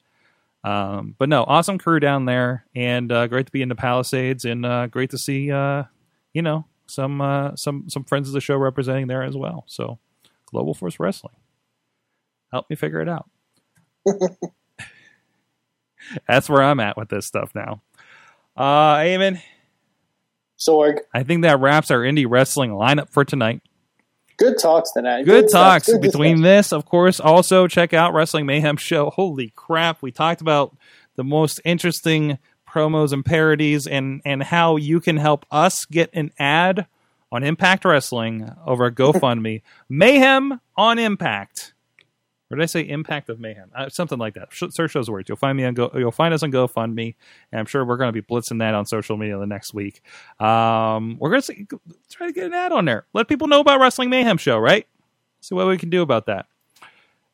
Um, 0.65 1.15
but 1.19 1.29
no, 1.29 1.45
awesome 1.45 1.79
crew 1.79 1.99
down 1.99 2.25
there, 2.25 2.67
and 2.75 3.11
uh, 3.11 3.27
great 3.27 3.47
to 3.47 3.53
be 3.53 3.63
in 3.63 3.69
the 3.69 3.75
Palisades, 3.75 4.45
and 4.45 4.65
uh, 4.65 4.87
great 4.87 5.11
to 5.11 5.19
see 5.19 5.51
uh, 5.51 5.85
you 6.33 6.43
know 6.43 6.67
some 6.87 7.21
uh, 7.21 7.57
some 7.57 7.89
some 7.89 8.05
friends 8.05 8.29
of 8.29 8.35
the 8.35 8.41
show 8.41 8.57
representing 8.57 9.09
there 9.09 9.23
as 9.23 9.37
well. 9.37 9.65
So, 9.67 9.99
Global 10.47 10.75
Force 10.75 11.01
Wrestling, 11.01 11.35
help 12.53 12.71
me 12.71 12.77
figure 12.77 13.01
it 13.01 13.09
out. 13.09 13.29
That's 16.29 16.49
where 16.49 16.63
I'm 16.63 16.81
at 16.81 16.97
with 16.97 17.09
this 17.09 17.27
stuff 17.27 17.53
now. 17.55 17.83
Uh, 18.57 18.97
Eamon, 18.99 19.41
Sorg. 20.59 20.99
I 21.13 21.23
think 21.25 21.43
that 21.43 21.61
wraps 21.61 21.91
our 21.91 22.01
indie 22.01 22.27
wrestling 22.29 22.71
lineup 22.71 23.11
for 23.11 23.25
tonight. 23.25 23.63
Good 24.43 24.59
talks 24.59 24.91
tonight. 24.91 25.25
Good 25.25 25.49
stuff. 25.49 25.73
talks 25.73 25.87
Good 25.87 26.01
between 26.01 26.43
this, 26.43 26.73
of 26.73 26.85
course. 26.85 27.21
Also, 27.21 27.69
check 27.69 27.95
out 27.95 28.13
Wrestling 28.13 28.45
Mayhem 28.45 28.77
Show. 28.77 29.11
Holy 29.11 29.53
crap! 29.55 30.03
We 30.03 30.11
talked 30.11 30.41
about 30.41 30.77
the 31.15 31.23
most 31.23 31.61
interesting 31.65 32.39
promos 32.69 33.13
and 33.13 33.25
parodies, 33.25 33.87
and 33.87 34.21
and 34.25 34.43
how 34.43 34.77
you 34.77 35.01
can 35.01 35.17
help 35.17 35.47
us 35.51 35.85
get 35.85 36.11
an 36.13 36.33
ad 36.41 36.87
on 37.31 37.45
Impact 37.45 37.85
Wrestling 37.85 38.51
over 38.67 38.87
at 38.87 38.95
GoFundMe. 38.97 39.63
Mayhem 39.89 40.61
on 40.77 40.99
Impact. 40.99 41.72
Or 42.53 42.57
did 42.57 42.63
I 42.63 42.67
say 42.67 42.83
Impact 42.83 43.31
of 43.31 43.41
Mayhem? 43.41 43.71
Uh, 43.75 43.89
something 43.89 44.19
like 44.19 44.35
that. 44.35 44.49
Sh- 44.53 44.65
search 44.71 44.93
those 44.93 45.09
words. 45.09 45.29
You'll 45.29 45.37
find 45.37 45.57
me 45.57 45.65
on 45.65 45.73
Go. 45.73 45.91
You'll 45.95 46.13
find 46.13 46.35
us 46.35 46.43
on 46.43 46.53
GoFundMe, 46.53 47.15
and 47.51 47.59
I'm 47.59 47.65
sure 47.65 47.83
we're 47.83 47.97
going 47.97 48.13
to 48.13 48.13
be 48.13 48.21
blitzing 48.21 48.59
that 48.59 48.75
on 48.75 48.85
social 48.85 49.17
media 49.17 49.39
the 49.39 49.47
next 49.47 49.73
week. 49.73 50.03
Um, 50.39 51.17
we're 51.19 51.31
going 51.31 51.43
to 51.43 51.81
try 52.11 52.27
to 52.27 52.33
get 52.33 52.45
an 52.45 52.53
ad 52.53 52.73
on 52.73 52.85
there. 52.85 53.07
Let 53.15 53.27
people 53.27 53.49
know 53.49 53.61
about 53.61 53.81
Wrestling 53.81 54.11
Mayhem 54.11 54.37
Show, 54.37 54.59
right? 54.59 54.87
See 55.41 55.55
what 55.55 55.67
we 55.67 55.79
can 55.79 55.89
do 55.89 56.03
about 56.03 56.27
that. 56.27 56.47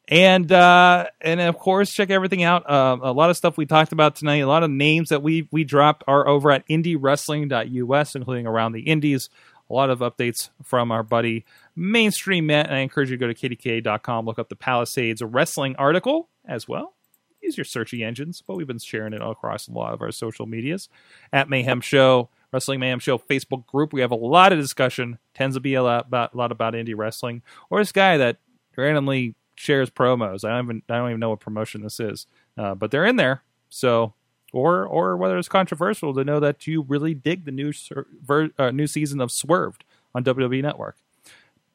And 0.06 0.50
uh, 0.50 1.06
and 1.20 1.40
of 1.40 1.58
course, 1.58 1.92
check 1.92 2.10
everything 2.10 2.42
out. 2.42 2.68
Uh, 2.68 2.96
a 3.02 3.12
lot 3.12 3.28
of 3.28 3.36
stuff 3.36 3.58
we 3.58 3.66
talked 3.66 3.92
about 3.92 4.16
tonight. 4.16 4.36
A 4.36 4.46
lot 4.46 4.62
of 4.62 4.70
names 4.70 5.10
that 5.10 5.22
we 5.22 5.48
we 5.50 5.64
dropped 5.64 6.04
are 6.06 6.26
over 6.26 6.50
at 6.50 6.66
IndieWrestling.us, 6.68 8.14
including 8.14 8.46
around 8.46 8.72
the 8.72 8.82
Indies. 8.82 9.28
A 9.68 9.74
lot 9.74 9.90
of 9.90 9.98
updates 9.98 10.48
from 10.62 10.90
our 10.90 11.02
buddy 11.02 11.44
Mainstream 11.78 12.46
Matt. 12.46 12.66
And 12.66 12.74
I 12.74 12.80
encourage 12.80 13.10
you 13.10 13.16
to 13.16 13.20
go 13.20 13.32
to 13.32 13.34
KDKA.com, 13.34 14.26
look 14.26 14.38
up 14.38 14.48
the 14.48 14.56
Palisades 14.56 15.22
Wrestling 15.22 15.76
article 15.76 16.28
as 16.44 16.66
well. 16.66 16.94
Use 17.40 17.56
your 17.56 17.64
searching 17.64 18.02
engines, 18.02 18.42
but 18.44 18.56
we've 18.56 18.66
been 18.66 18.80
sharing 18.80 19.12
it 19.12 19.22
across 19.22 19.68
a 19.68 19.72
lot 19.72 19.94
of 19.94 20.02
our 20.02 20.10
social 20.10 20.44
medias. 20.44 20.88
At 21.32 21.48
Mayhem 21.48 21.80
Show, 21.80 22.30
Wrestling 22.52 22.80
Mayhem 22.80 22.98
Show 22.98 23.16
Facebook 23.16 23.64
group, 23.66 23.92
we 23.92 24.00
have 24.00 24.10
a 24.10 24.16
lot 24.16 24.52
of 24.52 24.58
discussion. 24.58 25.18
Tends 25.34 25.54
to 25.54 25.60
be 25.60 25.74
a 25.74 25.82
lot 25.82 26.06
about, 26.08 26.34
a 26.34 26.36
lot 26.36 26.50
about 26.50 26.74
indie 26.74 26.96
wrestling. 26.96 27.42
Or 27.70 27.78
this 27.78 27.92
guy 27.92 28.16
that 28.16 28.38
randomly 28.76 29.36
shares 29.54 29.90
promos. 29.90 30.44
I 30.44 30.56
don't 30.56 30.64
even 30.64 30.82
I 30.88 30.96
don't 30.96 31.10
even 31.10 31.20
know 31.20 31.30
what 31.30 31.40
promotion 31.40 31.82
this 31.82 32.00
is, 32.00 32.26
uh, 32.56 32.74
but 32.74 32.90
they're 32.90 33.06
in 33.06 33.16
there. 33.16 33.42
So, 33.68 34.14
or 34.52 34.84
or 34.86 35.16
whether 35.16 35.38
it's 35.38 35.48
controversial 35.48 36.14
to 36.14 36.24
know 36.24 36.40
that 36.40 36.66
you 36.66 36.82
really 36.82 37.14
dig 37.14 37.44
the 37.44 37.52
new 37.52 37.72
ser- 37.72 38.06
ver- 38.22 38.50
uh, 38.58 38.70
new 38.70 38.86
season 38.86 39.20
of 39.20 39.30
Swerved 39.30 39.84
on 40.14 40.24
WWE 40.24 40.62
Network. 40.62 40.96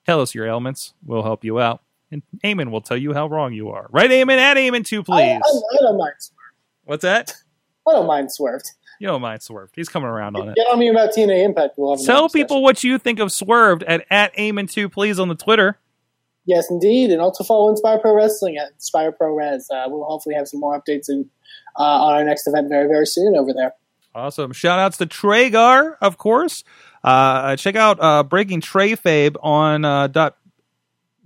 Tell 0.06 0.22
us 0.22 0.36
your 0.36 0.46
ailments. 0.46 0.94
We'll 1.06 1.24
help 1.24 1.44
you 1.44 1.60
out, 1.60 1.82
and 2.12 2.24
Eamon 2.44 2.72
will 2.72 2.82
tell 2.82 2.98
you 2.98 3.14
how 3.14 3.28
wrong 3.28 3.54
you 3.54 3.70
are. 3.70 3.88
Right, 3.92 4.10
Eamon? 4.10 4.38
At 4.38 4.58
Eamon 4.58 4.86
too, 4.86 5.04
please. 5.04 5.18
I, 5.18 5.36
I 5.38 5.82
don't 5.82 5.98
mind. 5.98 6.14
Swerved. 6.20 6.40
What's 6.84 7.02
that? 7.04 7.34
I 7.88 7.94
don't 7.94 8.08
mind 8.08 8.32
Swerved. 8.32 8.72
You 9.00 9.08
don't 9.08 9.22
mind 9.22 9.42
Swerved. 9.42 9.74
He's 9.76 9.90
coming 9.90 10.08
around 10.08 10.36
on 10.36 10.50
it. 10.50 10.56
Get 10.56 10.68
on 10.68 10.80
me 10.80 10.90
about 10.90 11.12
TNA 11.14 11.44
Impact. 11.44 11.76
We'll 11.78 11.98
have 11.98 12.06
Tell 12.06 12.30
people 12.30 12.62
what 12.62 12.84
you 12.84 12.98
think 12.98 13.20
of 13.20 13.32
Swerved 13.32 13.84
at 13.84 14.06
at 14.10 14.36
Eamon 14.36 14.70
too, 14.70 14.90
please, 14.90 15.20
on 15.20 15.28
the 15.30 15.36
Twitter. 15.36 15.78
Yes, 16.46 16.70
indeed, 16.70 17.10
and 17.10 17.22
also 17.22 17.44
follow 17.44 17.70
Inspire 17.70 18.00
Pro 18.00 18.14
Wrestling 18.14 18.58
at 18.58 18.72
Inspire 18.74 19.14
Pro 19.14 19.34
Res. 19.34 19.70
Uh, 19.70 19.86
we'll 19.88 20.04
hopefully 20.04 20.36
have 20.36 20.48
some 20.48 20.60
more 20.60 20.80
updates 20.80 21.08
in, 21.08 21.30
uh, 21.80 21.84
on 21.84 22.16
our 22.16 22.24
next 22.26 22.48
event 22.48 22.68
very, 22.68 22.88
very 22.88 23.06
soon 23.06 23.36
over 23.38 23.54
there. 23.54 23.74
Awesome. 24.14 24.52
Shout 24.52 24.78
outs 24.78 24.98
to 24.98 25.06
Tragar, 25.06 25.98
of 26.02 26.18
course. 26.18 26.64
Uh, 27.04 27.56
check 27.56 27.76
out 27.76 27.98
uh, 28.02 28.24
Breaking 28.24 28.62
Trayfabe 28.62 29.36
on 29.42 29.84
uh, 29.84 30.08
dot 30.08 30.38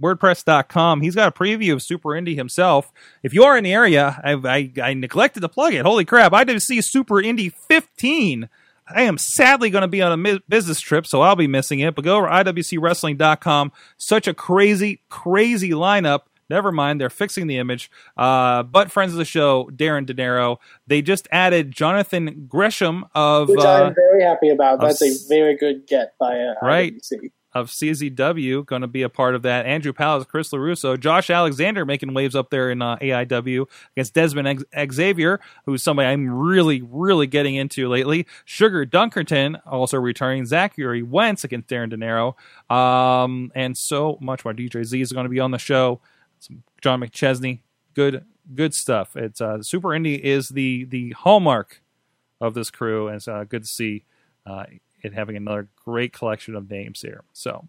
WordPress.com. 0.01 1.01
He's 1.01 1.15
got 1.15 1.27
a 1.27 1.31
preview 1.31 1.73
of 1.73 1.81
Super 1.81 2.09
Indie 2.09 2.35
himself. 2.35 2.91
If 3.23 3.33
you 3.33 3.43
are 3.43 3.57
in 3.57 3.63
the 3.63 3.73
area, 3.73 4.19
I, 4.23 4.33
I, 4.33 4.71
I 4.81 4.93
neglected 4.93 5.41
to 5.41 5.49
plug 5.49 5.73
it. 5.73 5.83
Holy 5.85 6.05
crap. 6.05 6.33
I 6.33 6.43
did 6.43 6.61
see 6.61 6.81
Super 6.81 7.15
Indie 7.15 7.51
15. 7.51 8.49
I 8.89 9.01
am 9.01 9.17
sadly 9.17 9.69
going 9.69 9.81
to 9.81 9.87
be 9.87 10.01
on 10.01 10.25
a 10.25 10.39
business 10.47 10.79
trip, 10.79 11.05
so 11.07 11.21
I'll 11.21 11.35
be 11.35 11.47
missing 11.47 11.79
it. 11.79 11.93
But 11.95 12.05
go 12.05 12.17
over 12.17 12.27
IWCWrestling.com. 12.27 13.71
Such 13.97 14.27
a 14.27 14.33
crazy, 14.33 15.01
crazy 15.09 15.71
lineup. 15.71 16.21
Never 16.49 16.71
mind, 16.71 16.99
they're 17.01 17.09
fixing 17.09 17.47
the 17.47 17.57
image. 17.57 17.91
Uh, 18.15 18.63
but 18.63 18.91
friends 18.91 19.11
of 19.11 19.17
the 19.17 19.25
show, 19.25 19.69
Darren 19.73 20.05
De 20.05 20.13
Niro, 20.13 20.57
they 20.85 21.01
just 21.01 21.27
added 21.31 21.71
Jonathan 21.71 22.45
Gresham 22.47 23.05
of 23.13 23.49
Which 23.49 23.59
uh, 23.59 23.85
I'm 23.87 23.95
very 23.95 24.23
happy 24.23 24.49
about. 24.49 24.75
of 24.75 24.81
That's 24.81 25.01
a 25.01 25.13
very 25.27 25.57
good 25.57 25.87
get 25.87 26.13
by 26.19 26.39
uh, 26.39 26.53
Right. 26.61 26.95
IWC. 26.95 27.31
of 27.53 27.69
CZW 27.69 28.65
going 28.65 28.81
to 28.83 28.87
be 28.87 29.01
a 29.01 29.09
part 29.09 29.33
of 29.33 29.41
that. 29.41 29.65
Andrew 29.65 29.91
Palace, 29.93 30.25
Chris 30.25 30.49
LeRusso, 30.51 30.99
Josh 30.99 31.29
Alexander 31.29 31.85
making 31.85 32.13
waves 32.13 32.35
up 32.35 32.49
there 32.51 32.69
in 32.69 32.81
uh, 32.81 32.97
AIW 32.97 33.65
against 33.95 34.13
Desmond 34.13 34.63
Xavier, 34.91 35.39
who's 35.65 35.81
somebody 35.81 36.07
I'm 36.07 36.29
really, 36.29 36.81
really 36.83 37.25
getting 37.25 37.55
into 37.55 37.89
lately. 37.89 38.27
Sugar 38.45 38.85
Dunkerton 38.85 39.59
also 39.65 39.97
returning. 39.97 40.45
Zachary 40.45 41.01
Wentz 41.01 41.43
against 41.43 41.67
Darren 41.67 41.89
De 41.89 41.97
Niro. 41.97 42.35
Um, 42.73 43.51
and 43.55 43.75
so 43.77 44.17
much 44.21 44.45
more. 44.45 44.53
DJ 44.53 44.83
Z 44.85 45.01
is 45.01 45.11
going 45.11 45.25
to 45.25 45.29
be 45.29 45.39
on 45.39 45.51
the 45.51 45.57
show. 45.57 45.99
Some 46.47 46.63
John 46.81 47.01
McChesney. 47.01 47.59
Good, 47.93 48.23
good 48.53 48.73
stuff. 48.73 49.15
It's 49.15 49.41
uh, 49.41 49.61
Super 49.61 49.89
Indie 49.89 50.19
is 50.19 50.49
the 50.49 50.85
the 50.85 51.11
hallmark 51.11 51.81
of 52.39 52.53
this 52.53 52.71
crew, 52.71 53.07
and 53.07 53.17
it's 53.17 53.27
uh, 53.27 53.43
good 53.47 53.63
to 53.63 53.69
see 53.69 54.05
uh, 54.45 54.65
it 55.01 55.13
having 55.13 55.35
another 55.35 55.67
great 55.83 56.13
collection 56.13 56.55
of 56.55 56.69
names 56.69 57.01
here. 57.01 57.23
So, 57.33 57.67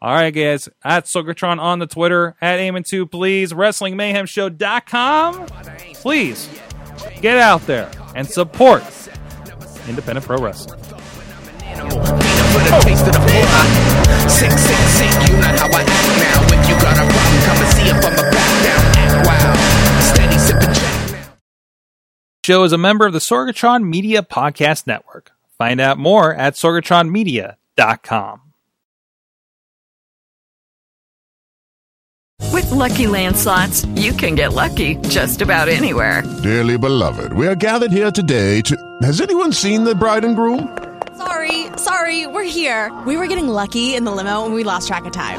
all 0.00 0.14
right, 0.14 0.30
guys, 0.30 0.68
at 0.84 1.06
Sorgatron 1.06 1.58
on 1.58 1.78
the 1.78 1.86
Twitter, 1.86 2.36
at 2.40 2.60
Eamon2, 2.60 3.10
please, 3.10 3.52
WrestlingMayhemShow.com. 3.52 5.46
Please 5.94 6.48
get 7.20 7.38
out 7.38 7.66
there 7.66 7.90
and 8.14 8.28
support 8.28 8.84
independent 9.88 10.24
pro 10.26 10.38
wrestling. 10.38 10.80
for 15.64 16.03
problem, 17.90 17.90
come 17.90 17.90
and 17.90 17.90
see 17.90 17.90
if 17.90 18.04
I'm 18.04 18.12
a 18.12 18.30
back 18.30 18.64
down. 18.64 18.82
Act 18.96 19.26
wild, 19.26 20.04
steady 20.04 20.38
sipping 20.38 20.74
Jack 20.74 21.10
now. 21.12 21.36
Show 22.44 22.64
is 22.64 22.72
a 22.72 22.78
member 22.78 23.06
of 23.06 23.12
the 23.12 23.18
Sorgatron 23.18 23.84
Media 23.84 24.22
Podcast 24.22 24.86
Network. 24.86 25.32
Find 25.58 25.80
out 25.80 25.98
more 25.98 26.34
at 26.34 26.54
sorgatronmedia.com. 26.54 28.40
With 32.52 32.66
LuckyLand 32.66 33.34
Slots, 33.36 33.84
you 34.00 34.12
can 34.12 34.34
get 34.34 34.52
lucky 34.52 34.96
just 35.08 35.42
about 35.42 35.68
anywhere. 35.68 36.22
Dearly 36.42 36.78
beloved, 36.78 37.32
we 37.32 37.46
are 37.46 37.54
gathered 37.54 37.90
here 37.92 38.10
today 38.10 38.60
to. 38.62 38.76
Has 39.02 39.20
anyone 39.20 39.52
seen 39.52 39.84
the 39.84 39.94
bride 39.94 40.24
and 40.24 40.36
groom? 40.36 40.76
Sorry, 41.16 41.66
sorry, 41.76 42.26
we're 42.26 42.44
here. 42.44 42.92
We 43.06 43.16
were 43.16 43.26
getting 43.26 43.48
lucky 43.48 43.94
in 43.94 44.04
the 44.04 44.12
limo 44.12 44.44
and 44.44 44.54
we 44.54 44.64
lost 44.64 44.88
track 44.88 45.04
of 45.04 45.12
time. 45.12 45.38